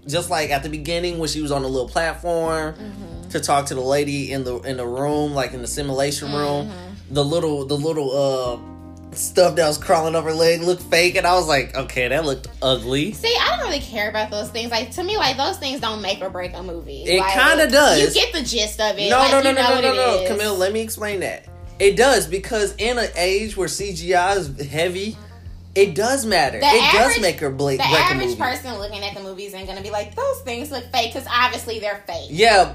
just 0.06 0.30
like 0.30 0.50
at 0.50 0.62
the 0.62 0.68
beginning 0.70 1.18
when 1.18 1.28
she 1.28 1.40
was 1.42 1.52
on 1.52 1.62
the 1.62 1.68
little 1.68 1.88
platform 1.88 2.74
Mm-hmm. 2.74 3.28
to 3.30 3.40
talk 3.40 3.66
to 3.66 3.74
the 3.74 3.80
lady 3.80 4.32
in 4.32 4.42
the 4.44 4.58
in 4.60 4.76
the 4.78 4.86
room, 4.86 5.32
like 5.34 5.52
in 5.52 5.60
the 5.62 5.68
simulation 5.68 6.32
room, 6.32 6.68
Mm-hmm. 6.68 7.14
the 7.14 7.24
little 7.24 7.66
the 7.66 7.76
little 7.76 8.10
uh 8.10 8.58
stuff 9.14 9.56
that 9.56 9.68
was 9.68 9.76
crawling 9.76 10.14
up 10.16 10.24
her 10.24 10.32
leg 10.32 10.62
looked 10.62 10.82
fake, 10.84 11.16
and 11.16 11.26
I 11.26 11.34
was 11.34 11.46
like, 11.46 11.76
okay, 11.76 12.08
that 12.08 12.24
looked 12.24 12.48
ugly. 12.62 13.12
See, 13.12 13.36
I 13.38 13.48
don't 13.56 13.66
really 13.66 13.80
care 13.80 14.08
about 14.08 14.30
those 14.30 14.48
things. 14.48 14.70
Like 14.70 14.90
to 14.92 15.04
me, 15.04 15.18
like 15.18 15.36
those 15.36 15.58
things 15.58 15.80
don't 15.80 16.00
make 16.00 16.22
or 16.22 16.30
break 16.30 16.54
a 16.54 16.62
movie. 16.62 17.02
It 17.04 17.20
Like, 17.20 17.34
kinda 17.34 17.68
does. 17.70 18.16
You 18.16 18.22
get 18.22 18.32
the 18.32 18.40
gist 18.42 18.80
of 18.80 18.98
it. 18.98 19.10
No, 19.10 19.18
Like, 19.18 19.30
no, 19.32 19.40
no, 19.42 19.50
you 19.50 19.54
no, 19.56 19.62
know 19.62 19.68
no, 19.68 19.74
what 19.74 19.84
no, 19.84 20.22
no. 20.22 20.28
Camille. 20.28 20.56
Let 20.56 20.72
me 20.72 20.80
explain 20.80 21.20
that. 21.20 21.46
It 21.78 21.96
does 21.96 22.26
because 22.26 22.74
in 22.76 22.98
an 22.98 23.08
age 23.16 23.56
where 23.56 23.68
CGI 23.68 24.36
is 24.36 24.68
heavy, 24.70 25.16
it 25.74 25.94
does 25.94 26.24
matter. 26.26 26.60
The 26.60 26.66
it 26.66 26.82
average- 26.82 27.14
does 27.14 27.20
make 27.22 27.42
or 27.42 27.50
break, 27.50 27.78
The 27.78 27.84
average 27.84 28.38
person 28.38 28.78
looking 28.78 29.02
at 29.02 29.14
the 29.14 29.22
movies 29.22 29.54
ain't 29.54 29.66
gonna 29.66 29.80
be 29.82 29.90
like, 29.90 30.14
those 30.14 30.40
things 30.42 30.70
look 30.70 30.84
fake 30.92 31.12
because 31.12 31.26
obviously 31.30 31.78
they're 31.80 32.02
fake. 32.06 32.28
Yeah. 32.30 32.74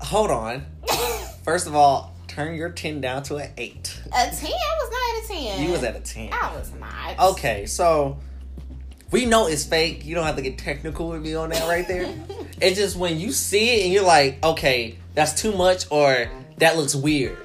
Hold 0.00 0.30
on. 0.30 0.66
First 1.44 1.66
of 1.66 1.74
all, 1.74 2.14
turn 2.26 2.54
your 2.56 2.70
ten 2.70 3.00
down 3.00 3.22
to 3.24 3.36
an 3.36 3.50
eight. 3.58 3.96
A 4.08 4.10
10 4.10 4.16
I 4.16 4.30
was 4.32 4.90
not 4.90 5.18
at 5.18 5.24
a 5.24 5.56
10. 5.56 5.62
You 5.64 5.70
was 5.72 5.84
at 5.84 5.96
a 5.96 6.00
ten. 6.00 6.32
I 6.32 6.54
was 6.56 6.72
not. 6.80 7.30
Okay, 7.32 7.66
so 7.66 8.18
we 9.10 9.26
know 9.26 9.46
it's 9.46 9.64
fake. 9.64 10.04
You 10.04 10.14
don't 10.14 10.24
have 10.26 10.36
to 10.36 10.42
get 10.42 10.58
technical 10.58 11.10
with 11.10 11.22
me 11.22 11.34
on 11.34 11.50
that 11.50 11.68
right 11.68 11.86
there. 11.86 12.12
it's 12.60 12.76
just 12.76 12.96
when 12.96 13.18
you 13.20 13.30
see 13.30 13.70
it 13.80 13.84
and 13.84 13.92
you're 13.92 14.04
like, 14.04 14.42
okay, 14.42 14.98
that's 15.14 15.40
too 15.40 15.52
much 15.52 15.84
or 15.90 16.28
that 16.58 16.76
looks 16.76 16.94
weird. 16.94 17.38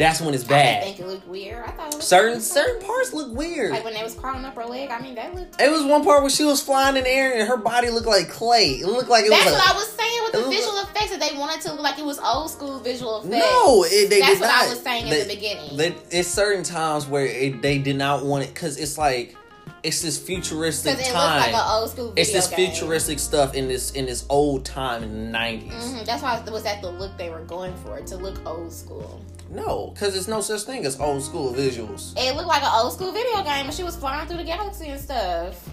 That's 0.00 0.20
when 0.22 0.32
it's 0.34 0.44
Mm-hmm. 0.44 0.54
I 0.54 0.80
think 0.82 0.98
it 0.98 1.06
looked 1.06 1.28
weird. 1.28 1.62
I 1.62 1.70
thought 1.72 1.94
it 1.94 2.02
Certain 2.02 2.32
weird. 2.32 2.42
certain 2.42 2.80
parts 2.86 3.12
look 3.12 3.32
weird. 3.36 3.70
Like 3.72 3.84
when 3.84 3.92
they 3.92 4.02
was 4.02 4.14
crawling 4.14 4.44
up 4.46 4.54
her 4.56 4.64
leg, 4.64 4.90
I 4.90 4.98
mean, 4.98 5.14
that 5.16 5.34
looked. 5.34 5.60
It 5.60 5.70
was 5.70 5.84
one 5.84 6.02
part 6.02 6.22
where 6.22 6.30
she 6.30 6.42
was 6.44 6.62
flying 6.62 6.96
in 6.96 7.04
the 7.04 7.10
air 7.10 7.38
and 7.38 7.46
her 7.46 7.58
body 7.58 7.90
looked 7.90 8.06
like 8.06 8.30
clay. 8.30 8.80
It 8.80 8.86
looked 8.86 9.10
like 9.10 9.26
it 9.26 9.30
That's 9.30 9.44
was. 9.44 9.54
what 9.54 9.70
a, 9.70 9.74
I 9.74 9.76
was 9.76 9.88
saying 9.92 10.20
with 10.24 10.32
the 10.32 10.48
visual 10.50 10.78
effects 10.78 11.10
that 11.10 11.20
they 11.20 11.36
wanted 11.38 11.60
to 11.62 11.72
look 11.72 11.82
like 11.82 11.98
it 11.98 12.04
was 12.06 12.18
old 12.18 12.50
school 12.50 12.80
visual 12.80 13.18
effects. 13.18 13.36
no, 13.36 13.84
it, 13.84 14.08
they 14.08 14.16
didn't. 14.16 14.20
That's 14.20 14.32
did 14.32 14.40
what 14.40 14.46
not. 14.48 14.64
I 14.64 14.68
was 14.70 14.80
saying 14.80 15.10
They- 15.10 15.22
the 15.24 15.34
beginning. 15.34 15.76
They, 15.76 15.94
it's 16.18 16.28
certain 16.28 16.64
times 16.64 17.06
where 17.06 17.26
it, 17.26 17.60
they 17.60 17.76
did 17.76 17.96
not 17.96 18.24
want 18.24 18.44
it 18.44 18.54
because 18.54 18.78
it's 18.78 18.96
like 18.96 19.36
it's 19.82 20.00
this 20.02 20.18
futuristic 20.18 20.98
it 20.98 21.04
time. 21.12 21.40
like 21.40 21.52
an 21.54 21.60
old 21.66 21.90
school 21.90 22.08
video 22.08 22.22
it's 22.22 22.32
this 22.32 22.48
game. 22.48 22.70
futuristic 22.70 23.18
stuff 23.18 23.54
in 23.54 23.68
this 23.68 23.92
in 23.92 24.06
this 24.06 24.24
old 24.30 24.64
time 24.64 25.02
in 25.02 25.30
the 25.32 25.38
90s 25.38 25.70
Mhm, 25.72 26.04
That's 26.06 26.22
why 26.22 26.38
it 26.38 26.50
was 26.50 26.62
that 26.64 26.80
the 26.82 26.90
look 26.90 27.16
they 27.18 27.28
were 27.30 27.40
going 27.44 27.74
for 27.84 28.00
to 28.00 28.16
look 28.16 28.40
old 28.46 28.72
school. 28.72 29.20
No, 29.50 29.90
because 29.92 30.12
there's 30.14 30.28
no 30.28 30.40
such 30.40 30.62
thing 30.62 30.86
as 30.86 30.98
old 31.00 31.22
school 31.22 31.52
visuals. 31.52 32.14
It 32.16 32.36
looked 32.36 32.48
like 32.48 32.62
an 32.62 32.70
old 32.72 32.92
school 32.92 33.12
video 33.12 33.42
game, 33.42 33.66
and 33.66 33.74
she 33.74 33.82
was 33.82 33.96
flying 33.96 34.28
through 34.28 34.38
the 34.38 34.44
galaxy 34.44 34.88
and 34.88 35.00
stuff. 35.00 35.68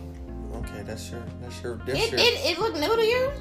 Okay, 0.55 0.81
that's 0.83 1.11
your 1.11 1.23
that's 1.41 1.61
your 1.61 1.75
that's 1.85 1.99
It, 1.99 2.11
your. 2.11 2.19
it, 2.19 2.45
it 2.45 2.59
looked 2.59 2.77
new 2.77 2.95
to 2.95 3.05
you. 3.05 3.31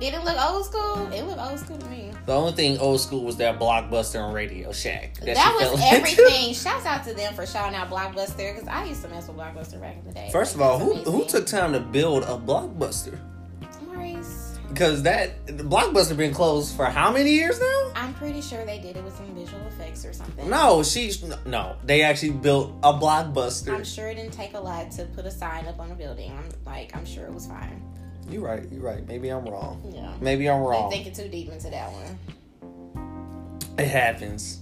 Did 0.00 0.14
it 0.14 0.22
look 0.24 0.36
old 0.40 0.64
school? 0.64 1.10
It 1.12 1.24
looked 1.24 1.40
old 1.40 1.58
school 1.58 1.76
to 1.76 1.86
me. 1.86 2.12
the 2.24 2.32
only 2.32 2.52
thing 2.52 2.78
old 2.78 3.00
school 3.00 3.24
was 3.24 3.36
that 3.38 3.58
blockbuster 3.58 4.24
and 4.24 4.32
Radio 4.32 4.70
Shack. 4.70 5.14
That, 5.24 5.36
she 5.36 5.64
was 5.64 5.80
everything. 5.92 6.54
Shouts 6.54 6.86
out 6.86 7.02
to 7.02 7.14
them 7.14 7.34
for 7.34 7.44
shouting 7.46 7.74
out 7.74 7.90
Blockbuster 7.90 8.54
because 8.54 8.68
I 8.68 8.84
used 8.84 9.02
to 9.02 9.08
mess 9.08 9.26
with 9.26 9.36
Blockbuster 9.36 9.80
back 9.80 9.96
in 9.98 10.04
the 10.06 10.12
day. 10.12 10.28
First 10.30 10.54
of 10.54 10.62
all, 10.62 10.78
who 10.78 10.94
who 11.10 11.24
took 11.24 11.46
time 11.46 11.72
to 11.72 11.80
build 11.80 12.22
a 12.22 12.38
blockbuster? 12.38 13.18
Because 14.68 15.02
that 15.04 15.46
the 15.46 15.64
blockbuster 15.64 16.16
been 16.16 16.34
closed 16.34 16.76
for 16.76 16.84
how 16.84 17.10
many 17.10 17.32
years 17.32 17.58
now? 17.58 17.92
I'm 17.94 18.14
pretty 18.14 18.40
sure 18.40 18.64
they 18.66 18.78
did 18.78 18.96
it 18.96 19.04
with 19.04 19.16
some 19.16 19.34
visual 19.34 19.66
effects 19.66 20.04
or 20.04 20.12
something. 20.12 20.48
No, 20.48 20.82
she 20.82 21.12
no. 21.46 21.76
They 21.84 22.02
actually 22.02 22.32
built 22.32 22.74
a 22.82 22.92
Blockbuster. 22.92 23.74
I'm 23.74 23.84
sure 23.84 24.08
it 24.08 24.16
didn't 24.16 24.32
take 24.32 24.54
a 24.54 24.60
lot 24.60 24.90
to 24.92 25.04
put 25.06 25.24
a 25.24 25.30
sign 25.30 25.66
up 25.66 25.80
on 25.80 25.90
a 25.90 25.94
building. 25.94 26.30
I'm 26.32 26.48
like, 26.66 26.94
I'm 26.94 27.06
sure 27.06 27.24
it 27.24 27.32
was 27.32 27.46
fine. 27.46 27.82
You're 28.30 28.42
right. 28.42 28.64
You're 28.70 28.82
right. 28.82 29.06
Maybe 29.06 29.30
I'm 29.30 29.44
wrong. 29.46 29.90
Yeah. 29.94 30.12
Maybe 30.20 30.48
I'm 30.48 30.60
wrong. 30.60 30.66
I'm 30.66 30.80
wrong. 30.82 30.90
thinking 30.90 31.14
too 31.14 31.28
deep 31.28 31.50
into 31.50 31.70
that 31.70 31.90
one. 31.90 32.18
It 33.78 33.88
happens. 33.88 34.60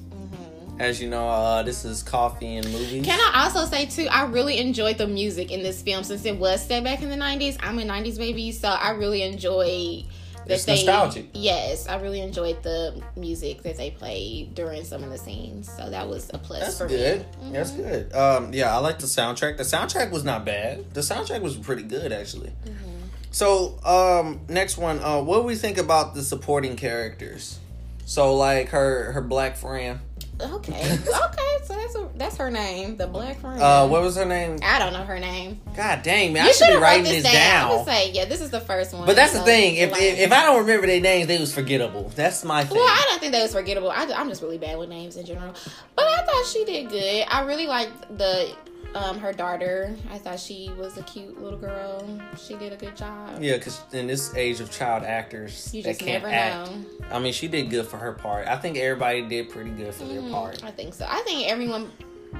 As 0.78 1.00
you 1.00 1.08
know, 1.08 1.26
uh, 1.28 1.62
this 1.62 1.84
is 1.84 2.02
coffee 2.02 2.56
and 2.56 2.70
movies. 2.70 3.04
Can 3.04 3.18
I 3.18 3.44
also 3.44 3.64
say 3.64 3.86
too? 3.86 4.08
I 4.10 4.26
really 4.26 4.58
enjoyed 4.58 4.98
the 4.98 5.06
music 5.06 5.50
in 5.50 5.62
this 5.62 5.80
film 5.82 6.04
since 6.04 6.24
it 6.26 6.36
was 6.36 6.64
set 6.66 6.84
back 6.84 7.02
in 7.02 7.08
the 7.08 7.16
'90s. 7.16 7.56
I'm 7.60 7.78
a 7.78 7.82
'90s 7.82 8.18
baby, 8.18 8.52
so 8.52 8.68
I 8.68 8.90
really 8.90 9.22
enjoy 9.22 10.04
that 10.46 10.52
It's 10.54 10.64
they. 10.66 10.74
nostalgic. 10.74 11.28
Yes, 11.32 11.88
I 11.88 11.98
really 12.00 12.20
enjoyed 12.20 12.62
the 12.62 13.02
music 13.16 13.62
that 13.62 13.78
they 13.78 13.90
played 13.90 14.54
during 14.54 14.84
some 14.84 15.02
of 15.02 15.10
the 15.10 15.16
scenes. 15.18 15.70
So 15.76 15.88
that 15.88 16.08
was 16.08 16.30
a 16.34 16.38
plus 16.38 16.60
That's 16.60 16.78
for 16.78 16.86
good. 16.88 17.20
me. 17.20 17.24
That's 17.52 17.70
Mhm. 17.70 17.78
That's 17.78 18.10
good. 18.10 18.14
Um, 18.14 18.52
yeah, 18.52 18.74
I 18.76 18.78
like 18.78 18.98
the 18.98 19.06
soundtrack. 19.06 19.56
The 19.56 19.64
soundtrack 19.64 20.10
was 20.10 20.24
not 20.24 20.44
bad. 20.44 20.92
The 20.94 21.00
soundtrack 21.00 21.40
was 21.40 21.56
pretty 21.56 21.82
good 21.84 22.12
actually. 22.12 22.52
Mm-hmm. 22.66 22.92
So, 23.30 23.78
um, 23.84 24.40
next 24.48 24.76
one. 24.78 24.98
Uh, 25.00 25.20
what 25.22 25.38
do 25.38 25.42
we 25.42 25.56
think 25.56 25.78
about 25.78 26.14
the 26.14 26.22
supporting 26.22 26.76
characters? 26.76 27.58
So, 28.04 28.34
like 28.36 28.68
her 28.68 29.12
her 29.12 29.22
black 29.22 29.56
friend. 29.56 30.00
Okay, 30.40 30.72
okay. 30.98 31.56
So 31.64 31.74
that's 31.74 31.94
a, 31.94 32.08
that's 32.16 32.36
her 32.36 32.50
name, 32.50 32.96
the 32.96 33.06
Black 33.06 33.40
Friend. 33.40 33.60
Uh, 33.60 33.88
what 33.88 34.02
was 34.02 34.16
her 34.16 34.24
name? 34.24 34.58
I 34.62 34.78
don't 34.78 34.92
know 34.92 35.02
her 35.02 35.18
name. 35.18 35.60
God 35.74 36.02
dang 36.02 36.32
man, 36.32 36.44
I 36.44 36.46
you 36.48 36.52
should 36.52 36.66
should 36.66 36.74
be 36.74 36.80
writing 36.80 37.04
this 37.04 37.22
this 37.22 37.32
down. 37.32 37.34
I 37.34 37.68
down. 37.68 37.76
would 37.78 37.86
say, 37.86 38.12
yeah, 38.12 38.24
this 38.26 38.40
is 38.40 38.50
the 38.50 38.60
first 38.60 38.92
one. 38.92 39.06
But 39.06 39.16
that's 39.16 39.32
the 39.32 39.40
thing. 39.40 39.76
If, 39.76 39.92
like- 39.92 40.02
if 40.02 40.18
if 40.18 40.32
I 40.32 40.42
don't 40.44 40.60
remember 40.60 40.86
their 40.86 41.00
names, 41.00 41.26
they 41.26 41.38
was 41.38 41.54
forgettable. 41.54 42.12
That's 42.14 42.44
my 42.44 42.64
thing. 42.64 42.76
Well, 42.76 42.86
I 42.86 43.06
don't 43.08 43.20
think 43.20 43.32
that 43.32 43.42
was 43.42 43.52
forgettable. 43.52 43.90
I, 43.90 44.04
am 44.04 44.28
just 44.28 44.42
really 44.42 44.58
bad 44.58 44.78
with 44.78 44.88
names 44.88 45.16
in 45.16 45.24
general. 45.24 45.54
But 45.94 46.04
I 46.06 46.22
thought 46.22 46.46
she 46.46 46.64
did 46.64 46.90
good. 46.90 47.24
I 47.28 47.42
really 47.42 47.66
liked 47.66 48.18
the 48.18 48.54
um 48.96 49.18
her 49.18 49.32
daughter. 49.32 49.94
I 50.10 50.18
thought 50.18 50.40
she 50.40 50.70
was 50.78 50.96
a 50.96 51.02
cute 51.02 51.40
little 51.42 51.58
girl. 51.58 52.08
She 52.46 52.54
did 52.56 52.72
a 52.72 52.76
good 52.76 52.96
job. 52.96 53.42
yeah, 53.42 53.54
because 53.58 53.80
in 53.92 54.06
this 54.06 54.34
age 54.34 54.60
of 54.60 54.70
child 54.70 55.04
actors 55.04 55.72
You 55.74 55.82
just 55.82 56.00
can't 56.00 56.22
never 56.22 56.34
act, 56.34 56.70
know. 56.70 56.84
I 57.10 57.18
mean, 57.18 57.32
she 57.32 57.46
did 57.48 57.68
good 57.70 57.86
for 57.86 57.98
her 57.98 58.12
part. 58.12 58.48
I 58.48 58.56
think 58.56 58.76
everybody 58.78 59.22
did 59.22 59.50
pretty 59.50 59.70
good 59.70 59.94
for 59.94 60.04
their 60.04 60.20
Mhm, 60.22 60.30
part. 60.32 60.64
I 60.64 60.70
think 60.70 60.94
so. 60.94 61.06
I 61.08 61.20
think 61.22 61.46
everyone 61.48 61.90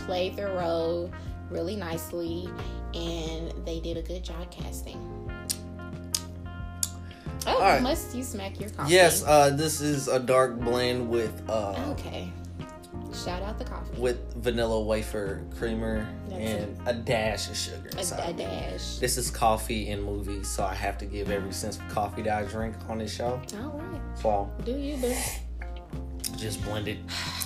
played 0.01 0.37
their 0.37 0.49
role 0.57 1.11
really 1.51 1.77
nicely, 1.77 2.49
and 2.95 3.53
they 3.66 3.79
did 3.81 3.97
a 3.97 4.03
good 4.03 4.25
job 4.25 4.51
casting. 4.51 5.01
Oh, 7.49 7.61
right. 7.61 7.81
must 7.81 8.12
you 8.16 8.25
smack 8.25 8.59
your 8.59 8.71
coffee? 8.71 8.92
Yes, 8.92 9.23
uh, 9.25 9.51
this 9.51 9.81
is 9.81 10.09
a 10.09 10.19
dark 10.19 10.59
blend 10.59 11.09
with 11.09 11.33
uh, 11.49 11.77
Okay. 11.92 12.29
Shout 13.24 13.42
out 13.42 13.59
the 13.59 13.64
coffee. 13.64 13.98
with 13.98 14.35
vanilla 14.35 14.81
wafer 14.81 15.42
creamer 15.57 16.07
That's 16.29 16.40
and 16.40 16.79
a 16.88 16.92
dash 16.92 17.48
of 17.48 17.57
sugar 17.57 17.90
A, 17.96 18.29
a 18.29 18.33
dash. 18.33 18.96
This 18.98 19.16
is 19.16 19.31
coffee 19.31 19.90
and 19.90 20.02
movies, 20.02 20.48
so 20.48 20.64
I 20.64 20.74
have 20.74 20.98
to 20.98 21.07
give 21.07 21.31
every 21.31 21.52
sense 21.52 21.79
of 21.79 21.88
coffee 21.88 22.22
that 22.22 22.44
I 22.44 22.46
drink 22.46 22.74
on 22.88 22.98
this 22.98 23.14
show. 23.14 23.40
All 23.61 23.81
right. 23.81 24.00
So 24.18 24.50
Do 24.64 24.72
you, 24.72 24.96
boo? 24.98 25.14
just 26.37 26.62
blend 26.64 26.87
it. 26.88 26.98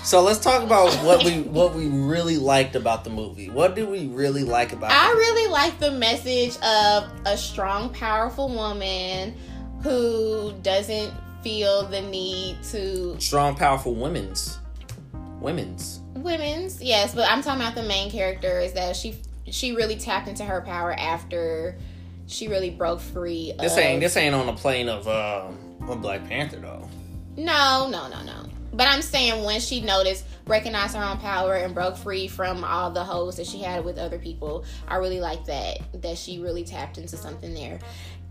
So 0.02 0.20
let's 0.22 0.40
talk 0.40 0.62
about 0.64 0.92
what 1.04 1.24
we 1.24 1.42
what 1.42 1.74
we 1.74 1.86
really 1.86 2.36
liked 2.38 2.74
about 2.74 3.04
the 3.04 3.10
movie. 3.10 3.48
What 3.50 3.74
did 3.76 3.88
we 3.88 4.08
really 4.08 4.42
like 4.42 4.72
about 4.72 4.90
I 4.90 5.10
it? 5.12 5.14
really 5.14 5.50
like 5.52 5.78
the 5.78 5.92
message 5.92 6.56
of 6.62 7.10
a 7.26 7.36
strong, 7.36 7.92
powerful 7.94 8.48
woman 8.48 9.36
who 9.82 10.52
doesn't 10.62 11.12
feel 11.42 11.86
the 11.86 12.00
need 12.02 12.62
to 12.64 13.18
Strong, 13.20 13.56
powerful 13.56 13.94
women's. 13.94 14.58
Women's. 15.40 16.00
women's 16.14 16.82
yes, 16.82 17.14
but 17.14 17.30
I'm 17.30 17.42
talking 17.42 17.60
about 17.60 17.74
the 17.74 17.82
main 17.82 18.10
character 18.10 18.60
is 18.60 18.74
that 18.74 18.96
she 18.96 19.16
she 19.46 19.74
really 19.74 19.96
tapped 19.96 20.28
into 20.28 20.44
her 20.44 20.60
power 20.60 20.92
after 20.92 21.76
she 22.26 22.48
really 22.48 22.70
broke 22.70 23.00
free. 23.00 23.52
This 23.58 23.72
of, 23.72 23.78
ain't 23.78 24.00
this 24.00 24.16
ain't 24.16 24.34
on 24.34 24.46
the 24.46 24.52
plane 24.52 24.88
of 24.88 25.08
uh 25.08 25.48
of 25.88 26.02
Black 26.02 26.26
Panther 26.28 26.58
though. 26.58 26.88
No, 27.36 27.88
no, 27.90 28.08
no, 28.08 28.22
no. 28.22 28.46
But 28.72 28.86
I'm 28.86 29.02
saying 29.02 29.44
when 29.44 29.60
she 29.60 29.80
noticed, 29.80 30.24
recognized 30.46 30.94
her 30.94 31.02
own 31.02 31.18
power, 31.18 31.56
and 31.56 31.74
broke 31.74 31.96
free 31.96 32.28
from 32.28 32.62
all 32.64 32.90
the 32.90 33.02
hoes 33.02 33.36
that 33.36 33.46
she 33.46 33.60
had 33.60 33.84
with 33.84 33.98
other 33.98 34.18
people, 34.18 34.64
I 34.86 34.96
really 34.96 35.20
like 35.20 35.44
that. 35.46 35.78
That 36.02 36.16
she 36.16 36.38
really 36.38 36.64
tapped 36.64 36.98
into 36.98 37.16
something 37.16 37.52
there. 37.52 37.80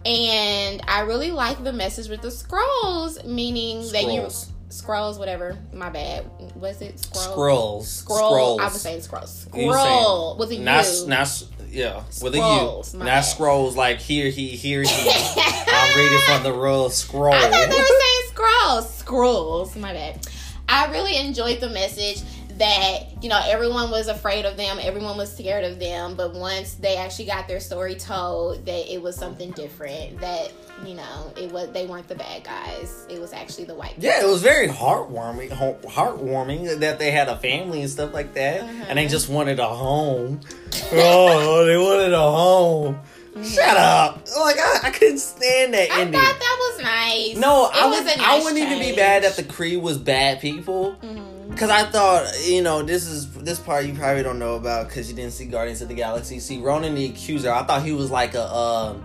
And 0.06 0.82
I 0.88 1.02
really 1.02 1.32
like 1.32 1.62
the 1.62 1.74
message 1.74 2.08
with 2.08 2.22
the 2.22 2.32
scrolls, 2.32 3.22
meaning 3.26 3.82
that 3.92 4.06
you 4.06 4.30
Scrolls. 4.70 5.18
whatever. 5.20 5.58
My 5.74 5.90
bad. 5.90 6.26
Was 6.56 6.82
it 6.82 7.00
scroll? 7.00 7.32
Scrolls. 7.34 7.90
Scroll. 7.90 8.18
Scrolls. 8.20 8.62
I 8.62 8.64
was 8.66 8.82
saying 8.82 9.02
scrolls. 9.02 9.34
Scroll. 9.42 9.74
saying- 9.74 10.38
Was 10.40 10.52
it 10.52 10.60
not, 10.62 10.86
you? 10.86 11.08
Not, 11.08 11.44
yeah, 11.72 12.04
with 12.22 12.36
a 12.36 12.38
Scrolls, 12.38 12.94
U. 12.94 13.00
my 13.00 13.06
Not 13.06 13.12
bad. 13.12 13.22
scrolls 13.22 13.76
like 13.76 14.00
here, 14.00 14.30
he, 14.30 14.50
here, 14.50 14.82
he. 14.82 14.88
I'm 15.68 15.98
reading 15.98 16.20
from 16.26 16.44
the 16.44 16.54
royal 16.54 16.90
scroll. 16.90 17.34
I 17.34 17.42
thought 17.42 17.52
they 17.70 17.78
were 17.78 17.86
saying 17.86 18.22
scrolls. 18.30 18.94
Scrolls. 18.96 19.76
My 19.76 19.94
bad. 19.94 20.26
I 20.68 20.92
really 20.92 21.18
enjoyed 21.18 21.60
the 21.62 21.70
message 21.70 22.22
that 22.60 23.24
you 23.24 23.30
know 23.30 23.42
everyone 23.46 23.90
was 23.92 24.08
afraid 24.08 24.46
of 24.46 24.56
them, 24.58 24.78
everyone 24.82 25.18
was 25.18 25.32
scared 25.36 25.64
of 25.66 25.80
them, 25.80 26.16
but 26.16 26.34
once 26.34 26.76
they 26.76 26.98
actually 26.98 27.26
got 27.26 27.48
their 27.48 27.60
story 27.60 27.96
told, 27.96 28.66
that 28.66 28.94
it 28.94 29.02
was 29.02 29.16
something 29.16 29.52
different. 29.52 30.20
That 30.22 30.52
you 30.86 30.94
know 30.96 31.34
it 31.38 31.52
was 31.52 31.70
they 31.72 31.86
weren't 31.86 32.08
the 32.08 32.16
bad 32.16 32.44
guys. 32.44 33.06
It 33.10 33.20
was 33.20 33.34
actually 33.34 33.66
the 33.66 33.76
white. 33.76 33.96
people. 33.96 34.04
Yeah, 34.06 34.24
it 34.24 34.28
was 34.28 34.42
very 34.42 34.68
heartwarming. 34.68 35.50
Heartwarming 35.50 36.80
that 36.80 37.00
they 37.00 37.12
had 37.12 37.28
a 37.30 37.38
family 37.38 37.82
and 37.82 37.90
stuff 37.90 38.14
like 38.14 38.34
that, 38.36 38.62
and 38.64 38.98
they 38.98 39.08
just 39.08 39.30
wanted 39.30 39.60
a 39.60 39.68
home. 39.68 40.40
oh, 40.92 41.66
they 41.66 41.78
wanted 41.78 42.14
a 42.14 42.20
home. 42.20 43.00
Shut 43.44 43.78
up! 43.78 44.28
Like 44.38 44.58
I, 44.60 44.80
I 44.86 44.90
couldn't 44.90 45.20
stand 45.20 45.74
that 45.74 45.90
I 45.92 46.02
ending. 46.02 46.20
thought 46.20 46.40
that 46.40 46.58
was 46.60 46.84
nice. 46.84 47.38
No, 47.38 47.68
It 47.70 47.76
I 47.76 47.88
was 47.88 48.00
would. 48.04 48.08
a 48.08 48.14
I 48.22 48.36
nice 48.36 48.44
wouldn't 48.44 48.62
even 48.62 48.80
be 48.80 48.96
bad 48.96 49.24
that 49.24 49.36
the 49.38 49.44
Kree 49.44 49.80
was 49.80 49.98
bad 49.98 50.42
people. 50.42 50.96
Mhm. 51.02 51.29
Cause 51.60 51.70
I 51.70 51.84
thought, 51.84 52.26
you 52.46 52.62
know, 52.62 52.82
this 52.84 53.06
is 53.06 53.30
this 53.34 53.60
part 53.60 53.86
you 53.86 53.94
probably 53.94 54.24
don't 54.24 54.40
know 54.40 54.56
about 54.56 54.88
because 54.88 55.10
you 55.10 55.16
didn't 55.16 55.34
see 55.34 55.44
Guardians 55.44 55.82
of 55.82 55.90
the 55.90 55.94
Galaxy. 55.94 56.40
See, 56.40 56.62
Ronan 56.62 56.96
the 56.96 57.08
Accuser, 57.08 57.52
I 57.52 57.64
thought 57.64 57.84
he 57.84 57.92
was 57.92 58.10
like 58.10 58.34
a, 58.34 58.50
um, 58.50 59.04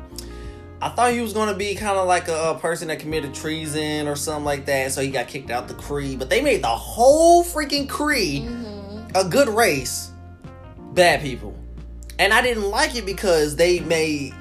I 0.81 0.91
thought 0.91 1.13
he 1.13 1.21
was 1.21 1.33
gonna 1.33 1.57
be 1.57 1.75
kind 1.75 1.99
of 1.99 2.07
like 2.07 2.29
a, 2.29 2.51
a 2.51 2.59
person 2.61 2.87
that 2.89 3.01
committed 3.01 3.35
treason 3.35 4.07
or 4.07 4.15
something 4.15 4.45
like 4.45 4.67
that. 4.67 4.93
So 4.93 5.03
he 5.03 5.11
got 5.11 5.27
kicked 5.27 5.51
out 5.51 5.67
the 5.67 5.75
Kree. 5.75 6.17
But 6.17 6.31
they 6.31 6.43
made 6.43 6.63
the 6.63 6.69
whole 6.69 7.43
freaking 7.43 7.89
Kree 7.89 8.47
Mhm. 8.47 9.17
a 9.17 9.25
good 9.29 9.49
race, 9.49 10.13
bad 10.93 11.23
people, 11.23 11.57
and 12.21 12.33
I 12.33 12.41
didn't 12.41 12.71
like 12.71 12.95
it 12.95 13.05
because 13.05 13.57
they 13.57 13.81
made 13.81 14.33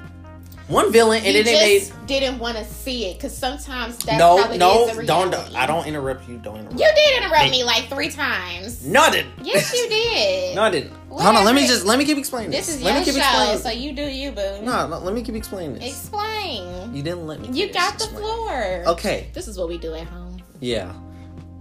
one 0.68 0.90
villain 0.92 1.18
and 1.24 1.26
you 1.26 1.42
then 1.42 1.44
they 1.44 1.60
made 1.60 1.78
just 1.80 2.06
didn't 2.06 2.38
want 2.38 2.56
to 2.56 2.64
see 2.64 3.06
it 3.06 3.14
because 3.14 3.36
sometimes 3.36 3.98
that's 3.98 4.18
how 4.20 4.36
no, 4.36 4.52
it 4.52 4.58
no, 4.58 4.88
is 4.88 4.98
in 4.98 5.06
don't. 5.06 5.34
I 5.54 5.66
don't 5.66 5.86
interrupt 5.86 6.26
you. 6.28 6.38
Don't 6.38 6.56
interrupt. 6.56 6.78
You 6.78 6.90
did 6.94 7.22
interrupt 7.22 7.44
Hey. 7.44 7.50
me 7.50 7.64
like 7.64 7.88
three 7.88 8.08
times. 8.10 8.84
No, 8.86 9.02
I 9.02 9.10
didn't. 9.10 9.32
Yes, 9.42 9.74
you 9.74 9.88
did. 9.88 10.56
no, 10.56 10.62
I 10.62 10.70
didn't. 10.70 10.92
Hold 11.10 11.36
on. 11.36 11.44
Let 11.44 11.54
me 11.54 11.66
just 11.66 11.84
let 11.84 11.98
me 11.98 12.04
keep 12.06 12.16
explaining. 12.18 12.50
This 12.50 12.68
is 12.68 12.82
let 12.82 12.92
your 12.92 13.00
me 13.00 13.04
keep 13.04 13.14
show, 13.14 13.20
explaining. 13.20 13.58
so 13.58 13.70
you 13.70 13.92
do 13.92 14.02
you, 14.02 14.30
boo. 14.32 14.62
no, 14.62 14.86
no, 14.88 14.98
let 15.00 15.14
me 15.14 15.22
keep 15.22 15.34
explaining 15.34 15.74
this. 15.74 15.84
Explain. 15.98 16.94
You 16.94 17.02
didn't 17.02 17.26
let 17.26 17.40
me. 17.40 17.48
You 17.48 17.66
finish 17.66 17.74
got 17.74 17.98
the 17.98 18.04
explaining. 18.04 18.22
floor. 18.22 18.82
Okay. 18.94 19.30
This 19.34 19.48
is 19.48 19.58
what 19.58 19.68
we 19.68 19.76
do 19.78 19.94
at 19.94 20.06
home. 20.06 20.42
Yeah. 20.60 20.92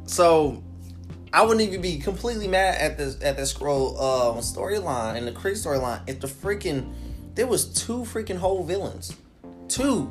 So, 0.06 0.64
I 1.34 1.42
wouldn't 1.44 1.62
even 1.68 1.82
be 1.82 1.98
completely 2.00 2.48
mad 2.48 2.80
at 2.80 2.98
this 2.98 3.22
at 3.22 3.36
the 3.38 3.44
Skrull 3.44 3.96
uh, 3.98 4.40
storyline 4.42 5.18
and 5.18 5.28
the 5.28 5.32
Kree 5.32 5.54
storyline 5.54 6.02
if 6.08 6.20
the 6.20 6.28
freaking 6.28 6.94
there 7.36 7.48
was 7.48 7.66
two 7.66 8.00
freaking 8.00 8.38
whole 8.38 8.64
villains, 8.64 9.16
two, 9.68 10.08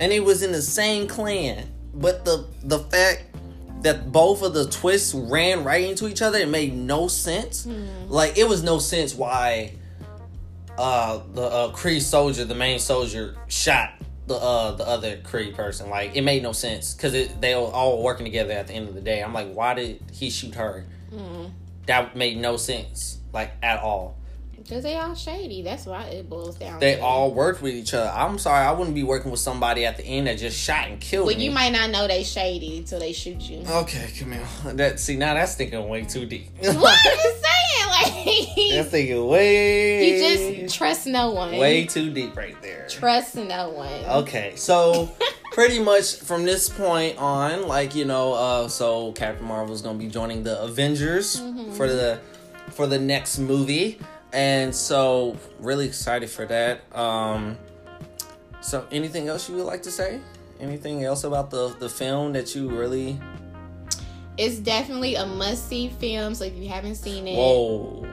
and 0.00 0.12
it 0.12 0.24
was 0.24 0.42
in 0.42 0.52
the 0.52 0.62
same 0.62 1.06
clan. 1.06 1.66
But 1.94 2.24
the 2.24 2.46
the 2.62 2.78
fact 2.80 3.24
that 3.82 4.10
both 4.10 4.42
of 4.42 4.54
the 4.54 4.68
twists 4.68 5.14
ran 5.14 5.62
right 5.64 5.84
into 5.84 6.08
each 6.08 6.22
other, 6.22 6.38
it 6.38 6.48
made 6.48 6.74
no 6.74 7.06
sense. 7.08 7.66
Like 8.08 8.38
it 8.38 8.48
was 8.48 8.62
no 8.62 8.78
sense 8.78 9.14
why 9.14 9.72
uh 10.78 11.20
the 11.34 11.42
uh 11.42 11.72
Kree 11.72 12.00
soldier, 12.00 12.44
the 12.44 12.54
main 12.54 12.78
soldier, 12.78 13.36
shot 13.48 13.90
the 14.26 14.34
uh 14.34 14.72
the 14.72 14.88
other 14.88 15.18
Kree 15.18 15.54
person. 15.54 15.90
Like 15.90 16.16
it 16.16 16.22
made 16.22 16.42
no 16.42 16.52
sense 16.52 16.94
because 16.94 17.12
they 17.12 17.54
were 17.54 17.60
all 17.60 18.02
working 18.02 18.24
together 18.24 18.52
at 18.54 18.66
the 18.66 18.72
end 18.74 18.88
of 18.88 18.94
the 18.94 19.00
day. 19.02 19.22
I'm 19.22 19.32
like, 19.34 19.52
why 19.52 19.74
did 19.74 20.00
he 20.12 20.30
shoot 20.30 20.54
her? 20.54 20.84
That 21.86 22.16
made 22.16 22.38
no 22.38 22.56
sense, 22.56 23.18
like 23.32 23.52
at 23.62 23.78
all. 23.80 24.16
Because 24.64 24.82
they 24.82 24.96
all 24.96 25.14
shady. 25.14 25.62
That's 25.62 25.84
why 25.86 26.04
it 26.04 26.28
boils 26.28 26.56
down 26.56 26.80
They 26.80 26.98
all 26.98 27.30
worked 27.32 27.60
with 27.62 27.74
each 27.74 27.92
other. 27.94 28.10
I'm 28.14 28.38
sorry, 28.38 28.64
I 28.64 28.72
wouldn't 28.72 28.94
be 28.94 29.02
working 29.02 29.30
with 29.30 29.40
somebody 29.40 29.84
at 29.84 29.96
the 29.98 30.04
end 30.04 30.26
that 30.26 30.38
just 30.38 30.58
shot 30.58 30.88
and 30.88 30.98
killed 31.00 31.26
Well, 31.26 31.36
me. 31.36 31.44
you 31.44 31.50
might 31.50 31.70
not 31.72 31.90
know 31.90 32.08
they 32.08 32.24
shady 32.24 32.78
until 32.78 32.98
they 32.98 33.12
shoot 33.12 33.42
you. 33.42 33.62
Okay, 33.68 34.10
Camille. 34.16 34.46
That 34.64 34.98
see 35.00 35.16
now 35.16 35.34
that's 35.34 35.54
thinking 35.54 35.86
way 35.88 36.04
too 36.04 36.24
deep. 36.26 36.48
what? 36.58 36.68
I'm 36.68 37.16
just 37.16 37.44
saying. 37.44 38.70
that's 38.76 38.88
thinking 38.90 39.26
way 39.26 40.08
you 40.18 40.62
just 40.64 40.74
trust 40.76 41.06
no 41.06 41.30
one. 41.32 41.56
way 41.56 41.84
too 41.84 42.10
deep 42.10 42.34
right 42.36 42.60
there. 42.62 42.86
Trust 42.88 43.36
no 43.36 43.70
one. 43.70 43.92
Okay, 44.06 44.54
so 44.56 45.10
pretty 45.52 45.78
much 45.78 46.16
from 46.16 46.44
this 46.44 46.68
point 46.68 47.18
on, 47.18 47.68
like 47.68 47.94
you 47.94 48.04
know, 48.04 48.32
uh, 48.32 48.68
so 48.68 49.12
Captain 49.12 49.46
Marvel 49.46 49.74
is 49.74 49.82
gonna 49.82 49.98
be 49.98 50.08
joining 50.08 50.42
the 50.42 50.60
Avengers 50.62 51.38
for 51.76 51.86
the 51.86 52.18
for 52.70 52.86
the 52.86 52.98
next 52.98 53.38
movie, 53.38 53.98
and 54.34 54.74
so 54.74 55.36
really 55.60 55.86
excited 55.86 56.28
for 56.28 56.44
that. 56.46 56.80
Um, 56.94 57.56
so 58.60 58.86
anything 58.90 59.28
else 59.28 59.48
you 59.48 59.54
would 59.54 59.64
like 59.64 59.82
to 59.84 59.90
say? 59.90 60.20
Anything 60.60 61.04
else 61.04 61.24
about 61.24 61.50
the 61.50 61.68
the 61.78 61.88
film 61.88 62.32
that 62.34 62.54
you 62.54 62.68
really? 62.68 63.18
It's 64.36 64.58
definitely 64.58 65.14
a 65.14 65.24
must 65.24 65.68
see 65.68 65.88
film, 65.88 66.34
so 66.34 66.44
if 66.44 66.54
you 66.54 66.68
haven't 66.68 66.96
seen 66.96 67.28
it, 67.28 67.36
Whoa, 67.36 68.04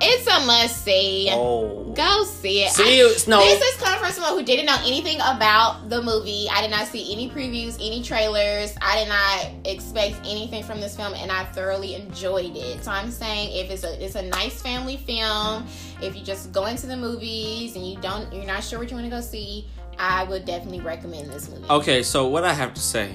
it's 0.00 0.26
a 0.26 0.46
must 0.46 0.84
see. 0.84 1.28
whoa. 1.30 1.92
Go 1.96 2.24
see 2.24 2.62
it. 2.64 2.72
See, 2.72 3.00
it's 3.00 3.26
no. 3.26 3.40
This 3.40 3.62
is 3.62 3.82
coming 3.82 3.98
from 3.98 4.12
someone 4.12 4.38
who 4.38 4.44
didn't 4.44 4.66
know 4.66 4.76
anything 4.84 5.16
about 5.16 5.88
the 5.88 6.02
movie. 6.02 6.46
I 6.52 6.60
did 6.60 6.70
not 6.70 6.86
see 6.86 7.12
any 7.12 7.30
previews, 7.30 7.76
any 7.76 8.02
trailers. 8.02 8.74
I 8.82 8.98
did 8.98 9.08
not 9.08 9.66
expect 9.66 10.16
anything 10.26 10.62
from 10.62 10.80
this 10.80 10.94
film, 10.96 11.14
and 11.14 11.32
I 11.32 11.44
thoroughly 11.46 11.94
enjoyed 11.94 12.56
it. 12.56 12.84
So 12.84 12.90
I'm 12.90 13.10
saying, 13.10 13.56
if 13.56 13.70
it's 13.70 13.84
a 13.84 14.04
it's 14.04 14.14
a 14.14 14.22
nice 14.22 14.60
family 14.60 14.98
film, 14.98 15.66
if 16.02 16.14
you 16.14 16.22
just 16.22 16.52
go 16.52 16.66
into 16.66 16.86
the 16.86 16.96
movies 16.96 17.76
and 17.76 17.86
you 17.86 17.96
don't 18.00 18.30
you're 18.32 18.44
not 18.44 18.62
sure 18.62 18.78
what 18.78 18.90
you 18.90 18.96
want 18.96 19.06
to 19.06 19.16
go 19.16 19.22
see, 19.22 19.66
I 19.98 20.24
would 20.24 20.44
definitely 20.44 20.80
recommend 20.80 21.30
this 21.30 21.48
movie. 21.48 21.64
Okay, 21.70 22.02
so 22.02 22.28
what 22.28 22.44
I 22.44 22.52
have 22.52 22.74
to 22.74 22.80
say, 22.80 23.14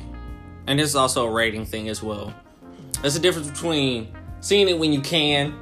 and 0.66 0.80
this 0.80 0.90
is 0.90 0.96
also 0.96 1.28
a 1.28 1.32
rating 1.32 1.66
thing 1.66 1.90
as 1.90 2.02
well. 2.02 2.34
There's 3.02 3.16
a 3.16 3.20
difference 3.20 3.50
between 3.52 4.16
seeing 4.40 4.68
it 4.68 4.78
when 4.78 4.92
you 4.92 5.02
can 5.02 5.54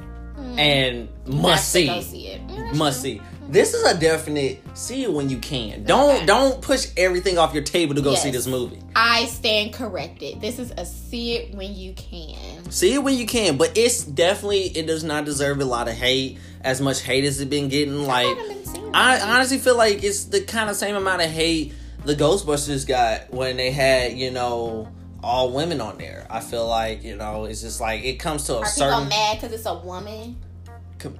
and 0.57 1.07
must 1.25 1.73
Have 1.73 1.83
to 1.83 1.87
Go 1.89 2.01
see. 2.01 2.09
see 2.09 2.27
it. 2.27 2.47
Mm, 2.47 2.57
that's 2.65 2.77
Must 2.77 3.01
see. 3.01 3.21
This 3.49 3.73
is 3.73 3.83
a 3.83 3.99
definite 3.99 4.61
see 4.75 5.03
it 5.03 5.11
when 5.11 5.27
you 5.29 5.37
can. 5.39 5.83
Don't 5.83 6.17
Okay. 6.17 6.25
don't 6.27 6.61
push 6.61 6.87
everything 6.95 7.39
off 7.39 7.51
your 7.53 7.63
table 7.63 7.95
to 7.95 8.01
go 8.01 8.13
see 8.13 8.29
this 8.29 8.45
movie. 8.45 8.77
I 8.95 9.25
stand 9.25 9.73
corrected. 9.73 10.39
This 10.39 10.59
is 10.59 10.71
a 10.77 10.85
see 10.85 11.33
it 11.35 11.55
when 11.55 11.75
you 11.75 11.93
can. 11.93 12.69
See 12.69 12.93
it 12.93 12.99
when 13.03 13.17
you 13.17 13.25
can, 13.25 13.57
but 13.57 13.75
it's 13.75 14.03
definitely 14.03 14.65
it 14.77 14.85
does 14.85 15.03
not 15.03 15.25
deserve 15.25 15.59
a 15.61 15.65
lot 15.65 15.87
of 15.87 15.95
hate. 15.95 16.37
As 16.61 16.79
much 16.81 17.01
hate 17.01 17.23
as 17.23 17.39
it 17.41 17.49
been 17.49 17.69
getting, 17.69 18.05
like 18.05 18.27
been 18.37 18.91
I 18.93 19.19
honestly 19.21 19.57
feel 19.57 19.77
like 19.77 20.03
it's 20.03 20.25
the 20.25 20.41
kind 20.41 20.69
of 20.69 20.75
same 20.75 20.95
amount 20.95 21.21
of 21.23 21.31
hate 21.31 21.73
the 22.05 22.15
Ghostbusters 22.15 22.85
got 22.87 23.33
when 23.33 23.57
they 23.57 23.71
had 23.71 24.15
you 24.17 24.29
know 24.29 24.89
all 25.23 25.51
women 25.51 25.81
on 25.81 25.97
there. 25.97 26.25
I 26.29 26.39
feel 26.39 26.67
like 26.67 27.03
you 27.03 27.15
know 27.15 27.45
it's 27.45 27.61
just 27.61 27.81
like 27.81 28.03
it 28.03 28.19
comes 28.19 28.45
to 28.45 28.53
a 28.53 28.57
Are 28.57 28.65
people 28.65 28.71
certain. 28.71 29.09
mad 29.09 29.37
because 29.41 29.51
it's 29.53 29.65
a 29.65 29.75
woman? 29.75 30.37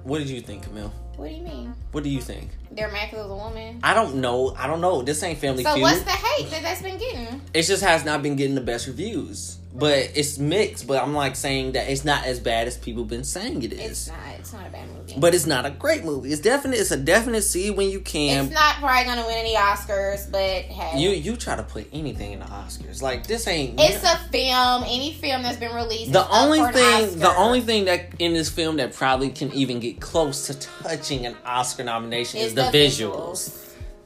What 0.04 0.18
did 0.18 0.28
you 0.28 0.40
think, 0.40 0.64
Camille? 0.64 0.92
What 1.16 1.28
do 1.28 1.34
you 1.34 1.42
mean? 1.42 1.74
What 1.92 2.04
do 2.04 2.10
you 2.10 2.20
think? 2.20 2.50
They're 2.72 2.90
mad 2.90 3.10
because 3.10 3.26
it's 3.26 3.32
a 3.32 3.34
woman. 3.34 3.80
I 3.82 3.94
don't 3.94 4.16
know. 4.16 4.54
I 4.56 4.66
don't 4.66 4.80
know. 4.80 5.02
This 5.02 5.22
ain't 5.22 5.38
Family 5.38 5.64
So 5.64 5.72
Feud. 5.74 5.82
what's 5.82 6.02
the 6.02 6.10
hate 6.10 6.50
that 6.50 6.62
that's 6.62 6.82
been 6.82 6.98
getting? 6.98 7.40
it 7.52 7.62
just 7.62 7.82
has 7.82 8.04
not 8.04 8.22
been 8.22 8.36
getting 8.36 8.54
the 8.54 8.60
best 8.60 8.86
reviews. 8.86 9.56
But 9.72 10.10
it's 10.16 10.36
mixed. 10.36 10.88
But 10.88 11.00
I'm 11.00 11.14
like 11.14 11.36
saying 11.36 11.72
that 11.72 11.88
it's 11.88 12.04
not 12.04 12.24
as 12.24 12.40
bad 12.40 12.66
as 12.66 12.76
people 12.76 13.04
been 13.04 13.22
saying 13.22 13.62
it 13.62 13.72
is. 13.72 13.78
It's 13.80 14.08
not. 14.08 14.18
It's 14.40 14.52
not 14.52 14.66
a 14.66 14.70
bad 14.70 14.88
movie. 14.88 15.14
But 15.16 15.32
it's 15.32 15.46
not 15.46 15.64
a 15.64 15.70
great 15.70 16.04
movie. 16.04 16.32
It's 16.32 16.40
definite. 16.40 16.80
It's 16.80 16.90
a 16.90 16.96
definite 16.96 17.42
see 17.42 17.70
when 17.70 17.88
you 17.88 18.00
can. 18.00 18.46
it's 18.46 18.54
not 18.54 18.76
probably 18.76 19.04
gonna 19.04 19.24
win 19.24 19.36
any 19.38 19.54
Oscars, 19.54 20.28
but 20.28 20.40
hey, 20.40 20.98
you 20.98 21.10
you 21.10 21.36
try 21.36 21.54
to 21.54 21.62
put 21.62 21.86
anything 21.92 22.32
in 22.32 22.40
the 22.40 22.46
Oscars. 22.46 23.00
Like 23.00 23.28
this 23.28 23.46
ain't. 23.46 23.78
it's 23.78 24.02
a 24.02 24.18
film. 24.32 24.82
Any 24.86 25.12
film 25.14 25.42
that's 25.42 25.58
been 25.58 25.74
released. 25.74 26.12
the 26.12 26.20
is 26.20 26.26
only 26.32 26.72
thing. 26.72 27.18
The 27.20 27.36
only 27.36 27.60
thing 27.60 27.84
that 27.84 28.06
in 28.18 28.32
this 28.32 28.50
film 28.50 28.78
that 28.78 28.92
probably 28.92 29.30
can 29.30 29.52
even 29.52 29.78
get 29.78 30.00
close 30.00 30.48
to 30.48 30.54
touching 30.54 31.26
an 31.26 31.36
Oscar 31.44 31.84
nomination 31.84 32.40
is, 32.40 32.46
is 32.48 32.54
the, 32.54 32.59
visuals. 32.64 33.56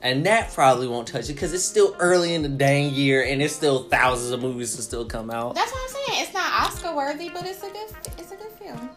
And 0.02 0.26
that 0.26 0.52
probably 0.52 0.86
won't 0.86 1.09
touch 1.09 1.30
it 1.30 1.32
because 1.32 1.55
it's 1.55 1.64
still 1.64 1.96
early 1.98 2.34
in 2.34 2.42
the 2.42 2.48
dang 2.48 2.92
year 2.92 3.24
and 3.24 3.40
it's 3.40 3.55
still 3.57 3.84
thousands 3.84 4.32
of 4.32 4.42
movies 4.42 4.76
to 4.76 4.82
still 4.82 5.07
come 5.07 5.30
out. 5.30 5.55
That's 5.55 5.72
what 5.72 5.80
I'm 5.82 6.07
saying. 6.07 6.24
It's 6.24 6.34
not 6.34 6.52
Oscar 6.52 6.94
worthy, 6.94 7.30
but 7.30 7.46
it's 7.46 7.62
a 7.62 7.70
good. 7.70 7.90
It's 8.18 8.30
a 8.30 8.36
good 8.36 8.52
film. 8.52 8.90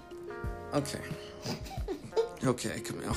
Okay. 0.73 0.99
Okay, 2.43 2.79
Camille. 2.81 3.15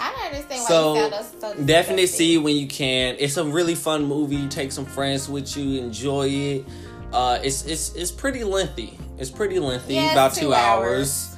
I 0.00 0.12
don't 0.12 0.26
understand 0.26 0.60
why 0.60 0.66
So, 0.66 0.94
you 0.94 1.00
us 1.14 1.32
so 1.40 1.54
Definitely 1.64 2.06
see 2.06 2.38
when 2.38 2.56
you 2.56 2.66
can. 2.66 3.16
It's 3.18 3.36
a 3.36 3.44
really 3.44 3.74
fun 3.74 4.04
movie. 4.04 4.48
Take 4.48 4.72
some 4.72 4.84
friends 4.84 5.28
with 5.28 5.56
you. 5.56 5.80
Enjoy 5.80 6.28
it. 6.28 6.64
Uh, 7.12 7.38
it's 7.42 7.64
it's 7.66 7.94
it's 7.94 8.10
pretty 8.10 8.42
lengthy. 8.44 8.98
It's 9.18 9.30
pretty 9.30 9.58
lengthy. 9.58 9.94
Yeah, 9.94 10.04
it's 10.06 10.12
about 10.12 10.34
two 10.34 10.40
two 10.40 10.54
hours. 10.54 11.30
hours. 11.30 11.35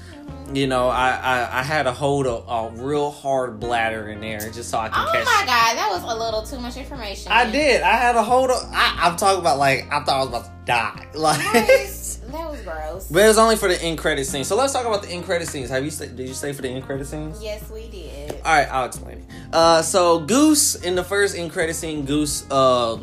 You 0.55 0.67
know, 0.67 0.89
I, 0.89 1.11
I, 1.11 1.61
I 1.61 1.63
had 1.63 1.83
to 1.85 1.93
hold 1.93 2.27
a, 2.27 2.31
a 2.33 2.71
real 2.71 3.11
hard 3.11 3.61
bladder 3.61 4.09
in 4.09 4.21
there 4.21 4.39
just 4.51 4.71
so 4.71 4.79
I 4.79 4.89
could 4.89 4.99
Oh 5.07 5.13
catch. 5.13 5.25
my 5.25 5.43
god, 5.47 5.77
that 5.77 5.89
was 5.93 6.03
a 6.03 6.19
little 6.19 6.43
too 6.43 6.59
much 6.59 6.77
information. 6.77 7.31
I 7.33 7.51
did. 7.51 7.83
I 7.83 7.97
had 7.97 8.13
to 8.13 8.23
hold. 8.23 8.51
A, 8.51 8.55
I, 8.55 8.99
I'm 9.03 9.17
talking 9.17 9.41
about 9.41 9.59
like 9.59 9.87
I 9.93 10.03
thought 10.05 10.09
I 10.17 10.19
was 10.21 10.29
about 10.29 10.45
to 10.45 10.51
die. 10.65 11.07
Like, 11.15 11.39
That 11.53 11.67
was, 11.81 12.19
that 12.31 12.51
was 12.51 12.61
gross. 12.63 13.09
but 13.11 13.23
it 13.25 13.29
was 13.29 13.39
only 13.39 13.57
for 13.57 13.69
the 13.69 13.81
end 13.83 13.99
credit 13.99 14.27
scene. 14.27 14.45
So 14.45 14.55
let's 14.57 14.73
talk 14.73 14.85
about 14.87 15.03
the 15.03 15.09
end 15.11 15.25
credit 15.25 15.49
scenes. 15.49 15.71
Have 15.71 15.85
you 15.85 15.91
stay, 15.91 16.09
did 16.09 16.29
you 16.29 16.35
stay 16.35 16.53
for 16.53 16.63
the 16.63 16.69
end 16.69 16.85
credit 16.85 17.07
scenes? 17.07 17.43
Yes, 17.43 17.71
we 17.71 17.89
did. 17.89 18.33
All 18.33 18.41
right, 18.55 18.69
I'll 18.71 18.87
explain 18.87 19.19
it. 19.19 19.25
Uh, 19.53 19.83
so 19.83 20.21
Goose 20.21 20.75
in 20.77 20.95
the 20.95 21.05
first 21.05 21.37
end 21.37 21.53
credit 21.53 21.75
scene, 21.75 22.05
Goose 22.05 22.49
uh 22.51 22.99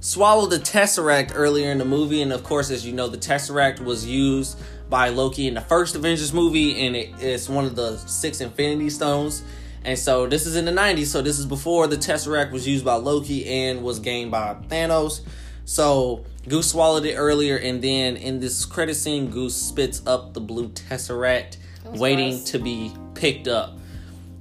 swallowed 0.00 0.50
the 0.50 0.58
Tesseract 0.58 1.32
earlier 1.34 1.70
in 1.70 1.78
the 1.78 1.84
movie, 1.84 2.22
and 2.22 2.32
of 2.32 2.42
course, 2.44 2.70
as 2.70 2.86
you 2.86 2.92
know, 2.92 3.08
the 3.08 3.18
Tesseract 3.18 3.80
was 3.84 4.06
used 4.06 4.58
by 4.90 5.08
Loki 5.08 5.46
in 5.46 5.54
the 5.54 5.60
first 5.60 5.94
Avengers 5.94 6.32
movie, 6.32 6.84
and 6.86 6.96
it, 6.96 7.10
it's 7.20 7.48
one 7.48 7.64
of 7.64 7.76
the 7.76 7.96
six 7.96 8.40
Infinity 8.40 8.90
Stones. 8.90 9.42
And 9.84 9.98
so 9.98 10.26
this 10.26 10.44
is 10.44 10.56
in 10.56 10.66
the 10.66 10.72
90s, 10.72 11.06
so 11.06 11.22
this 11.22 11.38
is 11.38 11.46
before 11.46 11.86
the 11.86 11.96
Tesseract 11.96 12.50
was 12.50 12.68
used 12.68 12.84
by 12.84 12.96
Loki 12.96 13.46
and 13.48 13.82
was 13.82 13.98
gained 13.98 14.30
by 14.30 14.54
Thanos. 14.68 15.22
So 15.64 16.26
Goose 16.48 16.70
swallowed 16.70 17.06
it 17.06 17.14
earlier, 17.14 17.56
and 17.56 17.80
then 17.80 18.16
in 18.16 18.40
this 18.40 18.66
credit 18.66 18.96
scene, 18.96 19.30
Goose 19.30 19.56
spits 19.56 20.02
up 20.06 20.34
the 20.34 20.40
blue 20.40 20.68
Tesseract, 20.70 21.56
waiting 21.84 22.30
gross. 22.30 22.50
to 22.50 22.58
be 22.58 22.92
picked 23.14 23.48
up. 23.48 23.78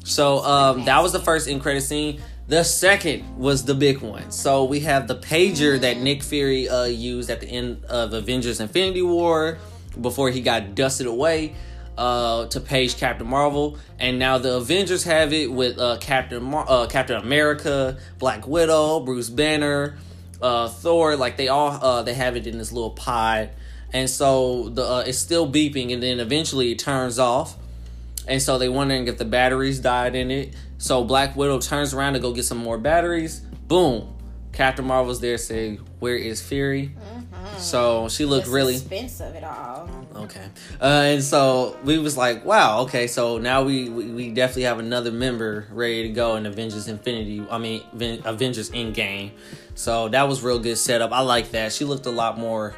So 0.04 0.39
um, 0.39 0.86
that 0.86 1.02
was 1.04 1.14
the 1.14 1.20
first 1.20 1.47
end 1.47 1.62
credit 1.62 1.82
scene. 1.82 2.22
The 2.47 2.64
second 2.64 3.38
was 3.38 3.64
the 3.66 3.76
big 3.76 4.02
one. 4.02 4.32
So 4.32 4.64
we 4.64 4.80
have 4.80 5.08
the 5.08 5.16
pager 5.16 5.80
that 5.80 5.97
Nick 5.97 6.24
Fury 6.24 6.68
uh, 6.68 6.86
used 6.86 7.30
at 7.30 7.41
the 7.41 7.47
end 7.47 7.86
of 7.86 8.14
Avengers: 8.14 8.60
Infinity 8.60 9.04
War 9.04 9.60
before 10.00 10.30
he 10.30 10.42
got 10.42 10.76
dusted 10.76 11.08
away 11.08 11.56
uh, 11.98 12.46
to 12.48 12.60
page 12.60 12.98
Captain 12.98 13.28
Marvel, 13.28 13.78
and 14.00 14.20
now 14.20 14.38
the 14.38 14.56
Avengers 14.56 15.04
have 15.04 15.34
it 15.34 15.52
with 15.52 15.78
uh, 15.78 15.98
Captain 16.00 16.42
Mar- 16.42 16.66
uh, 16.68 16.88
Captain 16.88 17.18
America, 17.18 17.98
Black 18.18 18.48
Widow, 18.48 19.02
Bruce 19.02 19.30
Banner, 19.30 19.98
uh, 20.42 20.70
Thor. 20.70 21.16
Like 21.16 21.38
they 21.38 21.50
all 21.50 21.72
uh, 21.72 22.02
they 22.04 22.14
have 22.14 22.38
it 22.38 22.48
in 22.48 22.58
this 22.58 22.72
little 22.72 22.92
pod, 22.92 23.50
and 23.92 24.10
so 24.10 24.70
the 24.70 24.84
uh, 24.84 25.04
it's 25.06 25.18
still 25.18 25.52
beeping, 25.52 25.94
and 25.94 26.02
then 26.02 26.20
eventually 26.20 26.72
it 26.72 26.80
turns 26.80 27.20
off. 27.20 27.58
And 28.28 28.42
so 28.42 28.60
they 28.60 28.70
wondering 28.70 29.08
if 29.08 29.18
the 29.18 29.26
batteries 29.26 29.80
died 29.80 30.16
in 30.16 30.30
it. 30.30 30.54
So 30.78 31.04
Black 31.04 31.36
Widow 31.36 31.60
turns 31.60 31.96
around 31.96 32.14
to 32.14 32.20
go 32.20 32.32
get 32.32 32.46
some 32.46 32.60
more 32.60 32.78
batteries. 32.78 33.40
Boom. 33.68 34.16
Captain 34.54 34.86
Marvel's 34.86 35.20
there 35.20 35.38
saying, 35.38 35.78
Where 36.00 36.16
is 36.16 36.42
Fury? 36.42 36.92
So 37.60 38.10
she 38.10 38.26
looked 38.26 38.45
the 38.47 38.51
really 38.51 38.78
suspense 38.78 39.20
of 39.22 39.36
it 39.36 39.43
all. 39.43 39.89
okay. 40.16 40.45
Uh, 40.82 40.86
and 40.86 41.24
so 41.24 41.78
we 41.84 41.97
was 41.97 42.18
like, 42.18 42.45
wow, 42.45 42.82
okay, 42.82 43.07
so 43.07 43.38
now 43.38 43.64
we, 43.64 43.89
we, 43.89 44.05
we 44.12 44.30
definitely 44.32 44.64
have 44.64 44.80
another 44.80 45.12
member 45.12 45.68
ready 45.72 46.03
to 46.03 46.10
go 46.10 46.36
in 46.36 46.45
Avengers 46.45 46.88
Infinity. 46.88 47.45
I 47.49 47.57
mean, 47.57 47.84
Ven- 47.93 48.22
Avengers 48.26 48.70
Endgame. 48.72 49.32
So 49.76 50.10
that 50.10 50.28
was 50.28 50.41
real 50.41 50.60
good 50.60 50.78
setup. 50.78 51.12
I 51.12 51.22
like 51.22 51.51
that. 51.51 51.72
She 51.72 51.86
looked 51.86 52.05
a 52.05 52.12
lot 52.12 52.38
more 52.38 52.76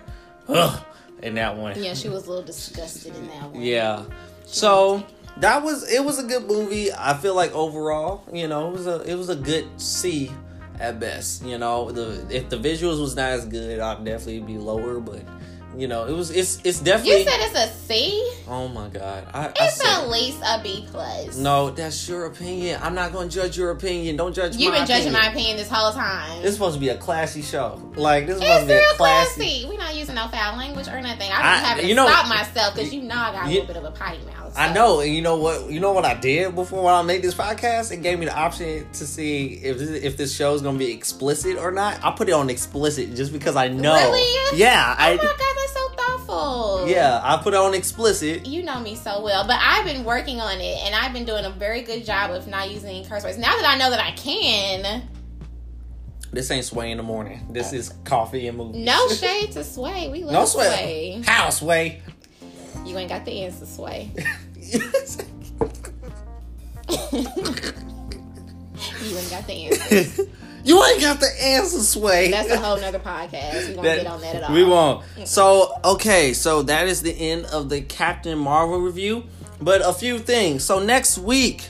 ugh, 0.48 0.84
in 1.22 1.36
that 1.36 1.58
one. 1.58 1.82
Yeah, 1.82 1.94
she 1.94 2.10
was 2.10 2.28
a 2.28 2.30
little 2.30 2.46
disgusted 2.46 3.16
in 3.16 3.28
that 3.28 3.52
one. 3.52 3.62
Yeah. 3.62 4.04
So 4.46 5.04
that 5.38 5.64
was 5.64 5.90
it 5.92 6.04
was 6.04 6.20
a 6.20 6.24
good 6.24 6.46
movie. 6.46 6.92
I 6.94 7.16
feel 7.16 7.34
like 7.36 7.54
overall, 7.54 8.24
you 8.34 8.48
know, 8.48 8.70
it 8.70 8.74
was 8.74 8.88
a 8.88 9.02
it 9.02 9.16
was 9.16 9.30
a 9.30 9.36
good 9.36 9.66
C 9.82 10.32
at 10.82 11.00
best. 11.00 11.44
You 11.46 11.58
know, 11.58 11.92
the 11.92 12.26
if 12.36 12.50
the 12.50 12.58
visuals 12.58 13.00
was 13.00 13.16
not 13.16 13.30
as 13.32 13.46
good, 13.46 13.80
I'd 13.80 14.04
definitely 14.04 14.40
be 14.42 14.58
lower. 14.58 15.00
But 15.00 15.22
you 15.78 15.88
know, 15.88 16.06
it 16.06 16.12
was 16.12 16.32
it's 16.32 16.60
it's 16.66 16.80
definitely. 16.82 17.20
You 17.24 17.30
said 17.30 17.40
it's 17.40 17.58
a 17.58 17.68
C? 17.88 18.28
oh 18.48 18.68
my 18.68 18.90
god, 18.90 19.26
I, 19.34 19.46
I 19.48 19.52
It's 19.62 19.78
said 19.78 20.04
at 20.04 20.10
least 20.10 20.40
a 20.46 20.60
B 20.62 20.86
plus. 20.92 21.38
no. 21.38 21.70
That's 21.70 22.10
your 22.10 22.26
opinion. 22.26 22.80
I'm 22.84 22.94
not 22.96 23.14
gonna 23.14 23.30
judge 23.30 23.58
your 23.58 23.72
opinion. 23.72 24.18
Don't 24.18 24.34
judge. 24.34 24.58
You've 24.58 24.74
my 24.74 24.80
been 24.80 24.88
judging 24.88 25.08
opinion. 25.14 25.22
my 25.24 25.32
opinion 25.32 25.58
this 25.58 25.70
whole 25.70 25.94
time. 25.94 26.42
This 26.42 26.50
is 26.50 26.56
supposed 26.56 26.74
to 26.76 26.80
be 26.82 26.90
a 26.90 26.98
classy 26.98 27.42
show. 27.42 27.82
Like 27.96 28.28
this 28.28 28.36
is 28.38 28.42
supposed 28.42 28.64
it's 28.64 28.68
to 28.68 28.68
be 28.68 28.74
real 28.74 28.92
a 28.92 28.96
classy. 28.98 29.40
classy. 29.42 29.66
We're 29.70 29.78
not 29.78 29.96
using 29.96 30.16
no 30.16 30.28
foul 30.28 30.58
language 30.58 30.88
or 30.90 31.00
nothing. 31.02 31.32
I 31.32 31.36
I- 31.40 31.54
was 31.54 31.62
having 31.62 31.88
to 31.88 31.94
know- 31.96 32.08
stop 32.08 32.28
myself 32.28 32.76
because 32.76 32.94
you 32.94 33.04
know 33.04 33.16
I 33.16 33.32
got 33.32 33.46
a 33.46 33.50
little 33.50 33.66
bit 33.68 33.78
of 33.78 33.86
a 33.86 33.92
potty 33.92 34.18
mouth. 34.26 34.41
I 34.56 34.74
know, 34.74 35.00
and 35.00 35.14
you 35.14 35.22
know 35.22 35.38
what? 35.38 35.70
You 35.72 35.80
know 35.80 35.94
what 35.94 36.04
I 36.06 36.14
did 36.14 36.54
before 36.56 36.84
when 36.84 36.94
I 36.94 37.02
made 37.04 37.22
this 37.22 37.34
podcast? 37.34 37.92
It 37.92 38.02
gave 38.04 38.20
me 38.20 38.26
the 38.26 38.36
option 38.38 38.86
to 38.92 39.06
see 39.08 39.54
if 39.56 39.78
this, 39.78 39.90
if 40.04 40.18
this 40.18 40.36
show 40.36 40.54
is 40.54 40.62
gonna 40.62 40.78
be 40.78 40.92
explicit 40.92 41.58
or 41.58 41.72
not. 41.72 42.04
I 42.04 42.12
put 42.12 42.28
it 42.28 42.34
on 42.34 42.50
explicit 42.50 43.16
just 43.16 43.32
because 43.32 43.56
I 43.56 43.70
know. 43.70 43.94
Really? 43.94 44.58
Yeah, 44.60 44.96
Oh 45.00 45.02
I. 45.04 45.16
my 45.16 45.24
god, 45.24 45.36
that's 45.38 45.74
so 45.74 45.90
thoughtful. 45.90 46.88
Yeah, 46.90 47.20
I 47.24 47.38
put 47.42 47.54
it 47.54 47.58
on 47.58 47.74
explicit. 47.74 48.46
You 48.46 48.64
know 48.64 48.80
me 48.82 48.96
so 48.96 49.22
well, 49.24 49.48
but 49.48 49.58
I've 49.62 49.86
been 49.86 50.04
working 50.04 50.42
on 50.42 50.60
it, 50.60 50.80
and 50.86 50.94
I've 50.96 51.14
been 51.14 51.26
doing 51.26 51.46
a 51.46 51.50
very 51.52 51.82
good 51.82 52.06
job 52.06 52.32
of 52.32 52.48
not 52.48 52.70
using 52.72 53.06
curse 53.06 53.24
words. 53.24 53.38
Now 53.38 53.56
that 53.56 53.66
I 53.66 53.78
know 53.78 53.90
that 53.90 54.00
I 54.02 54.12
can, 54.12 55.04
This 56.34 56.52
ain't 56.52 56.66
sway 56.66 56.92
in 56.92 56.98
the 56.98 57.04
morning. 57.04 57.48
This 57.52 57.72
is 57.74 57.94
coffee 58.04 58.48
and 58.48 58.58
movies. 58.58 58.86
no 58.86 59.08
shade 59.10 59.52
to 59.54 59.64
Sway. 59.64 60.10
We 60.10 60.24
love 60.24 60.34
no 60.34 60.46
Sway. 60.46 60.66
sway. 60.66 61.22
How 61.26 61.50
sway? 61.50 62.02
You 62.92 62.98
ain't 62.98 63.08
got 63.10 63.24
the 63.24 63.44
answer, 63.44 63.66
Sway. 63.66 64.12
You 69.02 69.18
ain't 69.18 69.30
got 69.30 69.48
the 69.48 69.54
answer. 69.54 70.24
you 70.64 70.84
ain't 70.86 71.02
got 71.02 71.20
the 71.20 71.30
answer, 71.44 71.80
sway. 71.80 72.32
That's 72.32 72.50
a 72.50 72.58
whole 72.60 72.80
nother 72.80 73.00
podcast. 73.00 73.70
We 73.70 73.74
won't 73.76 73.84
That- 73.84 73.98
get 73.98 74.08
on 74.08 74.22
that 74.22 74.36
at 74.36 74.44
all. 74.44 74.54
We 74.54 74.64
won't. 74.64 75.04
So, 75.26 75.74
okay, 75.84 76.34
so 76.34 76.64
that 76.64 76.88
is 76.88 77.02
the 77.02 77.12
end 77.12 77.46
of 77.48 77.70
the 77.70 77.82
Captain 77.82 78.38
Marvel 78.38 78.80
review. 78.80 79.24
But 79.62 79.82
a 79.88 79.94
few 79.94 80.18
things. 80.20 80.64
So 80.64 80.80
next 80.80 81.18
week, 81.20 81.70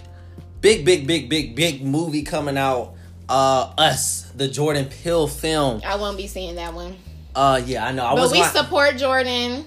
big, 0.61 0.85
big, 0.85 1.05
big, 1.07 1.29
big, 1.29 1.55
big 1.55 1.83
movie 1.85 2.23
coming 2.23 2.57
out. 2.57 2.93
Uh, 3.27 3.73
Us, 3.77 4.31
the 4.35 4.47
Jordan 4.47 4.85
Peele 4.85 5.27
film. 5.27 5.81
I 5.85 5.95
won't 5.95 6.17
be 6.17 6.27
seeing 6.27 6.55
that 6.55 6.73
one. 6.73 6.95
Uh, 7.35 7.61
yeah, 7.65 7.85
I 7.85 7.91
know. 7.91 8.05
I 8.05 8.15
But 8.15 8.31
we 8.31 8.39
gonna- 8.39 8.51
support 8.51 8.97
Jordan. 8.97 9.65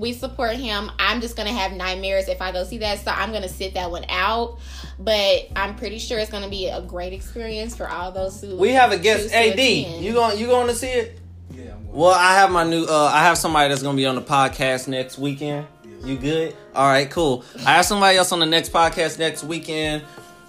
We 0.00 0.14
support 0.14 0.56
him. 0.56 0.90
I'm 0.98 1.20
just 1.20 1.36
gonna 1.36 1.52
have 1.52 1.72
nightmares 1.72 2.26
if 2.28 2.40
I 2.40 2.52
go 2.52 2.64
see 2.64 2.78
that, 2.78 3.00
so 3.00 3.10
I'm 3.10 3.32
gonna 3.32 3.50
sit 3.50 3.74
that 3.74 3.90
one 3.90 4.06
out. 4.08 4.58
But 4.98 5.50
I'm 5.54 5.76
pretty 5.76 5.98
sure 5.98 6.18
it's 6.18 6.30
gonna 6.30 6.48
be 6.48 6.68
a 6.68 6.80
great 6.80 7.12
experience 7.12 7.76
for 7.76 7.86
all 7.86 8.10
those 8.10 8.40
who. 8.40 8.56
we 8.56 8.70
have 8.70 8.92
a 8.92 8.98
guest. 8.98 9.30
Ad, 9.34 9.52
attend. 9.52 10.02
you 10.02 10.14
going? 10.14 10.38
You 10.38 10.46
going 10.46 10.68
to 10.68 10.74
see 10.74 10.86
it? 10.86 11.20
Yeah, 11.50 11.72
I'm. 11.74 11.92
Well, 11.92 12.14
I 12.14 12.32
have 12.32 12.50
my 12.50 12.64
new. 12.64 12.84
Uh, 12.84 13.10
I 13.12 13.24
have 13.24 13.36
somebody 13.36 13.68
that's 13.68 13.82
gonna 13.82 13.94
be 13.94 14.06
on 14.06 14.14
the 14.14 14.22
podcast 14.22 14.88
next 14.88 15.18
weekend. 15.18 15.66
You 16.02 16.16
good? 16.16 16.56
All 16.74 16.88
right, 16.88 17.10
cool. 17.10 17.44
I 17.66 17.74
have 17.74 17.84
somebody 17.84 18.16
else 18.16 18.32
on 18.32 18.38
the 18.38 18.46
next 18.46 18.72
podcast 18.72 19.18
next 19.18 19.44
weekend 19.44 20.02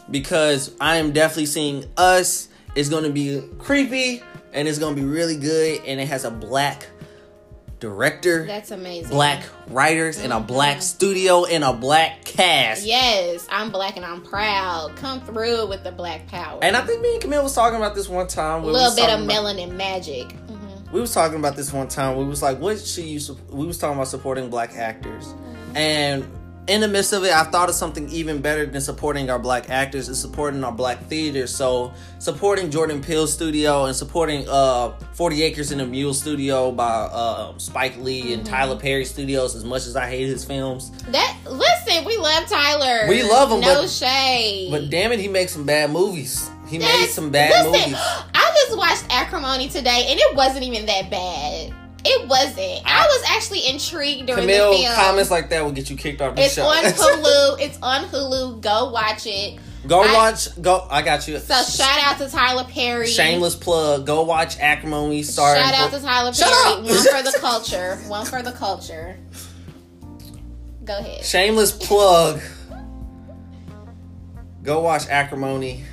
because 0.10 0.74
I 0.80 0.96
am 0.96 1.12
definitely 1.12 1.48
seeing 1.48 1.84
us. 1.98 2.48
It's 2.74 2.88
gonna 2.88 3.10
be 3.10 3.44
creepy 3.60 4.24
and 4.54 4.66
it's 4.66 4.80
gonna 4.80 4.96
be 4.96 5.04
really 5.04 5.36
good, 5.36 5.82
and 5.86 6.00
it 6.00 6.08
has 6.08 6.24
a 6.24 6.32
black 6.32 6.88
director, 7.82 8.46
That's 8.46 8.72
amazing. 8.72 9.10
black 9.10 9.44
writers, 9.68 10.18
and 10.20 10.32
a 10.32 10.40
black 10.40 10.82
studio 10.82 11.44
and 11.44 11.64
a 11.66 11.74
black 11.74 12.24
cast. 12.24 12.86
Yes, 12.86 13.46
I'm 13.52 13.72
black 13.72 13.98
and 13.98 14.06
I'm 14.06 14.22
proud. 14.22 14.96
Come 14.96 15.20
through 15.22 15.68
with 15.68 15.84
the 15.84 15.92
black 15.92 16.28
power. 16.28 16.60
And 16.64 16.78
I 16.78 16.86
think 16.86 17.02
me 17.02 17.14
and 17.14 17.22
Camille 17.22 17.44
was 17.44 17.54
talking 17.54 17.76
about 17.78 17.94
this 17.96 18.08
one 18.08 18.28
time. 18.28 18.64
a 18.64 18.68
little 18.68 18.96
bit 18.96 19.10
of 19.10 19.22
about- 19.24 19.30
melanin 19.46 19.72
magic. 19.76 20.30
Mhm. 20.48 20.92
we 20.94 21.02
was 21.02 21.14
talking 21.14 21.38
about 21.40 21.56
this 21.58 21.74
one 21.74 21.88
time. 21.90 22.16
We 22.18 22.24
was 22.26 22.42
like, 22.42 22.60
what 22.60 22.80
should 22.80 23.04
you? 23.06 23.20
We 23.50 23.66
was 23.66 23.78
talking 23.78 23.96
about 23.96 24.08
supporting 24.10 24.50
black 24.50 24.76
actors, 24.78 25.34
and 25.76 26.26
in 26.72 26.82
the 26.82 26.88
midst 26.88 27.12
of 27.14 27.24
it, 27.26 27.32
I 27.34 27.44
thought 27.44 27.70
of 27.70 27.76
something 27.76 28.10
even 28.10 28.42
better 28.42 28.66
than 28.66 28.80
supporting 28.82 29.30
our 29.30 29.38
black 29.38 29.70
actors 29.70 30.08
is 30.10 30.20
supporting 30.20 30.64
our 30.64 30.72
black 30.72 31.04
theater. 31.06 31.46
So 31.48 31.94
supporting 32.20 32.72
Jordan 32.72 33.02
Peele 33.02 33.28
Studio 33.28 33.86
and 33.86 33.96
supporting 33.96 34.46
uh 34.48 34.92
40 35.14 35.44
Acres 35.44 35.72
and 35.72 35.82
a 35.82 35.86
Mule 35.86 36.14
Studio 36.14 36.72
by 36.72 36.86
uh 36.90 37.58
Spike 37.58 37.98
Lee 37.98 38.34
and 38.34 38.46
Tyler 38.46 38.78
Perry 38.78 39.06
Studios. 39.06 39.56
As 39.56 39.66
much 39.66 39.86
as 39.86 39.96
I 39.96 40.08
hate 40.10 40.28
his 40.28 40.46
films, 40.46 40.92
That 41.10 41.38
listen, 41.46 42.06
we 42.06 42.16
love 42.18 42.48
Tyler. 42.48 43.08
We 43.10 43.22
love 43.24 43.52
him, 43.52 43.60
No 43.60 43.82
but- 43.82 43.90
shade. 43.90 44.70
but 44.72 44.90
damn 44.90 45.12
it, 45.12 45.20
he 45.20 45.28
makes 45.28 45.52
some 45.52 45.66
bad 45.66 45.92
movies. 45.92 46.50
He 46.68 46.78
made 46.80 47.08
some 47.10 47.32
bad 47.32 47.66
listen, 47.68 47.92
movies. 47.92 47.96
I 48.34 48.52
just 48.66 48.78
watched 48.78 49.04
Acrimony 49.10 49.68
today, 49.68 50.06
and 50.10 50.18
it 50.18 50.36
wasn't 50.38 50.64
even 50.64 50.86
that 50.86 51.10
bad. 51.12 51.74
It 52.04 52.28
wasn't. 52.28 52.82
I 52.86 53.06
was 53.06 53.24
actually 53.30 53.68
intrigued 53.68 54.26
during 54.28 54.42
Camille 54.42 54.72
the 54.72 54.78
film. 54.84 54.96
comments 54.96 55.30
like 55.32 55.50
that 55.50 55.64
will 55.64 55.72
get 55.72 55.90
you 55.90 55.96
kicked 55.96 56.22
off 56.22 56.36
the 56.36 56.44
it's 56.44 56.56
show. 56.56 56.70
It's 56.74 57.00
on 57.00 57.08
Hulu. 57.24 57.60
It's 57.62 57.78
on 57.82 58.04
Hulu. 58.06 58.62
Go 58.62 58.90
watch 58.92 59.26
it. 59.28 59.60
Go 59.88 60.02
I- 60.02 60.14
watch. 60.14 60.62
Go. 60.62 60.88
I 60.90 61.02
got 61.04 61.28
you. 61.28 61.38
So 61.40 61.62
shout 61.64 62.04
out 62.04 62.18
to 62.20 62.30
Tyler 62.30 62.64
Perry. 62.66 63.08
Shameless 63.08 63.56
plug. 63.56 64.06
Go 64.06 64.24
watch 64.24 64.58
Acrimony. 64.60 65.22
Sorry. 65.24 65.60
Shout 65.60 65.74
out 65.74 65.92
to 65.92 66.00
Tyler 66.00 66.32
Perry. 66.32 66.82
One 66.84 67.04
for 67.04 67.24
the 67.24 67.38
culture. 67.40 67.96
One 68.08 68.26
for 68.26 68.42
the 68.42 68.52
culture. 68.52 69.18
Go 70.84 70.98
ahead. 70.98 71.24
Shameless 71.24 71.72
plug. 71.72 72.42
Go 74.64 74.82
watch 74.82 75.08
Acrimony 75.08 75.84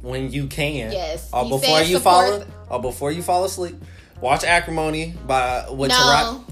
when 0.00 0.30
you 0.32 0.46
can. 0.46 0.92
Yes, 0.92 1.28
uh, 1.32 1.42
Or 1.44 1.58
before 1.58 1.80
you 1.80 1.96
support 1.98 2.42
fall. 2.44 2.44
Or 2.70 2.80
before 2.82 3.12
you 3.12 3.22
fall 3.22 3.44
asleep. 3.44 3.76
Watch 4.20 4.44
Acrimony 4.44 5.14
by 5.26 5.68
with 5.70 5.90
No. 5.90 5.96
Taraji. 5.96 6.44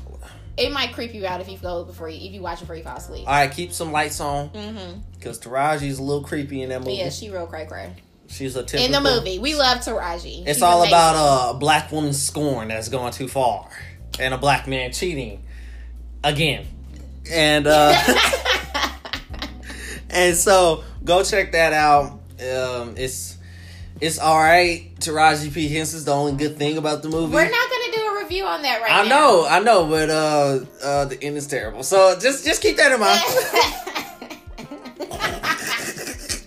it 0.57 0.73
might 0.73 0.93
creep 0.93 1.13
you 1.15 1.27
out 1.27 1.41
if 1.41 1.49
you 1.49 1.59
go 1.59 1.85
before 1.85 2.09
you, 2.09 2.27
if 2.29 2.33
you 2.33 2.41
watch 2.41 2.59
it 2.59 2.61
before 2.63 2.77
you 2.77 2.83
fall 2.85 2.97
asleep. 2.97 3.27
All 3.27 3.33
right, 3.35 3.51
keep 3.51 3.73
some 3.73 3.93
lights 3.93 4.21
on 4.21 4.51
Mm-hmm. 4.51 5.01
because 5.15 5.39
Taraji's 5.41 5.99
a 5.99 6.03
little 6.03 6.23
creepy 6.23 6.63
in 6.63 6.69
that 6.71 6.81
movie. 6.81 6.95
Yeah, 6.95 7.11
she 7.11 7.31
real 7.31 7.47
cray 7.47 7.67
cray. 7.67 7.93
She's 8.29 8.57
a 8.57 8.63
typical. 8.65 8.87
In 8.87 8.93
the 8.93 9.01
movie, 9.01 9.39
we 9.39 9.55
love 9.55 9.79
Taraji. 9.79 10.43
It's 10.47 10.55
She's 10.59 10.63
all 10.63 10.79
amazing. 10.83 10.89
about 10.95 11.55
a 11.55 11.59
black 11.59 11.93
woman 11.93 12.13
scorn 12.13 12.69
that's 12.69 12.89
gone 12.89 13.13
too 13.13 13.29
far, 13.29 13.69
and 14.19 14.33
a 14.35 14.39
black 14.39 14.67
man 14.67 14.93
cheating 14.93 15.45
again, 16.25 16.67
and 17.31 17.67
uh, 17.69 17.95
and 20.11 20.37
so 20.37 20.83
go 21.05 21.23
check 21.23 21.53
that 21.53 21.73
out. 21.73 22.13
Um, 22.41 22.95
it's 22.97 23.36
it's 24.01 24.19
all 24.19 24.39
right. 24.39 24.91
Taraji 25.01 25.53
P 25.53 25.69
Henson's 25.69 26.05
the 26.05 26.13
only 26.13 26.33
good 26.33 26.57
thing 26.59 26.77
about 26.79 27.03
the 27.03 27.09
movie. 27.09 27.33
We're 27.35 27.51
not 27.51 27.71
gonna 27.71 27.93
do 27.97 28.03
a 28.17 28.23
review 28.23 28.45
on 28.45 28.63
that 28.63 28.81
right 28.83 28.93
I 28.93 29.03
now. 29.05 29.09
know, 29.09 29.47
I 29.49 29.59
know, 29.61 29.87
but 29.87 30.11
uh, 30.11 30.61
uh, 30.85 31.05
the 31.07 31.23
end 31.23 31.37
is 31.37 31.47
terrible. 31.47 31.83
So 31.83 32.19
just 32.19 32.45
just 32.45 32.63
keep 32.63 32.77
that 32.77 32.93
in 32.93 33.01
mind. 33.01 33.21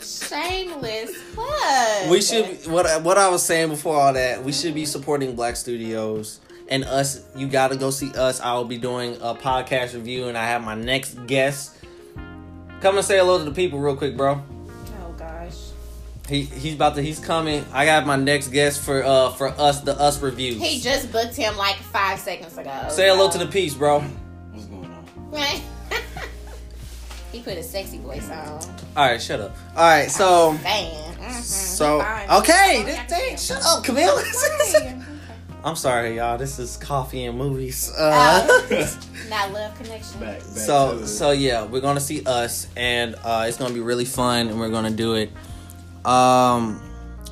Shameless 0.02 1.12
plug. 1.34 2.10
We 2.12 2.22
should 2.22 2.68
what 2.68 2.86
I- 2.86 2.98
what 2.98 3.18
I 3.18 3.30
was 3.30 3.44
saying 3.44 3.70
before 3.70 3.96
all 4.00 4.14
that. 4.14 4.44
We 4.44 4.52
should 4.52 4.76
be 4.76 4.86
supporting 4.86 5.36
black 5.36 5.56
studios 5.56 6.40
and 6.70 6.84
us. 6.84 7.24
You 7.36 7.48
got 7.48 7.70
to 7.70 7.76
go 7.78 7.90
see 7.90 8.12
us. 8.14 8.40
I 8.40 8.54
will 8.54 8.66
be 8.66 8.78
doing 8.78 9.16
a 9.22 9.34
podcast 9.34 9.96
review, 9.96 10.28
and 10.28 10.38
I 10.38 10.46
have 10.46 10.64
my 10.64 10.76
next 10.76 11.26
guest. 11.26 11.76
Come 12.82 12.98
and 12.98 13.06
say 13.06 13.18
hello 13.18 13.40
to 13.40 13.44
the 13.44 13.52
people 13.52 13.80
real 13.80 13.96
quick, 13.96 14.16
bro. 14.16 14.42
Oh 16.30 16.36
gosh. 16.36 16.52
He 16.52 16.60
he's 16.60 16.76
about 16.76 16.96
to 16.96 17.02
he's 17.02 17.20
coming. 17.20 17.66
I 17.74 17.86
got 17.86 18.06
my 18.06 18.16
next 18.16 18.50
guest 18.50 18.82
for 18.82 19.04
uh 19.04 19.32
for 19.32 19.50
us 19.50 19.82
the 19.82 20.00
us 20.00 20.22
reviews. 20.22 20.62
He 20.62 20.80
just 20.80 21.12
booked 21.12 21.36
him 21.36 21.58
like 21.58 21.76
five 21.78 22.20
seconds 22.20 22.58
ago. 22.58 22.88
say 22.90 23.08
hello 23.10 23.30
to 23.30 23.38
the 23.38 23.48
peeps, 23.48 23.74
bro. 23.74 24.00
What's 24.00 24.66
going 24.66 24.86
on? 24.86 25.32
Right. 25.32 25.62
he 27.32 27.42
put 27.42 27.58
a 27.58 27.64
sexy 27.64 28.00
voice 28.00 28.30
on. 28.30 28.62
All 28.96 29.10
right, 29.10 29.22
shut 29.22 29.40
up. 29.40 29.56
All 29.76 29.84
right, 29.88 30.10
so 30.10 30.58
Damn. 30.64 31.16
Mhm. 31.20 31.42
so 31.42 32.02
okay, 32.40 32.82
Oh, 32.82 32.84
this 32.86 33.00
thing, 33.02 33.38
shut 33.38 33.64
up, 33.64 33.84
Camille. 33.84 34.20
I'm 35.62 35.76
sorry, 35.76 36.16
y'all. 36.16 36.38
This 36.38 36.58
is 36.58 36.78
coffee 36.78 37.26
and 37.26 37.38
movies. 37.38 37.92
Uh, 37.98 38.48
Not 39.30 39.52
love 39.52 39.76
connection. 39.76 40.18
Back, 40.22 40.40
back 40.40 40.42
so 40.42 41.04
so 41.06 41.32
yeah, 41.32 41.66
we're 41.66 41.82
gonna 41.82 42.00
see 42.00 42.24
us, 42.26 42.68
and 42.78 43.16
uh, 43.26 43.44
it's 43.48 43.58
gonna 43.58 43.74
be 43.74 43.82
really 43.82 44.06
fun, 44.06 44.48
and 44.48 44.58
we're 44.58 44.70
gonna 44.70 44.90
do 44.90 45.16
it. 45.16 45.30
Um, 46.06 46.80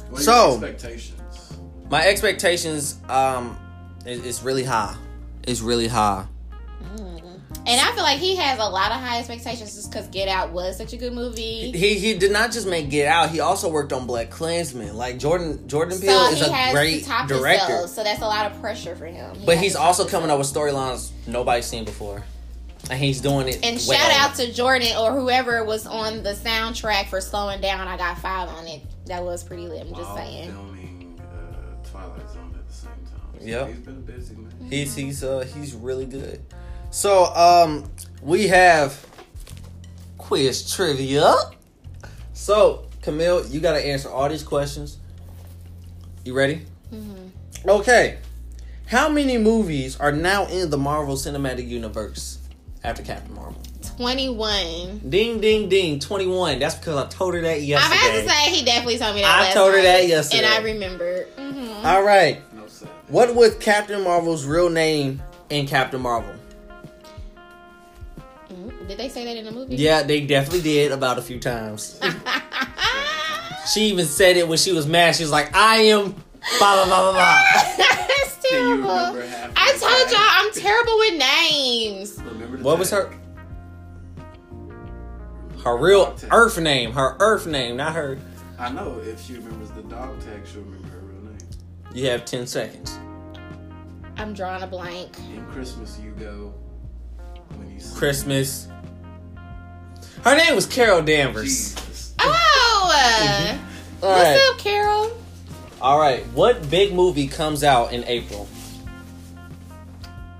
What 0.09 0.21
are 0.21 0.23
so- 0.23 0.55
your 0.59 0.65
expectations. 0.65 1.53
my 1.89 2.05
expectations 2.05 2.97
um 3.09 3.57
is, 4.05 4.23
is 4.25 4.43
really 4.43 4.63
high. 4.63 4.95
It's 5.43 5.61
really 5.61 5.87
high. 5.87 6.25
And 7.69 7.81
I 7.81 7.91
feel 7.95 8.03
like 8.03 8.19
he 8.19 8.37
has 8.37 8.59
a 8.59 8.63
lot 8.63 8.91
of 8.93 8.97
high 9.01 9.17
expectations 9.19 9.75
just 9.75 9.91
because 9.91 10.07
Get 10.07 10.29
Out 10.29 10.51
was 10.53 10.77
such 10.77 10.93
a 10.93 10.97
good 10.97 11.11
movie. 11.11 11.71
He 11.71 11.95
he 11.99 12.13
did 12.13 12.31
not 12.31 12.53
just 12.53 12.65
make 12.65 12.89
Get 12.89 13.07
Out. 13.09 13.29
He 13.29 13.41
also 13.41 13.69
worked 13.69 13.91
on 13.91 14.07
Black 14.07 14.29
Klansman. 14.29 14.95
Like 14.95 15.17
Jordan 15.19 15.67
Jordan 15.67 15.99
Peele 15.99 16.27
So 16.27 16.31
is 16.31 16.39
he 16.39 16.45
a 16.45 16.53
has 16.53 16.73
great 16.73 17.03
to 17.03 17.09
top 17.09 17.27
director, 17.27 17.65
himself, 17.65 17.89
so 17.89 18.03
that's 18.05 18.21
a 18.21 18.25
lot 18.25 18.49
of 18.49 18.61
pressure 18.61 18.95
for 18.95 19.05
him. 19.05 19.35
He 19.35 19.45
but 19.45 19.57
he's 19.57 19.75
also 19.75 20.05
coming 20.07 20.29
up 20.29 20.37
with 20.37 20.47
storylines 20.47 21.09
nobody's 21.25 21.65
seen 21.65 21.83
before, 21.83 22.23
and 22.89 22.99
he's 22.99 23.21
doing 23.21 23.47
it. 23.47 23.59
And 23.63 23.81
well. 23.87 23.97
shout 23.97 24.11
out 24.11 24.35
to 24.37 24.51
Jordan 24.53 24.95
or 24.97 25.11
whoever 25.11 25.63
was 25.63 25.85
on 25.85 26.23
the 26.23 26.33
soundtrack 26.33 27.07
for 27.09 27.21
slowing 27.21 27.61
down. 27.61 27.87
I 27.87 27.97
got 27.97 28.17
five 28.19 28.49
on 28.49 28.67
it. 28.67 28.81
That 29.05 29.23
was 29.23 29.43
pretty 29.43 29.67
lit. 29.67 29.81
I'm 29.81 29.89
just 29.89 30.01
While 30.01 30.17
saying. 30.17 30.51
filming 30.51 31.21
uh, 31.21 31.87
Twilight 31.89 32.29
Zone 32.31 32.55
at 32.57 32.67
the 32.67 32.73
same 32.73 32.91
time. 32.91 33.39
So 33.39 33.45
Yep. 33.45 33.67
He's 33.67 33.77
been 33.77 34.01
busy, 34.01 34.35
man. 34.35 34.51
He's 34.69 34.95
he's 34.95 35.23
uh 35.23 35.45
he's 35.55 35.73
really 35.73 36.05
good. 36.05 36.41
So 36.91 37.25
um 37.35 37.89
we 38.21 38.47
have 38.47 39.05
quiz 40.17 40.73
trivia. 40.73 41.33
So 42.33 42.85
Camille, 43.01 43.45
you 43.47 43.59
got 43.59 43.73
to 43.73 43.85
answer 43.85 44.09
all 44.09 44.27
these 44.27 44.43
questions. 44.43 44.97
You 46.25 46.33
ready? 46.33 46.65
Mm-hmm. 46.93 47.69
Okay. 47.69 48.17
How 48.87 49.07
many 49.09 49.37
movies 49.37 49.97
are 49.97 50.11
now 50.11 50.45
in 50.47 50.69
the 50.69 50.77
Marvel 50.77 51.15
Cinematic 51.15 51.67
Universe 51.67 52.39
after 52.83 53.03
Captain 53.03 53.33
Marvel? 53.33 53.61
21. 53.97 54.99
Ding 55.09 55.39
ding 55.41 55.69
ding, 55.69 55.99
twenty 55.99 56.27
one. 56.27 56.59
That's 56.59 56.75
because 56.75 56.95
I 56.97 57.07
told 57.07 57.33
her 57.33 57.41
that 57.41 57.61
yesterday. 57.61 57.95
I'm 57.97 58.03
yesterday. 58.13 58.25
about 58.25 58.33
to 58.35 58.43
say 58.45 58.55
he 58.55 58.65
definitely 58.65 58.97
told 58.99 59.15
me 59.15 59.21
that. 59.21 59.35
I 59.35 59.41
last 59.41 59.53
told 59.55 59.71
her 59.71 59.77
night, 59.77 59.83
that 59.83 60.07
yesterday. 60.07 60.43
and 60.43 60.53
I 60.53 60.61
remember. 60.61 61.23
hmm 61.37 61.85
All 61.85 62.03
right. 62.03 62.41
No 62.53 62.67
sad. 62.67 62.89
What 63.07 63.33
was 63.33 63.55
Captain 63.55 64.03
Marvel's 64.03 64.45
real 64.45 64.69
name 64.69 65.21
in 65.49 65.65
Captain 65.67 65.99
Marvel? 66.01 66.33
Did 68.87 68.97
they 68.97 69.09
say 69.09 69.25
that 69.25 69.35
in 69.35 69.45
the 69.45 69.51
movie? 69.51 69.75
Yeah, 69.75 70.03
they 70.03 70.21
definitely 70.25 70.61
did 70.61 70.91
about 70.91 71.17
a 71.17 71.21
few 71.21 71.39
times. 71.39 71.99
She 73.73 73.81
even 73.89 74.05
said 74.05 74.37
it 74.37 74.47
when 74.47 74.57
she 74.57 74.71
was 74.71 74.87
mad. 74.87 75.13
She 75.17 75.23
was 75.23 75.31
like, 75.31 75.53
I 75.53 75.77
am 75.77 76.11
blah 76.57 76.85
blah 76.85 76.85
blah 76.85 77.11
blah 77.11 77.11
blah. 77.11 77.43
That's 78.49 78.61
Can 78.61 78.69
you 78.69 78.83
terrible. 78.83 79.51
I 79.55 79.77
told 79.79 79.81
time? 79.81 80.11
y'all 80.11 80.19
I'm 80.19 80.53
terrible 80.53 80.97
with 80.99 81.17
names. 81.19 82.17
Remember 82.23 82.57
the 82.57 82.63
What 82.63 82.79
was 82.79 82.91
her 82.91 83.11
her 85.63 85.77
real 85.77 86.15
Earth 86.31 86.59
name? 86.59 86.93
Her 86.93 87.17
Earth 87.19 87.45
name, 87.47 87.77
not 87.77 87.93
her. 87.93 88.17
I 88.59 88.71
know. 88.71 88.99
If 88.99 89.25
she 89.25 89.33
remembers 89.35 89.71
the 89.71 89.83
dog 89.83 90.19
tag, 90.21 90.41
she'll 90.51 90.61
remember 90.61 90.87
her 90.89 90.99
real 90.99 91.23
name. 91.23 91.37
You 91.93 92.07
have 92.07 92.25
ten 92.25 92.47
seconds. 92.47 92.97
I'm 94.17 94.33
drawing 94.33 94.63
a 94.63 94.67
blank. 94.67 95.17
In 95.33 95.45
Christmas, 95.47 95.99
you 95.99 96.11
go 96.11 96.53
when 97.55 97.69
you 97.69 97.81
Christmas. 97.95 98.67
Her 100.23 100.35
name 100.35 100.55
was 100.55 100.65
Carol 100.65 101.01
Danvers. 101.03 101.43
Jesus. 101.75 102.15
Oh, 102.19 102.91
uh, 102.93 103.57
what's 103.99 104.15
right, 104.15 104.49
up, 104.51 104.57
Carol? 104.57 105.11
All 105.81 105.99
right. 105.99 106.25
What 106.27 106.69
big 106.69 106.93
movie 106.93 107.27
comes 107.27 107.63
out 107.63 107.93
in 107.93 108.03
April? 108.05 108.47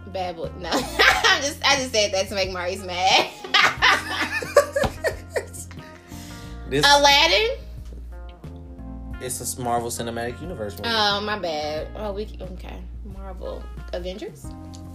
Bad 0.08 0.36
boy. 0.36 0.50
No, 0.60 0.70
I'm 0.72 1.42
just 1.42 1.64
I 1.66 1.76
just 1.78 1.92
said 1.92 2.14
that 2.14 2.28
to 2.30 2.36
make 2.36 2.52
Maurice 2.52 2.84
mad. 2.84 3.30
This 6.70 6.86
Aladdin. 6.86 7.58
it's 9.22 9.58
a 9.58 9.62
Marvel 9.62 9.90
Cinematic 9.90 10.42
Universe 10.42 10.74
movie. 10.74 10.90
Oh, 10.92 11.22
my 11.22 11.40
bad. 11.40 11.88
Oh, 11.96 12.12
we 12.12 12.28
okay. 12.42 12.82
Marvel 13.06 13.64
Avengers. 13.94 14.46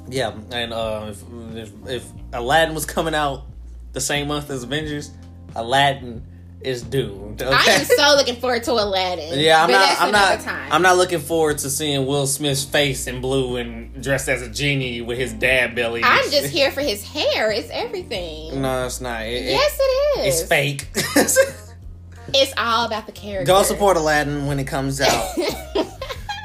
yeah, 0.06 0.34
and 0.50 0.72
uh, 0.74 1.06
if, 1.08 1.22
if 1.56 1.72
if 1.88 2.12
Aladdin 2.34 2.74
was 2.74 2.84
coming 2.84 3.14
out 3.14 3.44
the 3.94 4.02
same 4.02 4.28
month 4.28 4.50
as 4.50 4.64
Avengers, 4.64 5.12
Aladdin 5.56 6.22
is 6.64 6.82
doomed. 6.82 7.42
Okay? 7.42 7.54
I 7.54 7.72
am 7.74 7.84
so 7.84 8.14
looking 8.16 8.36
forward 8.36 8.62
to 8.64 8.72
Aladdin. 8.72 9.38
Yeah, 9.38 9.62
I'm 9.64 9.70
not. 9.70 10.00
I'm 10.00 10.12
not. 10.12 10.40
Time. 10.40 10.72
I'm 10.72 10.82
not 10.82 10.96
looking 10.96 11.18
forward 11.20 11.58
to 11.58 11.70
seeing 11.70 12.06
Will 12.06 12.26
Smith's 12.26 12.64
face 12.64 13.06
in 13.06 13.20
blue 13.20 13.56
and 13.56 14.02
dressed 14.02 14.28
as 14.28 14.42
a 14.42 14.48
genie 14.48 15.00
with 15.00 15.18
his 15.18 15.32
dad 15.32 15.74
belly. 15.74 16.02
I'm 16.04 16.30
just 16.30 16.46
here 16.52 16.70
for 16.70 16.80
his 16.80 17.02
hair. 17.02 17.50
It's 17.50 17.70
everything. 17.70 18.60
No, 18.62 18.86
it's 18.86 19.00
not. 19.00 19.22
It- 19.22 19.44
it- 19.46 19.50
Yes, 19.50 19.78
it 19.80 20.20
is. 20.20 20.40
it's 20.40 20.48
fake. 20.48 20.86
It's 22.34 22.54
all 22.56 22.86
about 22.86 23.04
the 23.06 23.12
character. 23.12 23.44
Go 23.46 23.62
support 23.62 23.96
Aladdin 23.98 24.46
when 24.46 24.58
it 24.58 24.66
comes 24.66 25.00
out. 25.02 25.36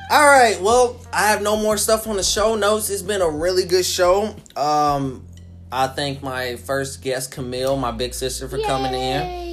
All 0.10 0.26
right. 0.28 0.58
Well, 0.62 1.00
I 1.14 1.28
have 1.28 1.42
no 1.42 1.56
more 1.56 1.78
stuff 1.78 2.08
on 2.08 2.18
the 2.18 2.24
show 2.24 2.56
notes. 2.56 2.90
It's 2.90 3.02
been 3.02 3.22
a 3.22 3.30
really 3.30 3.64
good 3.64 3.86
show. 3.86 4.36
Um, 4.58 5.26
I 5.72 5.88
thank 5.88 6.22
my 6.22 6.56
first 6.58 7.02
guest, 7.02 7.32
Camille, 7.32 7.78
my 7.78 7.92
big 7.92 8.14
sister, 8.14 8.50
for 8.50 8.58
coming 8.60 8.94
in. 8.94 9.47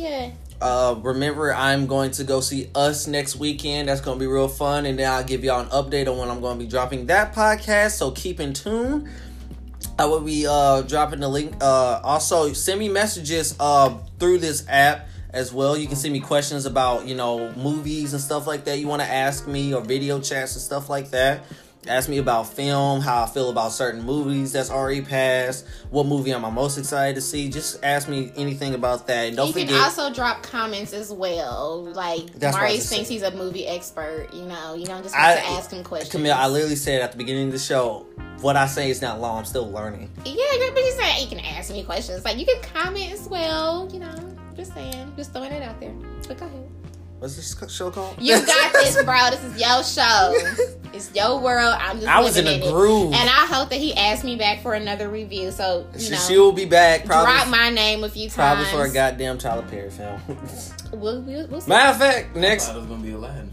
Uh, 0.64 0.94
remember, 1.02 1.52
I'm 1.52 1.86
going 1.86 2.10
to 2.12 2.24
go 2.24 2.40
see 2.40 2.70
Us 2.74 3.06
next 3.06 3.36
weekend. 3.36 3.88
That's 3.88 4.00
going 4.00 4.18
to 4.18 4.20
be 4.20 4.26
real 4.26 4.48
fun. 4.48 4.86
And 4.86 4.98
then 4.98 5.12
I'll 5.12 5.22
give 5.22 5.44
y'all 5.44 5.60
an 5.60 5.68
update 5.68 6.10
on 6.10 6.16
when 6.16 6.30
I'm 6.30 6.40
going 6.40 6.58
to 6.58 6.64
be 6.64 6.70
dropping 6.70 7.04
that 7.06 7.34
podcast. 7.34 7.98
So 7.98 8.12
keep 8.12 8.40
in 8.40 8.54
tune. 8.54 9.10
I 9.98 10.06
will 10.06 10.22
be 10.22 10.46
uh, 10.46 10.80
dropping 10.80 11.20
the 11.20 11.28
link. 11.28 11.54
Uh, 11.60 12.00
also, 12.02 12.54
send 12.54 12.80
me 12.80 12.88
messages 12.88 13.54
uh, 13.60 13.98
through 14.18 14.38
this 14.38 14.64
app 14.66 15.06
as 15.28 15.52
well. 15.52 15.76
You 15.76 15.86
can 15.86 15.96
send 15.96 16.14
me 16.14 16.20
questions 16.20 16.64
about, 16.64 17.06
you 17.06 17.14
know, 17.14 17.52
movies 17.52 18.14
and 18.14 18.22
stuff 18.22 18.46
like 18.46 18.64
that 18.64 18.78
you 18.78 18.88
want 18.88 19.02
to 19.02 19.08
ask 19.08 19.46
me 19.46 19.74
or 19.74 19.82
video 19.82 20.18
chats 20.18 20.54
and 20.54 20.62
stuff 20.62 20.88
like 20.88 21.10
that. 21.10 21.44
Ask 21.86 22.08
me 22.08 22.18
about 22.18 22.48
film, 22.48 23.00
how 23.00 23.24
I 23.24 23.26
feel 23.26 23.50
about 23.50 23.72
certain 23.72 24.02
movies 24.02 24.52
that's 24.52 24.70
already 24.70 25.02
passed, 25.02 25.66
what 25.90 26.06
movie 26.06 26.32
am 26.32 26.44
I 26.44 26.50
most 26.50 26.78
excited 26.78 27.14
to 27.16 27.20
see. 27.20 27.48
Just 27.48 27.82
ask 27.84 28.08
me 28.08 28.32
anything 28.36 28.74
about 28.74 29.06
that. 29.06 29.28
And 29.28 29.36
don't 29.36 29.48
you 29.48 29.52
forget. 29.52 29.68
can 29.68 29.82
also 29.82 30.12
drop 30.12 30.42
comments 30.42 30.92
as 30.92 31.12
well. 31.12 31.84
Like 31.84 32.26
That's 32.34 32.54
what 32.54 32.62
I 32.62 32.72
was 32.72 32.72
Maurice 32.72 32.90
gonna 32.90 32.96
thinks 32.96 33.08
he's 33.08 33.22
a 33.22 33.30
movie 33.32 33.66
expert. 33.66 34.28
You 34.32 34.44
know, 34.44 34.74
you 34.74 34.86
don't 34.86 35.02
just 35.02 35.14
have 35.14 35.38
to 35.38 35.46
ask 35.50 35.70
him 35.70 35.84
questions. 35.84 36.10
Camille, 36.10 36.34
I 36.34 36.48
literally 36.48 36.76
said 36.76 37.02
at 37.02 37.12
the 37.12 37.18
beginning 37.18 37.46
of 37.46 37.52
the 37.52 37.58
show, 37.58 38.06
what 38.40 38.56
I 38.56 38.66
say 38.66 38.90
is 38.90 39.00
not 39.00 39.20
law. 39.20 39.38
I'm 39.38 39.44
still 39.44 39.70
learning. 39.70 40.10
Yeah, 40.24 40.34
but 40.74 40.76
you 40.76 40.92
saying 40.92 41.22
you 41.22 41.36
can 41.36 41.44
ask 41.44 41.70
me 41.72 41.82
questions. 41.82 42.24
Like 42.24 42.38
you 42.38 42.46
can 42.46 42.60
comment 42.62 43.12
as 43.12 43.28
well. 43.28 43.88
You 43.92 44.00
know, 44.00 44.36
just 44.56 44.74
saying, 44.74 45.12
just 45.16 45.32
throwing 45.32 45.52
it 45.52 45.62
out 45.62 45.80
there. 45.80 45.94
But 46.28 46.38
go 46.38 46.46
ahead. 46.46 46.63
What's 47.24 47.36
this 47.36 47.74
show 47.74 47.90
called? 47.90 48.16
You 48.20 48.34
got 48.44 48.72
this, 48.74 49.02
bro. 49.02 49.30
This 49.30 49.42
is 49.44 49.58
your 49.58 49.82
show. 49.82 50.34
It's 50.92 51.10
your 51.14 51.40
world. 51.40 51.74
I'm 51.80 51.96
just 51.96 52.06
I 52.06 52.20
was 52.20 52.36
in 52.36 52.44
living 52.44 52.60
a 52.62 52.66
it. 52.66 52.70
groove. 52.70 53.14
And 53.14 53.30
I 53.30 53.46
hope 53.46 53.70
that 53.70 53.78
he 53.80 53.94
asked 53.94 54.24
me 54.24 54.36
back 54.36 54.60
for 54.62 54.74
another 54.74 55.08
review. 55.08 55.50
So 55.50 55.86
you 55.94 56.00
She, 56.00 56.10
know, 56.10 56.16
she 56.18 56.36
will 56.38 56.52
be 56.52 56.66
back 56.66 57.06
probably. 57.06 57.32
drop 57.32 57.48
my 57.48 57.70
name 57.70 58.04
a 58.04 58.10
few 58.10 58.28
Probably 58.28 58.64
times. 58.64 58.68
Probably 58.74 58.86
for 58.86 58.90
a 58.90 58.94
goddamn 58.94 59.38
Tyler 59.38 59.62
Perry 59.68 59.90
film. 59.90 60.20
We'll, 60.92 61.22
we'll, 61.22 61.48
we'll. 61.48 61.66
Matter 61.66 61.90
of 61.90 61.96
fact, 61.98 62.36
I 62.36 62.40
next. 62.40 62.66
thought 62.66 62.76
it 62.76 62.80
was 62.80 62.86
gonna 62.88 63.02
be 63.02 63.12
Aladdin. 63.12 63.50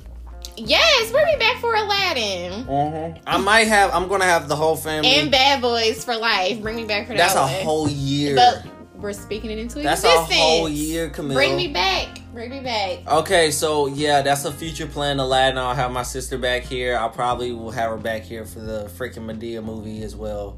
Yes, 0.58 1.10
bring 1.12 1.26
me 1.26 1.38
back 1.40 1.60
for 1.62 1.74
Aladdin 1.74 2.66
Mhm. 2.66 3.22
I 3.26 3.38
might 3.38 3.68
have. 3.68 3.92
I'm 3.96 4.08
gonna 4.10 4.26
have 4.26 4.48
the 4.50 4.56
whole 4.58 4.76
family. 4.76 5.10
and 5.16 5.32
Bad 5.32 5.62
Boys 5.62 6.04
for 6.04 6.16
Life. 6.18 6.62
Bring 6.62 6.76
me 6.76 6.84
back 6.84 7.08
for 7.08 7.14
that. 7.14 7.18
That's 7.18 7.36
a 7.36 7.42
one. 7.42 7.64
whole 7.64 7.90
year. 7.90 8.36
But 8.36 8.66
we're 8.96 9.14
speaking 9.14 9.50
it 9.50 9.58
into 9.58 9.80
That's 9.80 10.04
a 10.04 10.08
existence. 10.12 10.40
whole 10.40 10.68
year, 10.70 11.10
Camille. 11.10 11.36
Bring 11.36 11.56
me 11.56 11.70
back. 11.70 12.21
Bring 12.34 12.50
me 12.50 12.60
back. 12.62 13.00
Okay, 13.08 13.52
so 13.52 13.88
yeah, 13.88 14.22
that's 14.22 14.46
a 14.46 14.52
future 14.54 14.88
plan. 14.88 15.20
Aladdin. 15.20 15.58
I'll 15.58 15.76
have 15.76 15.92
my 15.92 16.04
sister 16.04 16.38
back 16.38 16.64
here. 16.64 16.98
I 16.98 17.08
probably 17.10 17.52
will 17.52 17.72
have 17.72 17.92
her 17.92 17.98
back 17.98 18.22
here 18.22 18.46
for 18.46 18.60
the 18.60 18.90
freaking 18.98 19.26
Madea 19.30 19.62
movie 19.64 20.02
as 20.04 20.16
well. 20.16 20.58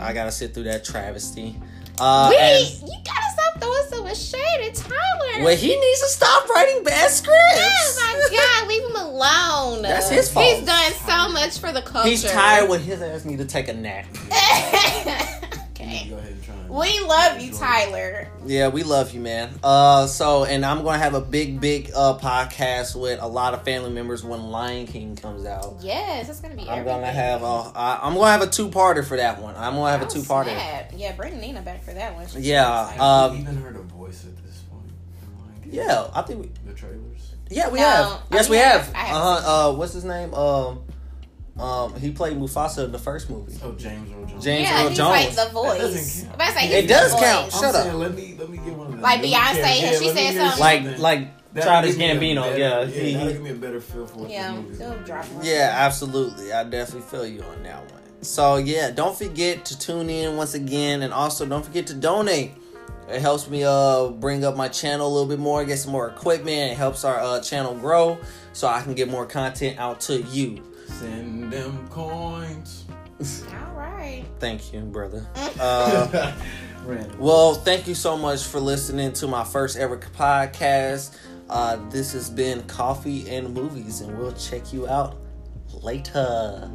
I 0.00 0.12
gotta 0.12 0.32
sit 0.32 0.52
through 0.52 0.64
that 0.64 0.84
travesty. 0.84 1.60
Uh, 2.00 2.28
Wait, 2.32 2.40
and- 2.40 2.88
you 2.88 2.96
gotta 3.04 3.32
stop 3.34 3.60
throwing 3.60 3.82
so 3.90 4.02
much 4.02 4.18
shade 4.18 4.66
at 4.68 4.74
Tyler. 4.74 5.44
well, 5.44 5.56
he 5.56 5.68
needs 5.78 6.00
to 6.00 6.06
stop 6.08 6.48
writing 6.48 6.82
bad 6.82 7.08
scripts. 7.10 7.38
Oh 7.38 8.28
my 8.30 8.36
god, 8.36 8.68
leave 8.68 8.82
him 8.82 8.96
alone. 8.96 9.82
That's 9.82 10.08
his 10.08 10.28
fault. 10.32 10.46
He's 10.56 10.64
done 10.66 10.92
so 11.06 11.28
much 11.32 11.58
for 11.60 11.70
the 11.70 11.82
culture. 11.82 12.08
He's 12.08 12.24
tired 12.24 12.68
when 12.68 12.80
his 12.80 13.00
ass 13.00 13.24
need 13.24 13.38
to 13.38 13.44
take 13.44 13.68
a 13.68 13.74
nap. 13.74 14.06
We 16.72 17.00
love 17.00 17.38
you, 17.38 17.52
Tyler. 17.52 18.28
Yeah, 18.46 18.68
we 18.68 18.82
love 18.82 19.12
you, 19.12 19.20
man. 19.20 19.50
Uh, 19.62 20.06
so 20.06 20.44
and 20.44 20.64
I'm 20.64 20.82
gonna 20.82 20.96
have 20.96 21.12
a 21.12 21.20
big, 21.20 21.60
big 21.60 21.90
uh 21.94 22.18
podcast 22.18 22.98
with 22.98 23.20
a 23.20 23.26
lot 23.26 23.52
of 23.52 23.62
family 23.62 23.90
members 23.90 24.24
when 24.24 24.44
Lion 24.50 24.86
King 24.86 25.14
comes 25.14 25.44
out. 25.44 25.76
Yes, 25.82 26.30
it's 26.30 26.40
gonna 26.40 26.56
be. 26.56 26.66
I'm 26.66 26.82
gonna 26.84 27.06
have 27.06 27.42
a, 27.42 27.72
I- 27.74 28.00
I'm 28.02 28.14
gonna 28.14 28.30
have 28.30 28.40
a 28.40 28.46
two 28.46 28.68
parter 28.70 29.04
for 29.04 29.18
that 29.18 29.40
one. 29.42 29.54
I'm 29.56 29.74
gonna 29.74 29.90
have 29.90 30.00
a 30.02 30.06
two 30.06 30.20
parter. 30.20 30.44
snap. 30.46 30.92
Yeah, 30.96 31.12
bring 31.14 31.38
Nina 31.38 31.60
back 31.60 31.84
for 31.84 31.92
that 31.92 32.14
one. 32.14 32.26
She's 32.26 32.46
Yeah, 32.48 32.64
so 32.64 32.92
excited. 32.94 33.00
Have 33.02 33.30
Um, 33.30 33.36
you 33.36 33.42
even 33.42 33.56
heard 33.62 33.76
a 33.76 33.82
voice 33.82 34.24
at 34.24 34.36
this 34.44 34.60
point? 34.70 34.84
in 35.64 35.72
Yeah, 35.74 36.06
I 36.14 36.22
think 36.22 36.40
we, 36.40 36.50
The 36.66 36.72
trailers. 36.72 37.32
yeah, 37.50 37.68
we 37.68 37.80
No, 37.80 37.84
have. 37.86 38.06
I 38.06 38.18
Yes, 38.36 38.48
we 38.48 38.56
mean, 38.56 38.64
I 38.64 38.68
have. 38.68 38.80
have- 38.86 38.94
I 38.94 38.98
have 38.98 39.16
Uh 39.16 39.40
huh. 39.42 39.68
Uh, 39.68 39.72
what's 39.74 39.92
his 39.92 40.04
name? 40.04 40.32
Um, 40.32 40.80
um, 41.58 41.94
he 42.00 42.10
played 42.12 42.36
Mufasa 42.38 42.84
in 42.86 42.92
the 42.92 42.98
first 42.98 43.28
movie. 43.30 43.54
Oh, 43.62 43.72
James 43.72 44.10
Earl 44.12 44.24
Jones. 44.26 44.44
James 44.44 44.68
yeah, 44.68 44.82
Earl 44.82 44.88
he's 44.88 44.96
Jones. 44.98 45.10
like 45.10 45.28
the 45.30 45.34
That 45.36 45.52
voice. 45.52 45.78
doesn't 45.78 46.26
count. 46.28 46.38
But 46.38 46.54
say 46.54 46.78
It 46.78 46.86
does 46.88 47.12
the 47.12 47.18
count. 47.18 47.44
voice. 47.52 47.54
I'm 47.54 47.60
Shut 47.62 47.74
up. 47.74 47.82
saying, 47.84 47.98
let 47.98 48.14
me 48.14 48.34
let 48.38 48.48
me 48.50 48.56
get 48.58 48.74
one 48.74 48.86
of 48.86 48.92
them. 48.92 49.00
Like 49.02 49.20
Beyonce, 49.20 49.56
and 49.62 49.82
yeah, 49.82 49.98
she 49.98 50.08
said 50.08 50.34
something. 50.34 50.60
Like, 50.60 50.98
like 50.98 51.52
That'll 51.54 51.70
Childish 51.70 51.96
give 51.98 52.18
me 52.20 52.32
a 52.32 52.34
Gambino. 52.36 52.42
better- 52.44 52.58
Yeah, 52.58 52.80
yeah, 52.80 52.86
he- 52.86 53.12
that'll 53.12 53.26
he- 53.28 53.32
give 53.34 53.42
me 53.42 53.50
a 53.50 53.54
better 53.54 53.80
feel 53.80 54.06
for 54.06 54.18
what 54.20 54.30
Yeah, 54.30 54.52
the 54.54 54.62
movie's 54.62 54.78
he'll 54.78 54.92
about. 54.92 55.04
drop 55.06 55.24
one. 55.32 55.44
Yeah, 55.44 55.74
absolutely. 55.76 56.52
I 56.52 56.64
definitely 56.64 57.08
feel 57.10 57.26
you 57.26 57.42
on 57.42 57.62
that 57.64 57.92
one. 57.92 58.00
So 58.22 58.56
yeah, 58.56 58.90
don't 58.90 59.16
forget 59.18 59.64
to 59.66 59.78
tune 59.78 60.08
in 60.08 60.36
once 60.38 60.54
again, 60.54 61.02
and 61.02 61.12
also 61.12 61.44
don't 61.44 61.64
forget 61.64 61.86
to 61.88 61.94
donate. 61.94 62.52
It 63.10 63.20
helps 63.20 63.46
me 63.50 63.62
uh 63.64 64.08
bring 64.08 64.42
up 64.44 64.56
my 64.56 64.68
channel 64.68 65.06
a 65.06 65.12
little 65.12 65.28
bit 65.28 65.38
more, 65.40 65.62
get 65.66 65.78
some 65.78 65.92
more 65.92 66.08
equipment. 66.08 66.72
It 66.72 66.76
helps 66.78 67.04
our 67.04 67.18
uh, 67.20 67.40
channel 67.40 67.74
grow, 67.74 68.16
so 68.54 68.68
I 68.68 68.80
can 68.80 68.94
get 68.94 69.10
more 69.10 69.26
content 69.26 69.78
out 69.78 70.00
to 70.02 70.22
you. 70.22 70.62
Send 70.86 71.52
them 71.52 71.88
coins. 71.88 72.84
All 73.20 73.74
right. 73.74 74.24
Thank 74.38 74.72
you, 74.72 74.80
brother. 74.80 75.26
Uh, 75.60 76.34
well, 77.18 77.54
thank 77.54 77.86
you 77.86 77.94
so 77.94 78.16
much 78.16 78.42
for 78.42 78.58
listening 78.58 79.12
to 79.12 79.28
my 79.28 79.44
first 79.44 79.76
ever 79.76 79.96
podcast. 79.96 81.16
Uh, 81.48 81.76
this 81.90 82.12
has 82.12 82.28
been 82.28 82.62
Coffee 82.64 83.28
and 83.30 83.54
Movies, 83.54 84.00
and 84.00 84.18
we'll 84.18 84.32
check 84.32 84.72
you 84.72 84.88
out 84.88 85.16
later. 85.72 86.68